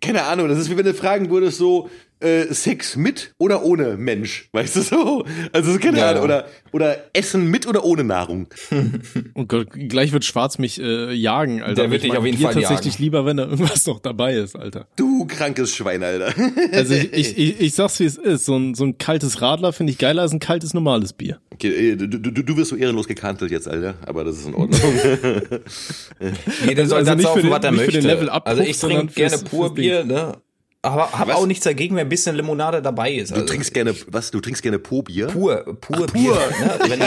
[0.00, 1.88] keine Ahnung, das ist wie wenn du fragen würdest, so,
[2.24, 5.24] äh, Sex mit oder ohne Mensch, weißt du so?
[5.52, 8.48] Also, keine Ja, Ahnung, oder, oder Essen mit oder ohne Nahrung.
[9.36, 11.82] Oh Gott, gleich wird Schwarz mich äh, jagen, Alter.
[11.82, 13.02] Der wird ich dich auf jeden Fall tatsächlich jagen.
[13.04, 14.86] lieber, wenn da irgendwas noch dabei ist, Alter.
[14.96, 16.32] Du krankes Schwein, Alter.
[16.72, 18.44] Also ich, ich, ich, ich sag's wie es ist.
[18.46, 21.40] So ein, so ein kaltes Radler finde ich geiler als ein kaltes normales Bier.
[21.52, 24.54] Okay, äh, du, du, du wirst so ehrenlos gekantelt jetzt, Alter, aber das ist in
[24.54, 24.80] Ordnung.
[26.66, 28.08] Jeder soll Also das nicht für saufen, den- was er nicht für den möchte.
[28.08, 29.74] Level-Up-Puff, also ich trinke gerne pur.
[29.74, 30.36] Bier, ne?
[30.84, 31.36] Aber hab Was?
[31.36, 33.30] auch nichts dagegen, wenn ein bisschen Limonade dabei ist.
[33.30, 35.28] Du Also trinkst gerne, was, du trinkst gerne Po-Bier?
[35.28, 36.34] pur, pur Bier.
[36.34, 36.78] Ne?
[36.88, 37.00] Wenn,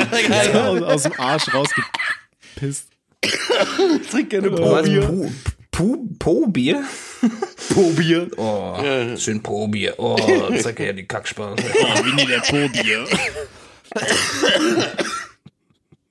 [0.54, 2.88] Ja, aus, aus dem Arsch rausgepisst.
[4.12, 5.32] Trink gerne was, Po-Bier.
[6.20, 6.84] Po-Bier?
[7.74, 8.30] Po-Bier.
[8.38, 8.78] Oh,
[9.18, 9.94] schön Po-Bier.
[9.98, 10.18] Oh,
[10.60, 11.60] zeig her die Kackspaß.
[11.60, 13.06] Oh, wie nie der Po-Bier.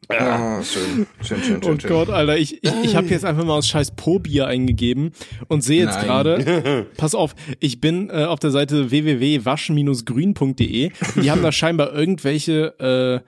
[0.09, 1.65] Ah, schön, schön, schön, schön.
[1.65, 1.91] Oh schön.
[1.91, 5.13] Gott, Alter, ich, ich, ich habe jetzt einfach mal aus scheiß Po-Bier eingegeben
[5.49, 11.43] und sehe jetzt gerade, pass auf, ich bin äh, auf der Seite www.waschen-grün.de die haben
[11.43, 13.27] da scheinbar irgendwelche äh,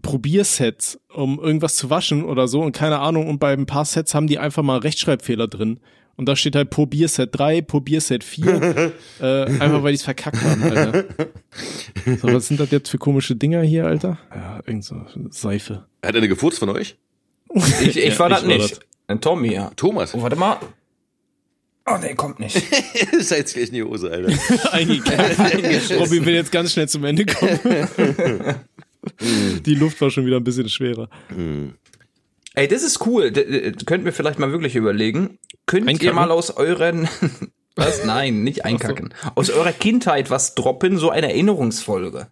[0.00, 4.14] Probiersets, um irgendwas zu waschen oder so und keine Ahnung und bei ein paar Sets
[4.14, 5.78] haben die einfach mal Rechtschreibfehler drin.
[6.16, 10.62] Und da steht halt Probierset 3, Probierset 4, äh, einfach weil die es verkackt haben,
[10.62, 11.04] Alter.
[12.20, 14.18] So, was sind das jetzt für komische Dinger hier, Alter?
[14.34, 14.96] Ja, irgend so
[15.30, 15.86] Seife.
[16.04, 16.96] Hat eine gefurzt von euch?
[17.54, 18.80] Ich, ich Ja, war das nicht.
[19.06, 19.70] Ein Tommy, ja.
[19.76, 20.14] Thomas.
[20.14, 20.58] Oh, warte mal.
[21.86, 22.56] Oh, nee, kommt nicht.
[23.12, 24.32] ist jetzt gleich in die Hose, Alter.
[24.72, 25.90] Eingekackt.
[25.98, 27.58] Robby will jetzt ganz schnell zum Ende kommen.
[29.66, 31.08] Die Luft war schon wieder ein bisschen schwerer.
[32.54, 33.30] Ey, das ist cool.
[33.30, 35.38] D könnt mir vielleicht mal wirklich überlegen.
[35.66, 36.14] Könnt ihr Einkacken?
[36.14, 37.08] mal aus euren
[37.76, 38.04] was?
[38.04, 39.14] Nein, nicht einkacken.
[39.34, 42.28] Aus eurer Kindheit was droppen, so eine Erinnerungsfolge.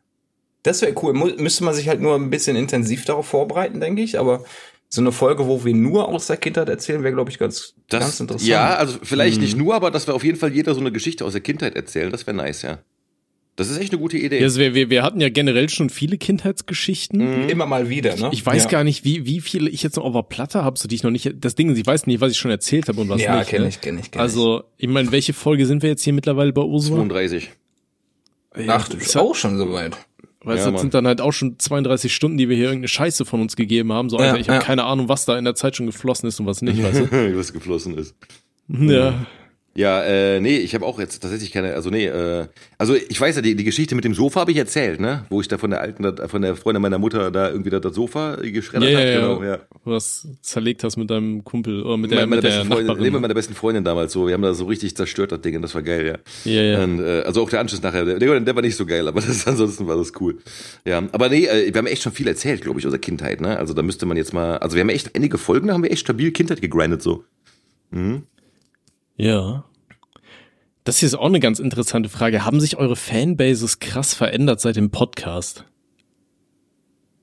[0.63, 1.15] Das wäre cool.
[1.15, 4.19] Mu müsste man sich halt nur ein bisschen intensiv darauf vorbereiten, denke ich.
[4.19, 4.45] Aber
[4.91, 8.01] so eine Folge, wo wir nur aus der Kindheit erzählen, wäre, glaube ich, ganz, Das,
[8.01, 8.49] ganz interessant.
[8.49, 11.25] Ja, also vielleicht nicht nur, aber dass wir auf jeden Fall jeder so eine Geschichte
[11.25, 12.79] aus der Kindheit erzählen, das wäre nice, ja.
[13.61, 14.39] Das ist echt eine gute Idee.
[14.39, 17.47] Ja, also wir, wir, wir hatten ja generell schon viele Kindheitsgeschichten.
[17.49, 18.31] Immer mal wieder, ne?
[18.33, 18.69] Ich weiß ja.
[18.71, 21.03] gar nicht, wie, wie viele ich jetzt noch auf der Platte habe, so die ich
[21.03, 21.31] noch nicht.
[21.41, 23.51] Das Ding ist, ich weiß nicht, was ich schon erzählt habe und was Ja, nicht.
[23.51, 23.69] kenn ne?
[23.69, 26.63] ich, kenn ich, kenn Also, ich meine, welche Folge sind wir jetzt hier mittlerweile bei
[26.63, 26.97] Ursula?
[27.01, 27.51] 32.
[28.67, 29.93] Ach, du bist auch schon soweit.
[29.93, 30.01] Weißt
[30.43, 30.79] Ja, du, das Mann.
[30.79, 33.93] sind dann halt auch schon 32 Stunden, die wir hier irgendeine Scheiße von uns gegeben
[33.93, 34.09] haben.
[34.09, 34.65] So, Alter, Ja, ich habe ja.
[34.65, 37.11] keine Ahnung, was da in der Zeit schon geflossen ist und was nicht, weißt du?
[37.37, 38.15] Was geflossen ist.
[38.69, 39.27] Ja.
[39.73, 43.37] Ja, äh, nee, ich habe auch jetzt tatsächlich keine, also nee, äh, also ich weiß
[43.37, 45.27] ja, die, die Geschichte mit dem Sofa habe ich erzählt, ne?
[45.31, 47.95] Wo ich da von der alten, von der Freundin meiner Mutter da irgendwie das, das
[47.95, 49.09] Sofa geschreddert Ja, habe.
[49.09, 49.57] ja, Genau, ja.
[49.85, 52.67] Du was zerlegt hast mit deinem Kumpel oder mit der, Meine, meine mit der besten
[52.67, 53.03] Freundin, Nachbarin.
[53.05, 54.27] nee, mit meiner besten Freundin damals so.
[54.27, 56.53] Wir haben da so richtig zerstört, das Ding, und das war geil, ja.
[56.53, 56.83] Ja, ja.
[56.85, 59.47] Und, äh, also auch der Anschluss nachher, der, der, war nicht so geil, aber das,
[59.47, 60.39] ansonsten war das cool.
[60.85, 63.41] Ja, aber nee, äh, wir haben echt schon viel erzählt, glaube ich, aus der Kindheit,
[63.41, 63.57] ne?
[63.57, 65.93] Also da müsste man jetzt mal, also wir haben echt einige Folgen, da haben wir
[65.93, 67.25] echt stabil Kindheit gegrindet, so.
[69.21, 69.65] Ja.
[70.85, 72.47] Das hier ist auch eine ganz interessante Frage.
[72.47, 75.67] Haben sich eure Fanbases krass verändert seit dem Podcast?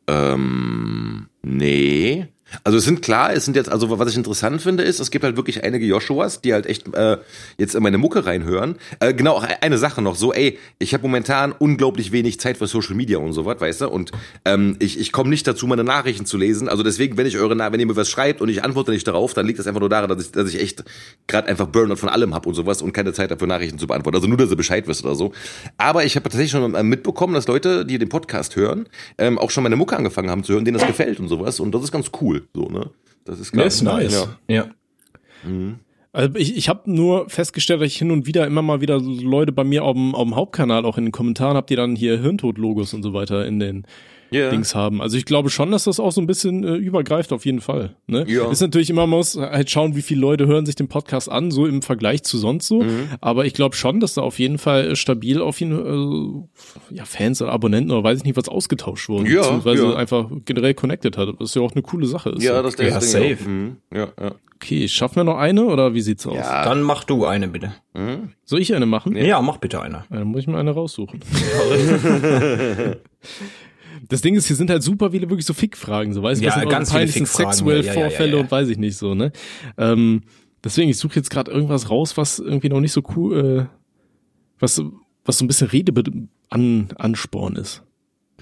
[0.05, 2.27] Ähm, nee.
[2.63, 5.23] Also es sind klar, es sind jetzt, also was ich interessant finde, ist, es gibt
[5.23, 7.17] halt wirklich einige Joshuas, die halt echt äh,
[7.57, 8.75] jetzt in meine Mucke reinhören.
[8.99, 12.67] Äh, genau, auch eine Sache noch, so, ey, ich habe momentan unglaublich wenig Zeit für
[12.67, 13.89] Social Media und so was, weißt du?
[13.89, 14.11] Und
[14.45, 16.69] ähm, ich, ich komme nicht dazu, meine Nachrichten zu lesen.
[16.69, 19.33] Also deswegen, wenn ich eure, wenn ihr mir was schreibt und ich antworte nicht darauf,
[19.33, 20.83] dann liegt das einfach nur daran, dass ich, dass ich echt
[21.27, 24.17] gerade einfach Burnout von allem habe und sowas und keine Zeit dafür, Nachrichten zu beantworten.
[24.17, 25.33] Also nur, dass ihr Bescheid wisst oder so.
[25.77, 28.87] Aber ich habe tatsächlich schon äh, mitbekommen, dass Leute, die den Podcast hören,
[29.17, 31.59] ähm, auch schon meine Mucke angefangen haben zu hören, denen das gefällt und sowas.
[31.59, 32.36] Und das ist ganz cool.
[32.53, 32.89] So, ne?
[33.25, 33.63] Das ist geil.
[34.47, 34.55] Ja.
[34.55, 34.69] Ja.
[36.13, 39.11] Also ich, ich habe nur festgestellt, dass ich hin und wieder immer mal wieder so
[39.11, 41.95] Leute bei mir auf dem, auf dem Hauptkanal auch in den Kommentaren habt, die dann
[41.95, 43.85] hier Hirntod-Logos und so weiter in den
[44.29, 44.49] Ja.
[44.49, 45.01] Dings haben.
[45.01, 47.95] Also ich glaube schon, dass das auch so ein bisschen äh, übergreift auf jeden Fall.
[48.07, 48.25] Ne?
[48.27, 48.49] Ja.
[48.51, 51.51] Ist natürlich immer, man muss halt schauen, wie viele Leute hören sich den Podcast an,
[51.51, 52.81] so im Vergleich zu sonst so.
[52.81, 53.09] Mhm.
[53.21, 56.47] Aber ich glaube schon, dass da auf jeden Fall äh, stabil auf jeden
[56.91, 59.25] äh, ja, Fans oder Abonnenten oder weiß ich nicht, was ausgetauscht wurden.
[59.27, 59.95] Ja, beziehungsweise ja.
[59.95, 61.29] einfach generell connected hat.
[61.39, 62.31] Das ist ja auch eine coole Sache.
[62.31, 62.63] Ist Ja, so.
[62.63, 63.49] das ist der Ja, Ding safe.
[63.49, 63.77] Mhm.
[63.93, 64.31] Ja, ja.
[64.55, 66.35] Okay, schaffen wir noch eine oder wie sieht's aus?
[66.35, 66.65] Ja.
[66.65, 67.73] Dann mach du eine bitte.
[67.93, 68.31] Mhm.
[68.43, 69.15] Soll ich eine machen?
[69.15, 70.05] Ja, mach bitte eine.
[70.09, 71.19] Dann muss ich mir eine raussuchen.
[74.09, 76.51] Das Ding ist, hier sind halt super viele wirklich so Fick-Fragen, so weißt du, Ja,
[76.51, 78.43] was sind ganz viele peinlichsten Fick-Fragen, sexuell ja, Vorfälle ja, ja.
[78.43, 79.31] und weiß ich nicht so, ne?
[79.77, 80.23] Ähm,
[80.63, 83.77] deswegen, ich suche jetzt gerade irgendwas raus, was irgendwie noch nicht so cool, äh,
[84.59, 84.81] was,
[85.25, 85.93] was so ein bisschen Rede
[86.49, 87.83] an, Ansporn ist.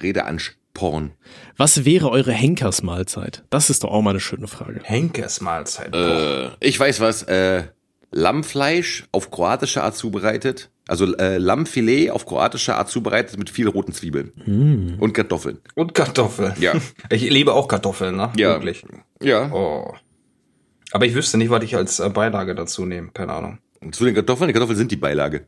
[0.02, 1.12] Rede Ansporn.
[1.58, 3.44] Was wäre eure Henkersmahlzeit?
[3.50, 4.82] Das ist doch auch mal eine schöne Frage.
[4.84, 5.96] Henkes Mahlzeit.
[5.96, 7.24] Äh, ich weiß was.
[7.24, 7.64] Äh,
[8.16, 10.70] Lammfleisch auf kroatische Art zubereitet.
[10.88, 14.98] Also äh, Lammfilet auf kroatische Art zubereitet mit viel roten Zwiebeln.
[15.00, 15.60] Und Kartoffeln.
[15.76, 16.54] Und Kartoffeln.
[16.60, 16.74] Ja.
[17.10, 18.32] Ich liebe auch Kartoffeln, ne?
[18.38, 18.54] Ja.
[18.54, 18.86] Wirklich.
[19.22, 19.52] Ja.
[19.52, 19.94] Oh.
[20.92, 23.10] Aber ich wüsste nicht, was ich als äh, Beilage dazu nehme.
[23.14, 23.58] Keine Ahnung.
[23.82, 25.48] Und zu den Kartoffeln, die Kartoffeln sind die Beilage.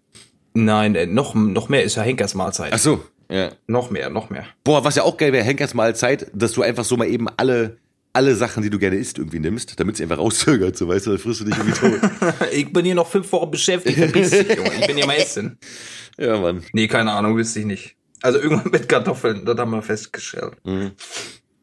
[0.53, 2.73] Nein, äh, noch, noch mehr ist ja Henkers Mahlzeit.
[2.73, 3.03] Ach so.
[3.29, 3.51] Ja.
[3.67, 4.45] Noch mehr, noch mehr.
[4.63, 7.77] Boah, was ja auch geil wäre, Henkers Mahlzeit, dass du einfach so mal eben alle,
[8.17, 11.11] alle Sachen, die du gerne isst, irgendwie nimmst, damit sie einfach rauszögert, so weißt du,
[11.11, 12.11] dann frisst du dich irgendwie tot.
[12.51, 13.97] Ich bin hier noch fünf Wochen beschäftigt.
[13.97, 14.73] Verpiss dich, Junge.
[14.79, 15.59] Ich bin hier mal essen.
[16.17, 16.63] ja, Mann.
[16.73, 17.95] Nee, keine Ahnung, wüsste ich nicht.
[18.23, 20.53] Also irgendwann mit Kartoffeln, das haben wir festgestellt.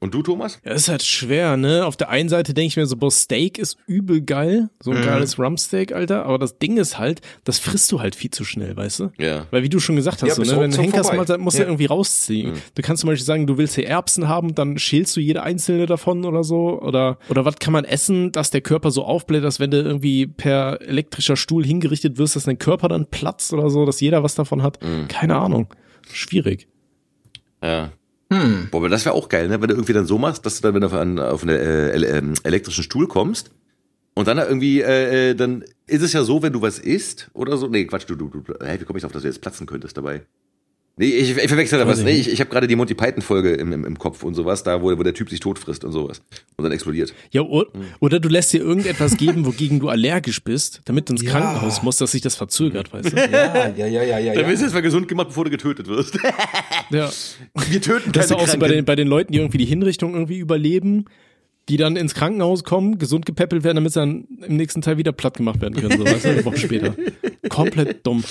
[0.04, 0.60] Und du, Thomas?
[0.66, 1.86] Ja, ist halt schwer, ne?
[1.86, 4.68] Auf der einen Seite denke ich mir so, boah, Steak ist übel geil.
[4.82, 6.26] So ein geiles Rumpsteak, Alter.
[6.26, 9.12] Aber das Ding ist halt, das frisst du halt viel zu schnell, weißt du?
[9.16, 9.46] Ja.
[9.50, 11.62] Weil wie du schon gesagt hast, Ja, so, ne, wenn du Henkers mal musst du
[11.62, 11.68] Ja.
[11.68, 12.52] irgendwie rausziehen.
[12.74, 15.86] Du kannst zum Beispiel sagen, du willst hier Erbsen haben, dann schälst du jede einzelne
[15.86, 16.82] davon oder so.
[16.82, 20.26] Oder, oder was kann man essen, dass der Körper so aufbläht, dass wenn du irgendwie
[20.26, 24.34] per elektrischer Stuhl hingerichtet wirst, dass dein Körper dann platzt oder so, dass jeder was
[24.34, 24.78] davon hat.
[25.08, 25.68] Keine Ahnung.
[26.12, 26.68] Schwierig.
[27.62, 27.90] Ja.
[28.32, 28.68] Hm.
[28.70, 29.60] Boah, das wäre auch geil, ne?
[29.60, 31.56] Wenn du irgendwie dann so machst, dass du dann, wenn du auf einen, auf einen
[31.56, 33.50] äh, ähm, elektrischen Stuhl kommst
[34.14, 37.30] und dann da irgendwie, äh, äh, dann ist es ja so, wenn du was isst
[37.34, 37.68] oder so.
[37.68, 39.96] Nee, Quatsch, du, du, du, hey, wie komme ich drauf, dass du jetzt platzen könntest
[39.96, 40.22] dabei?
[40.96, 41.98] Nee, ich, ich verwechsel da was.
[41.98, 44.62] ich Nee, ich, ich habe gerade die Monty Python-Folge im, im, im Kopf und sowas,
[44.62, 46.22] da wo, wo der Typ sich tot frisst und sowas.
[46.56, 47.12] Und dann explodiert.
[47.32, 47.66] Ja, o-
[47.98, 52.00] oder du lässt dir irgendetwas geben, wogegen du allergisch bist, damit du ins Krankenhaus musst,
[52.00, 53.16] dass sich das verzögert, weißt du?
[53.16, 54.34] Ja, ja, ja, ja, ja.
[54.34, 56.16] Dann wirst du jetzt mal gesund gemacht, bevor du getötet wirst.
[56.90, 57.10] Ja.
[57.70, 60.14] Wir töten Das ist auch so bei den, bei den Leuten, die irgendwie die Hinrichtung
[60.14, 61.06] irgendwie überleben,
[61.68, 65.12] die dann ins Krankenhaus kommen, gesund gepäppelt werden, damit sie dann im nächsten Teil wieder
[65.12, 66.94] platt gemacht werden können, so weißt du, eine Woche später.
[67.48, 68.22] Komplett dumm.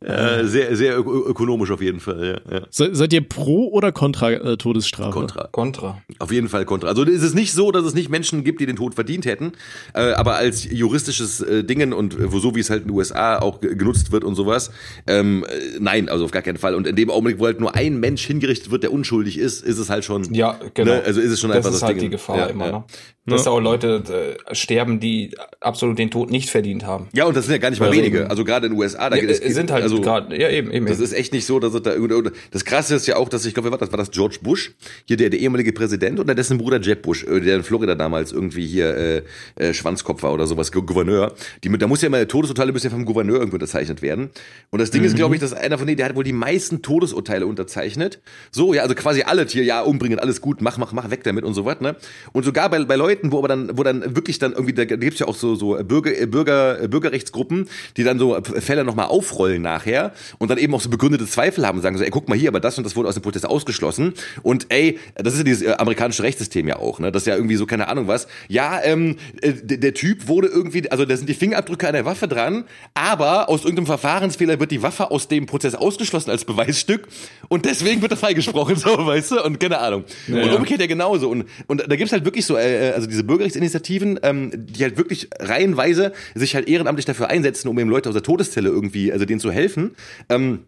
[0.00, 2.56] Äh, sehr, sehr ök ökonomisch auf jeden Fall, ja.
[2.58, 2.66] ja.
[2.68, 5.10] Se, seid ihr pro oder contra äh, Todesstrafe?
[5.12, 5.48] Kontra.
[5.50, 6.02] Kontra.
[6.18, 6.88] Auf jeden Fall kontra.
[6.88, 9.52] Also ist es nicht so, dass es nicht Menschen gibt, die den Tod verdient hätten,
[9.94, 12.96] äh, aber als juristisches äh, Dingen und äh, wo so wie es halt in den
[12.96, 14.70] USA auch ge- genutzt wird und sowas,
[15.06, 16.74] ähm, äh, nein, also auf gar keinen Fall.
[16.74, 19.78] Und in dem Augenblick, wo halt nur ein Mensch hingerichtet wird, der unschuldig ist, ist
[19.78, 20.34] es halt schon.
[20.34, 20.92] Ja, genau.
[20.96, 21.02] Ne?
[21.06, 22.04] Also ist es schon das einfach ist das halt Ding.
[22.04, 22.72] die Gefahr Ja, immer, ja.
[22.72, 22.84] ne?
[23.26, 27.08] Dass da auch Leute äh, sterben, die absolut den Tod nicht verdient haben.
[27.14, 28.28] Ja, und das sind ja gar nicht mal wenige.
[28.28, 30.70] Also gerade in den USA, da Ja, es äh, sind halt Also grad, ja eben,
[30.70, 30.86] eben.
[30.86, 31.94] Das ist echt nicht so, dass es da
[32.50, 34.72] das krasse ist ja auch, dass ich glaube, war das war das George Bush,
[35.06, 38.32] hier der der ehemalige Präsident oder dessen Bruder Jeb Bush, äh, der in Florida damals
[38.32, 39.22] irgendwie hier äh,
[39.56, 41.32] äh, Schwanzkopf war oder sowas, Gouverneur.
[41.62, 44.30] Die da muss ja immer Todesurteile müssen ja vom Gouverneur irgendwo unterzeichnet werden.
[44.70, 45.08] Und das Ding mhm.
[45.08, 48.20] ist, glaube ich, dass einer von denen, der hat wohl die meisten Todesurteile unterzeichnet.
[48.50, 51.44] So, ja, also quasi alle hier, ja, umbringen, alles gut, mach, mach, mach weg damit
[51.44, 51.96] und so was, ne?
[52.32, 55.20] Und sogar bei, bei Leuten, wo aber dann, wo dann wirklich dann irgendwie, da gibt's
[55.20, 60.50] ja auch so, so Bürger, Bürger, Bürgerrechtsgruppen, die dann so Fälle nochmal aufrollen nachher und
[60.50, 62.60] dann eben auch so begründete Zweifel haben und sagen so, ey, guck mal hier, aber
[62.60, 64.14] das und das wurde aus dem Prozess ausgeschlossen.
[64.42, 67.12] Und ey, das ist ja dieses äh, amerikanische Rechtssystem ja auch, ne?
[67.12, 68.26] Das ist ja irgendwie so, keine Ahnung was.
[68.48, 72.28] Ja, ähm, äh, der, Typ wurde irgendwie, also da sind die Fingerabdrücke an der Waffe
[72.28, 72.64] dran,
[72.94, 77.08] aber aus irgendeinem Verfahrensfehler wird die Waffe aus dem Prozess ausgeschlossen als Beweisstück
[77.48, 79.44] und deswegen wird er freigesprochen, so, weißt du?
[79.44, 80.04] Und keine Ahnung.
[80.26, 81.28] Ja, und umgekehrt ja genauso.
[81.28, 85.28] Und, und da gibt's halt wirklich so, äh, also diese Bürgerrechtsinitiativen, ähm, die halt wirklich
[85.38, 89.40] reihenweise sich halt ehrenamtlich dafür einsetzen, um eben Leute aus der Todeszelle irgendwie, also denen
[89.40, 89.94] zu helfen.
[90.28, 90.64] Ähm,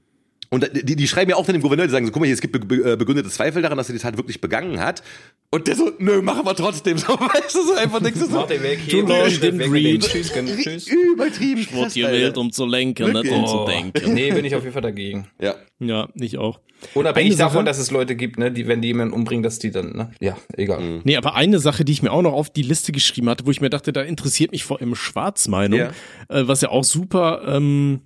[0.51, 2.35] und die, die schreiben ja auch dann dem Gouverneur, die sagen so, guck mal, hier,
[2.35, 5.03] es gibt äh, begründete Zweifel daran, dass er die Tat wirklich begangen hat.
[5.51, 8.33] Und der so, nö, machen wir trotzdem so, weißt du, so einfach denkst du so.
[8.33, 10.03] Mach den weg hier, Too long didn't read.
[10.03, 10.89] Tschüss, tschüss.
[10.89, 11.61] Übertrieben.
[11.61, 14.15] Ich wurde gewählt, um zu lenken, nicht um zu denken.
[14.15, 15.29] Nee, bin ich auf jeden Fall dagegen.
[15.41, 15.55] Ja.
[15.79, 16.61] Ja, ich auch.
[16.95, 19.59] Unabhängig Eine davon, Sache- dass es Leute gibt, ne, die, wenn die jemanden umbringen, dass
[19.59, 20.81] die dann, ne, ja, egal.
[20.81, 21.01] Mhm.
[21.05, 23.51] Nee, aber eine Sache, die ich mir auch noch auf die Liste geschrieben hatte, wo
[23.51, 25.91] ich mir dachte, da interessiert mich vor allem Schwarzmeinung, Ja.
[26.29, 28.01] äh, was ja auch super ähm,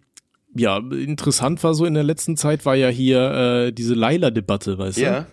[0.54, 4.98] ja, interessant war so in der letzten Zeit, war ja hier äh, diese Laila-Debatte, weißt
[4.98, 5.02] du?
[5.02, 5.26] Ja.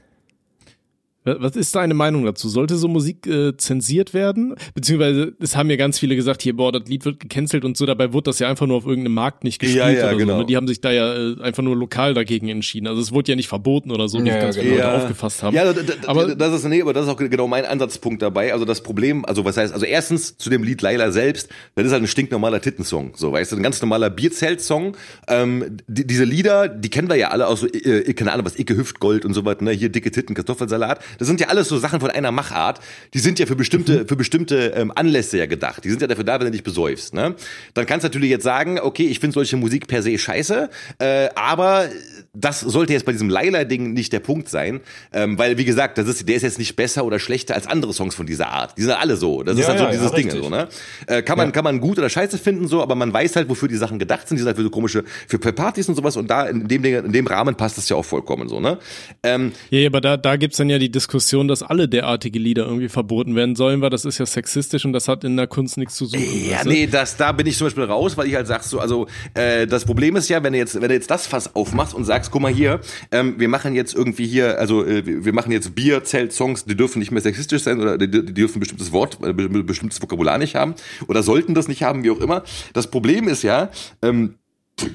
[1.27, 2.47] Wa- Was ist deine Meinung dazu?
[2.49, 4.55] Sollte so Musik äh, zensiert werden?
[4.73, 7.85] Beziehungsweise, es haben ja ganz viele gesagt, hier, boah, das Lied wird gecancelt und so,
[7.85, 10.33] dabei wurde das ja einfach nur auf irgendeinem Markt nicht gespielt Ja, ja, oder genau.
[10.33, 10.39] so.
[10.39, 10.45] Ne?
[10.45, 12.87] Die haben sich da ja äh, einfach nur lokal dagegen entschieden.
[12.87, 14.87] Also es wurde ja nicht verboten oder so, wie Ja, ganz ja, viele genau.
[14.91, 15.55] Leute aufgefasst haben.
[15.55, 15.63] Ja,
[16.07, 18.53] Aber- das ist nee, aber das ist auch genau mein Ansatzpunkt dabei.
[18.53, 21.91] Also das Problem, also was heißt, also erstens zu dem Lied Laila selbst, das ist
[21.91, 24.95] halt ein stinknormaler Tittensong, so weißt du, ein ganz normaler Bierzelt-Song.
[25.27, 28.57] Ähm, die, diese Lieder, die kennen wir ja alle aus so, äh, keine Ahnung, was
[28.59, 30.99] Icke Hüftgold und so was, ne, hier dicke Titten, Kartoffelsalat.
[31.17, 32.79] Das sind ja alles so Sachen von einer Machart.
[33.13, 35.83] Die sind ja für bestimmte für bestimmte ähm, Anlässe ja gedacht.
[35.83, 37.35] Die sind ja dafür da, wenn du dich besäufst, ne?
[37.73, 40.69] Dann kannst du natürlich jetzt sagen, okay, ich finde solche Musik per se scheiße,
[40.99, 41.89] äh, aber
[42.33, 44.81] das sollte jetzt bei diesem Laila-Ding nicht der Punkt sein,
[45.11, 47.93] ähm, weil wie gesagt, das ist, der ist jetzt nicht besser oder schlechter als andere
[47.93, 48.77] Songs von dieser Art.
[48.77, 49.43] Die sind alle so.
[49.43, 50.67] Das ist Ja, halt so ja, dieses ja, Ding, so ne?
[51.07, 53.67] Äh, kann man kann man gut oder scheiße finden so, aber man weiß halt, wofür
[53.67, 54.37] die Sachen gedacht sind.
[54.37, 57.05] Die sind halt für so komische für, Partys und sowas und da in dem Ding,
[57.05, 58.77] in dem Rahmen passt das ja auch vollkommen so ne.
[59.23, 61.06] Ähm, Ja, ja, aber da, da gibt's dann ja die Diskussion,
[61.47, 65.07] dass alle derartige Lieder irgendwie verboten werden sollen, weil das ist ja sexistisch und das
[65.07, 66.23] hat in der Kunst nichts zu suchen.
[66.23, 66.69] Ja, weißt du?
[66.69, 69.65] nee, das, da bin ich zum Beispiel raus, weil ich halt sag so, also äh,
[69.67, 72.31] das Problem ist ja, wenn du jetzt, wenn du jetzt das Fass aufmachst und sagst,
[72.31, 72.79] guck mal hier,
[73.11, 77.11] ähm, wir machen jetzt irgendwie hier, also äh, wir machen jetzt Bierzelt-Songs, die dürfen nicht
[77.11, 80.55] mehr sexistisch sein oder die, die dürfen ein bestimmtes Wort, äh, be- bestimmtes Vokabular nicht
[80.55, 80.75] haben
[81.07, 82.43] oder sollten das nicht haben, wie auch immer.
[82.73, 83.69] Das Problem ist ja,
[84.01, 84.35] ähm,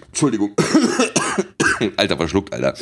[0.08, 0.52] Entschuldigung.
[1.96, 2.74] Alter, verschluckt, Alter.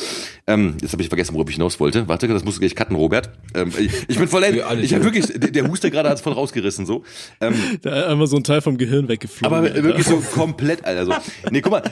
[0.46, 2.06] Ähm, jetzt habe ich vergessen, worauf ich hinaus wollte.
[2.08, 3.30] Warte, das musst du gleich cutten, Robert.
[3.54, 4.44] Ähm, ich, ich bin voll
[4.82, 7.04] Ich habe wirklich, der, der Huster gerade hat's voll rausgerissen so.
[7.40, 9.56] Ähm, Da einmal so ein Teil vom Gehirn weggeflogen.
[9.56, 9.82] aber Alter.
[9.82, 11.06] wirklich so komplett, Alter.
[11.06, 11.14] So.
[11.50, 11.82] Nee, guck mal,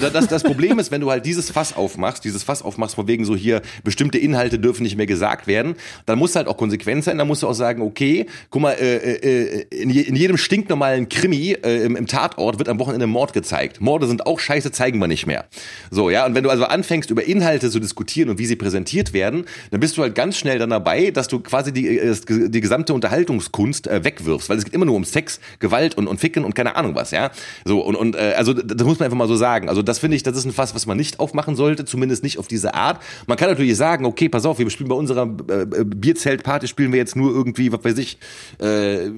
[0.00, 3.06] da- das, das Problem ist, wenn du halt dieses Fass aufmachst, dieses Fass aufmachst, von
[3.08, 5.74] wegen so hier, bestimmte Inhalte dürfen nicht mehr gesagt werden,
[6.06, 8.96] dann muss halt auch konsequent sein, dann musst du auch sagen, okay, guck mal, äh,
[8.96, 13.32] äh, in, je, in jedem stinknormalen Krimi äh, im, im Tatort wird am Wochenende Mord
[13.32, 13.80] gezeigt.
[13.80, 15.44] Morde sind auch scheiße, zeigen wir nicht mehr.
[15.90, 19.12] So, ja, und wenn du also anfängst, über Inhalte zu diskutieren und wie sie präsentiert
[19.12, 22.60] werden, dann bist du halt ganz schnell dann dabei, dass du quasi die, äh, die
[22.60, 26.44] gesamte Unterhaltungskunst äh, wegwirfst, weil es geht immer nur um Sex, Gewalt und, und Ficken
[26.44, 27.30] und keine Ahnung was, ja.
[27.64, 29.68] So, und, und äh, also das muss man einfach mal so sagen.
[29.68, 32.38] Also das finde ich, das ist ein Fass, was man nicht aufmachen sollte, zumindest nicht
[32.38, 33.02] auf diese Art.
[33.26, 36.92] Man kann natürlich sagen, okay, pass auf, wir spielen bei unserer äh, äh, Bierzeltparty spielen
[36.92, 38.18] wir jetzt nur irgendwie, was weiß ich,
[38.58, 39.10] äh,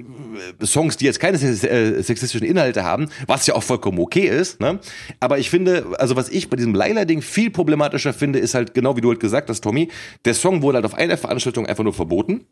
[0.63, 4.59] Songs, die jetzt keine äh, sexistischen Inhalte haben, was ja auch vollkommen okay ist.
[4.59, 4.79] Ne?
[5.19, 8.95] Aber ich finde, also was ich bei diesem Laila-Ding viel problematischer finde, ist halt genau
[8.97, 9.89] wie du halt gesagt hast, Tommy,
[10.25, 12.45] der Song wurde halt auf einer Veranstaltung einfach nur verboten.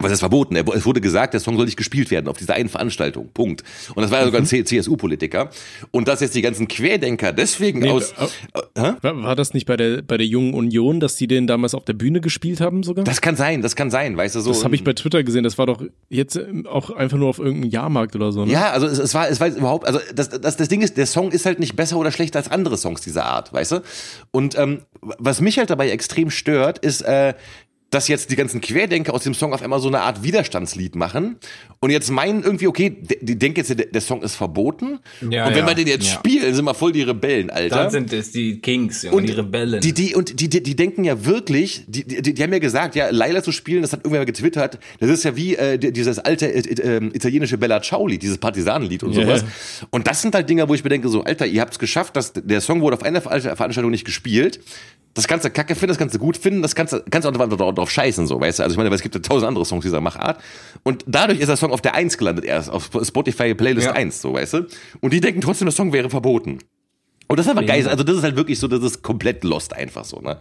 [0.00, 0.54] Was ist verboten?
[0.54, 3.28] Er- Es wurde gesagt, der Song soll nicht gespielt werden auf dieser einen Veranstaltung.
[3.34, 3.64] Punkt.
[3.94, 5.50] Und das war ja sogar ein C- CSU-Politiker.
[5.90, 8.12] Und dass jetzt die ganzen Querdenker deswegen Nee, aus.
[8.74, 11.74] äh, Äh, war das nicht bei der, bei der Jungen Union, dass die den damals
[11.74, 13.04] auf der Bühne gespielt haben sogar?
[13.04, 14.50] Das kann sein, das kann sein, weißt du so.
[14.50, 15.42] Das habe ich bei Twitter gesehen.
[15.42, 18.44] Das war doch jetzt ähm, auch einfach nur auf irgendeinem Jahrmarkt oder so.
[18.44, 18.52] Ne?
[18.52, 21.06] Ja, also es, es war, es war überhaupt, also das, das, das Ding ist, der
[21.06, 23.82] Song ist halt nicht besser oder schlechter als andere Songs dieser Art, weißt du?
[24.30, 27.34] Und ähm, was mich halt dabei extrem stört, ist, äh,
[27.90, 31.36] dass jetzt die ganzen Querdenker aus dem Song auf einmal so eine Art Widerstandslied machen
[31.80, 34.98] und jetzt meinen irgendwie, okay, die, denken jetzt, der, der Song ist verboten.
[35.30, 36.12] Ja, und wenn ja, wir den jetzt ja.
[36.14, 37.76] spielen, sind wir voll die Rebellen, Alter.
[37.76, 39.80] Dann sind es die Kings und die Rebellen.
[39.80, 42.94] Die, die, und die, die, die denken ja wirklich, die, die, die haben ja gesagt,
[42.94, 45.92] ja, Laila zu spielen, das hat irgendwer mal getwittert, das ist ja wie äh, die-
[45.92, 49.40] dieses alte äh, äh, italienische Bella Ciao-Lied, dieses Partisanenlied und sowas.
[49.42, 49.86] ja.
[49.88, 52.16] Und das sind halt Dinger, wo ich mir denke, so, Alter, ihr habt es geschafft,
[52.16, 54.60] dass der Song wurde auf einer Ver- Veranstaltung nicht gespielt.
[55.14, 57.30] Das kannst du kacke finden, das kannst du gut finden, das kannst du, kannst du
[57.30, 57.32] auch
[57.78, 58.62] drauf, scheißen, so, weißt du?
[58.62, 60.40] Also ich meine, weil es gibt ja tausend andere Songs dieser Machart.
[60.82, 63.92] Und dadurch ist der Song auf der Eins gelandet erst, auf Spotify Playlist Ja.
[63.92, 64.66] 1, so, weißt du?
[65.00, 66.58] Und die denken trotzdem, der Song wäre verboten.
[67.28, 67.86] Und das ist einfach geil.
[67.86, 70.40] Also das ist halt wirklich so, das ist komplett lost einfach so, ne?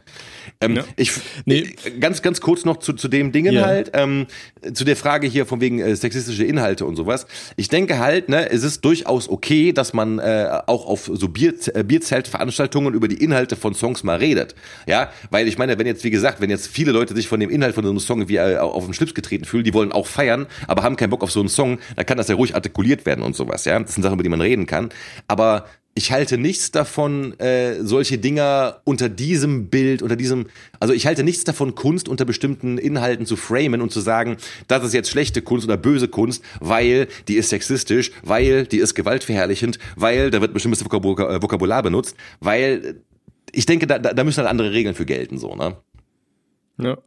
[0.62, 0.84] Ähm, Ja.
[0.96, 1.12] Ich
[1.46, 1.76] Nee.
[1.84, 3.66] äh, ganz ganz kurz noch zu, zu dem Dingen Ja.
[3.66, 4.26] halt, ähm,
[4.74, 7.28] zu der Frage hier von wegen äh, sexistische Inhalte und sowas.
[7.58, 11.54] Ich denke halt, ne, es ist durchaus okay, dass man äh, auch auf so Bier,
[11.74, 14.56] äh, Bierzeltveranstaltungen über die Inhalte von Songs mal redet.
[14.88, 17.50] Ja, weil ich meine, wenn jetzt wie gesagt, wenn jetzt viele Leute sich von dem
[17.50, 20.08] Inhalt von so einem Song wie äh, auf den Schlips getreten fühlen, die wollen auch
[20.08, 23.06] feiern, aber haben keinen Bock auf so einen Song, dann kann das ja ruhig artikuliert
[23.06, 23.78] werden und sowas, ja?
[23.80, 24.90] Das sind Sachen, über die man reden kann,
[25.28, 25.66] aber
[25.98, 30.46] ich halte nichts davon, äh, solche Dinger unter diesem Bild, unter diesem,
[30.80, 34.38] also ich halte nichts davon, Kunst unter bestimmten Inhalten zu framen und zu sagen,
[34.68, 38.94] das ist jetzt schlechte Kunst oder böse Kunst, weil die ist sexistisch, weil die ist
[38.94, 42.94] gewaltverherrlichend, weil da wird bestimmtes Vokabular, äh, Vokabular benutzt, weil äh,
[43.52, 45.78] ich denke, da, da da müssen halt andere Regeln für gelten, so, ne?
[46.80, 46.98] Ja.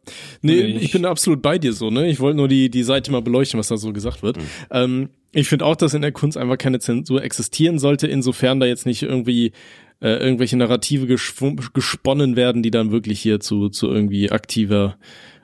[0.42, 2.08] Nee, Ich- ich bin absolut bei dir so, ne?
[2.10, 4.36] Ich wollte nur die, die Seite mal beleuchten, was da so gesagt wird.
[4.72, 8.66] Ähm, ich finde auch, dass in der Kunst einfach keine Zensur existieren sollte, insofern da
[8.66, 9.52] jetzt nicht irgendwie
[10.01, 14.97] äh, irgendwelche Narrative gesponnen werden, die dann wirklich hier zu, zu irgendwie aktiver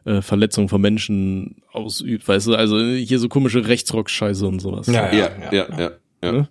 [0.05, 2.55] äh, Verletzung von Menschen ausübt, weißt du?
[2.55, 4.87] Also hier so komische Rechtsrock-Scheiße und sowas.
[4.87, 5.91] Ja, Ja, ja, ja.
[6.23, 6.33] ja.
[6.33, 6.49] Ne?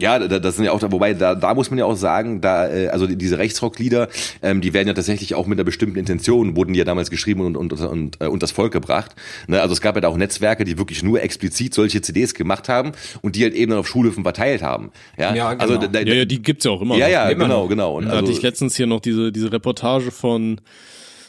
[0.00, 2.68] Ja, da- das sind ja auch, wobei da, da muss man ja auch sagen, da
[2.68, 4.08] äh, also die- diese Rechtsrocklieder,
[4.42, 7.40] ähm, die werden ja tatsächlich auch mit einer bestimmten Intention wurden die ja damals geschrieben
[7.42, 9.14] und und und, äh, und das Volk gebracht.
[9.46, 9.60] Ne?
[9.60, 12.92] Also es gab ja da auch Netzwerke, die wirklich nur explizit solche CDs gemacht haben
[13.22, 14.90] und die halt eben dann auf Schulhöfen verteilt haben.
[15.18, 15.62] Ja, Ja, genau.
[15.62, 16.96] also da, da, Ja, ja, die gibt's ja auch immer.
[16.96, 17.12] ja, noch.
[17.12, 17.68] ja, Immer genau, noch.
[17.68, 17.96] genau.
[17.98, 20.60] Und Da also, hatte ich letztens hier noch diese, diese Reportage von,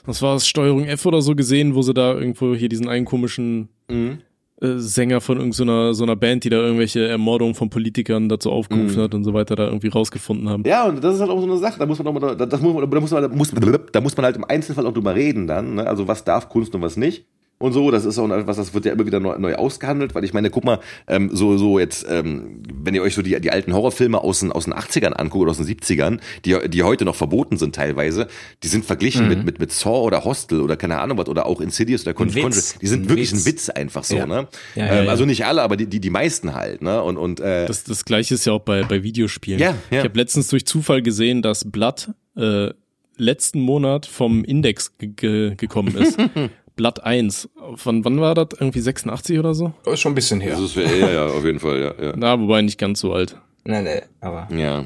[0.05, 3.05] was war es, Steuerung F oder so gesehen, wo sie da irgendwo hier diesen einen
[3.05, 4.19] komischen Mhm.
[4.61, 9.01] Äh, Sänger von irgendeiner so einer Band, die da irgendwelche Ermordungen von Politikern dazu aufgerufen
[9.01, 10.63] hat und so weiter, da irgendwie rausgefunden haben.
[10.65, 12.45] Ja, und das ist halt auch so eine Sache, da muss man auch mal, da,
[12.45, 13.51] das muss man, da muss man, da muss,
[13.91, 15.87] da muss man halt im Einzelfall auch drüber reden dann, ne?
[15.87, 17.25] also was darf Kunst und was nicht.
[17.59, 20.23] Und so, das ist auch etwas, das wird ja immer wieder neu, neu ausgehandelt, weil
[20.23, 23.51] ich meine, guck mal, ähm, so, so jetzt, ähm, wenn ihr euch so die, die
[23.51, 27.03] alten Horrorfilme aus den, aus den 80ern anguckt oder aus den 70ern, die, die heute
[27.03, 28.27] noch verboten sind teilweise,
[28.63, 31.59] die sind verglichen mit, mit, mit Saw oder Hostel oder keine Ahnung was oder auch
[31.59, 32.13] Insidious oder.
[32.13, 32.53] Conjuring.
[32.81, 33.41] Die sind Ein wirklich Witz.
[33.41, 34.25] ein Witz einfach so, Ja.
[34.25, 34.47] ne?
[34.75, 35.09] Ja, ja, ähm.
[35.09, 37.03] Also nicht alle, aber die, die, die meisten halt, ne?
[37.03, 39.59] Und, und äh, Das, das gleiche ist ja auch bei, bei Videospielen.
[39.59, 39.97] Ja, ja.
[39.99, 42.69] Ich habe letztens durch Zufall gesehen, dass Blood äh,
[43.17, 46.17] letzten Monat vom Index ge gekommen ist.
[46.79, 47.49] Blood 1.
[47.75, 48.47] Von wann war das?
[48.57, 49.73] Irgendwie 86 oder so?
[49.83, 50.51] Das ist schon ein bisschen her.
[50.53, 52.13] das ist, ja, ja, auf jeden Fall, ja, ja.
[52.15, 53.35] Na, wobei nicht ganz so alt.
[53.65, 54.47] Nee, nee, aber.
[54.55, 54.85] Ja.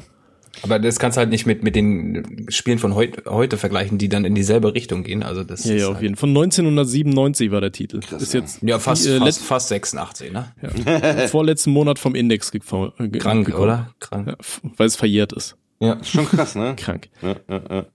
[0.64, 4.10] Aber das kannst du halt nicht mit, mit den Spielen von heut, heute vergleichen, die
[4.10, 5.22] dann in dieselbe Richtung gehen.
[5.24, 6.22] Also das Ja, ja, auf halt, jeden Fall.
[6.22, 8.00] Von 1997 war der Titel.
[8.20, 10.52] ist jetzt ja, fast, äh, fast, fast 86, ne?
[10.62, 13.64] letzt- vorletzten Monat vom Index ge ge Krank, gekommen.
[13.64, 13.90] oder?
[14.00, 14.28] Krank.
[14.30, 14.36] Ja,
[14.78, 15.56] weil es verjährt ist.
[15.80, 16.04] Ja.
[16.04, 16.76] Schon krass, ne?
[16.78, 17.10] Krank.
[17.22, 17.86] Ja, ja, ja.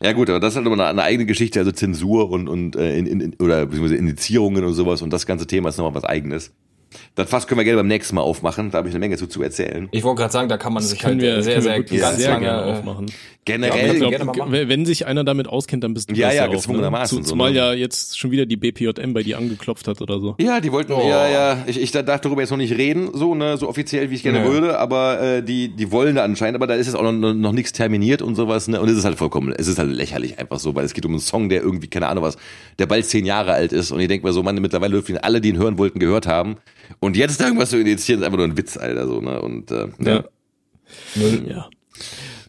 [0.00, 2.76] Ja gut, aber das ist halt immer eine, eine eigene Geschichte, also Zensur und, und
[2.76, 6.04] äh, in, in, oder beziehungsweise Indizierungen und sowas und das ganze Thema ist nochmal was
[6.04, 6.52] eigenes.
[7.14, 9.26] Das Fass können wir gerne beim nächsten Mal aufmachen, da habe ich eine Menge zu,
[9.26, 9.88] zu erzählen.
[9.92, 12.30] Ich wollte gerade sagen, da kann man sich Können halt wir, sehr, sehr, ganz sehr
[12.30, 13.06] lange gerne äh, aufmachen.
[13.44, 14.68] Generell, Ja, gerne mal glaub, machen.
[14.68, 16.56] wenn sich einer damit auskennt, dann bist du Ja, das ja, auch, ne?
[16.56, 17.58] gezwungenermaßen Zu- so, Zumal ne?
[17.58, 20.34] ja jetzt schon wieder die BPJM bei dir angeklopft hat oder so.
[20.40, 21.00] ja, die wollten, Oh.
[21.08, 24.14] ja, ja, ich, ich darf darüber jetzt noch nicht reden, so, ne, so offiziell, wie
[24.16, 24.50] ich gerne Nö.
[24.52, 27.34] würde, aber äh, die, die wollen da anscheinend, aber da ist jetzt auch noch, noch,
[27.34, 30.38] noch nichts terminiert und sowas, ne, und es ist halt vollkommen, es ist halt lächerlich
[30.40, 32.36] einfach so, weil es geht um einen Song, der irgendwie, keine Ahnung was,
[32.80, 35.40] der bald zehn Jahre alt ist und ich denke mir so, Mann, mittlerweile dürfen alle,
[35.40, 36.56] die ihn hören wollten, gehört haben
[37.00, 39.88] und jetzt irgendwas zu initiieren, ist einfach nur ein Witz, Alter, so, ne, und, äh,
[39.98, 40.24] ja.
[41.14, 41.28] Ja.
[41.46, 41.70] ja.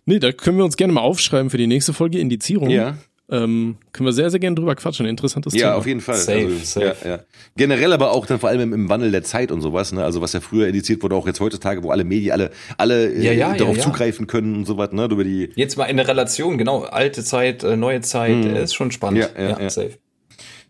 [0.06, 2.70] Nee, da können wir uns gerne mal aufschreiben für die nächste Folge Indizierung.
[2.70, 2.98] Ja.
[3.30, 5.06] Ähm, können wir sehr, sehr gerne drüber quatschen.
[5.06, 5.76] Interessantes Ja, Thema.
[5.76, 6.16] auf jeden Fall.
[6.16, 6.96] Safe, also, safe.
[7.04, 7.20] Ja, ja.
[7.58, 10.02] Generell aber auch dann vor allem im, im Wandel der Zeit und sowas, ne?
[10.02, 13.18] Also was ja früher indiziert wurde, auch jetzt heutzutage, wo alle Medien, alle, alle äh,
[13.26, 13.84] Ja, ja, ja, darauf ja.
[13.84, 15.10] zugreifen können und sowas, ne?
[15.12, 15.50] Über die.
[15.56, 16.84] Jetzt mal in der Relation, genau.
[16.84, 19.28] Alte Zeit, äh, neue Zeit, äh, ist schon spannend.
[19.36, 19.70] Ja, ja, ja.
[19.70, 19.98] safe.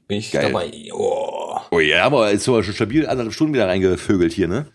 [0.08, 0.52] Bin ich Geil.
[0.52, 0.72] dabei.
[0.94, 1.37] Oh.
[1.72, 4.66] Oh ja, aber jetzt so schon stabil anderthalb Stunden wieder reingevögelt hier, ne?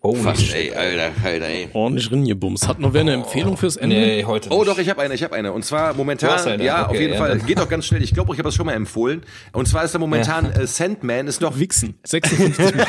[0.00, 1.68] Holy Fast, ey, Alter, Alter, ey.
[1.72, 2.68] Ordentlich ringebums.
[2.68, 3.96] Hat noch wer eine Empfehlung fürs Ende?
[3.96, 4.68] Nee, heute Oh nicht.
[4.70, 5.52] doch, ich habe eine, ich habe eine.
[5.52, 7.84] Und zwar Du momentan, hast eine, ja, okay, auf jeden ja, Fall, geht auch ganz
[7.86, 8.00] schnell.
[8.02, 9.22] Ich glaube, ich habe das schon mal empfohlen.
[9.52, 11.94] Und zwar ist da momentan äh, Sandman, ist noch Wichsen.
[12.04, 12.86] 56 Mal.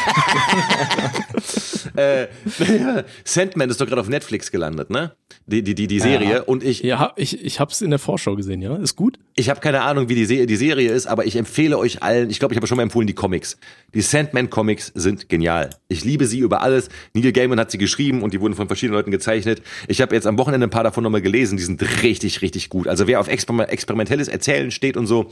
[1.95, 2.27] äh,
[3.23, 5.13] Sandman ist doch gerade auf Netflix gelandet, ne?
[5.47, 6.43] Die, die, die, die Serie.
[6.45, 8.75] Und ich, Ja, ich, ich hab's in der Vorschau gesehen, ja.
[8.77, 9.17] Ist gut?
[9.35, 12.29] ich habe keine Ahnung, wie die, Se die Serie ist, aber ich empfehle euch allen,
[12.29, 13.57] ich glaube, ich habe schon mal empfohlen, die Comics.
[13.93, 15.69] Die Sandman-Comics sind genial.
[15.87, 16.89] Ich liebe sie über alles.
[17.13, 19.61] Neil Gaiman hat sie geschrieben und die wurden von verschiedenen Leuten gezeichnet.
[19.87, 22.87] Ich habe jetzt am Wochenende ein paar davon nochmal gelesen, die sind richtig, richtig gut.
[22.87, 25.29] Also wer auf Exper experimentelles Erzählen steht und so,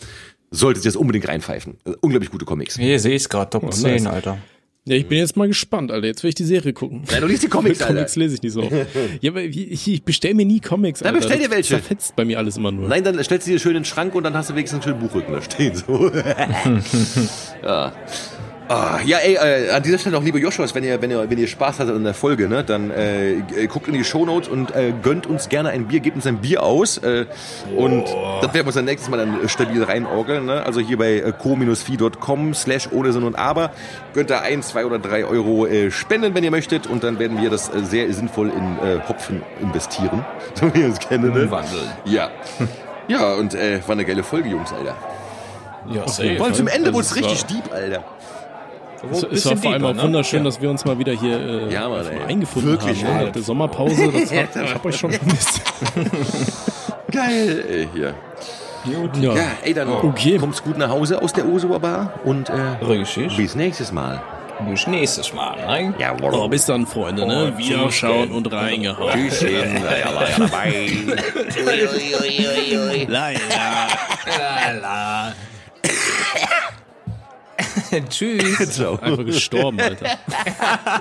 [0.51, 1.75] sollte sich das unbedingt reinpfeifen.
[1.85, 2.77] Also unglaublich gute Comics.
[2.77, 4.05] Hier sehe ich gerade, Top 10, nice.
[4.05, 4.37] Alter.
[4.85, 6.07] Ja, ich bin jetzt mal gespannt, Alter.
[6.07, 7.03] Jetzt will ich die Serie gucken.
[7.11, 7.93] Nein, du liest die Comics, Alter.
[7.95, 8.63] Comics lese ich nicht so.
[8.63, 8.71] oft.
[9.21, 11.27] ja, aber ich, ich bestell mir nie Comics, Dann Alter.
[11.27, 11.69] bestell dir Das welche.
[11.75, 12.87] Zerfetzt bei mir alles immer nur.
[12.87, 14.95] Nein, dann stellst du dir schön in den Schrank und dann hast du wenigstens einen
[14.95, 15.75] schönen Buchrücken da stehen.
[15.75, 16.09] So.
[17.63, 17.93] ja.
[18.69, 21.37] Ah, ja, ey, äh, an dieser Stelle auch liebe Joshuas, wenn ihr, wenn ihr, wenn
[21.37, 24.75] ihr Spaß hattet an der Folge, ne, dann äh, äh, guckt in die Shownotes und
[24.75, 27.25] äh, gönnt uns gerne ein Bier, gebt uns ein Bier aus äh,
[27.77, 28.03] und
[28.41, 30.65] das werden wir uns dann nächstes Mal dann äh, stabil reinorgeln, ne?
[30.65, 33.71] Also hier bei äh, co-fi.com slash ohne Sinn und Aber
[34.13, 37.41] könnt ihr ein, zwei oder drei Euro äh, spenden, wenn ihr möchtet und dann werden
[37.41, 40.25] wir das äh, sehr sinnvoll in äh, Hopfen investieren,
[40.55, 41.43] so wie wir uns kennen, ne?
[41.43, 41.87] Umwandeln.
[42.03, 42.31] Ja.
[43.07, 44.95] Ja, und äh, war eine geile Folge, Jungs, Alter.
[45.89, 46.35] Ja, safe.
[46.35, 48.03] Vor allem zum Ende wurde es es richtig deep, Alter.
[49.11, 50.45] Es, es war vor allem auch wunderschön, Ja.
[50.45, 53.25] dass wir uns mal wieder hier äh, Ja, Mann, eingefunden Wirklich, haben.
[53.25, 55.61] Nach der Sommerpause, das hat, ich hab euch schon vermisst.
[57.11, 58.13] Geil, ey, hier.
[59.21, 59.35] Ja.
[59.35, 60.37] Ja, ey, dann Okay.
[60.37, 62.55] kommt's gut nach Hause aus der Osua Bar und äh,
[63.35, 64.21] bis nächstes Mal.
[64.67, 65.93] Bis nächstes Mal, ne?
[65.99, 66.33] Jawohl.
[66.33, 67.53] Oh, bis dann, Freunde, ne?
[67.53, 69.29] Oh, Wiederschauen und reingehauen.
[69.29, 69.83] Tschüsschen.
[73.07, 73.87] Leila.
[78.09, 78.69] Tschüss.
[78.75, 78.99] Ciao.
[78.99, 80.17] Einfach gestorben, Alter.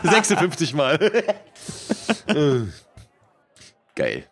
[0.11, 1.35] 56 Mal.
[3.95, 4.25] Geil.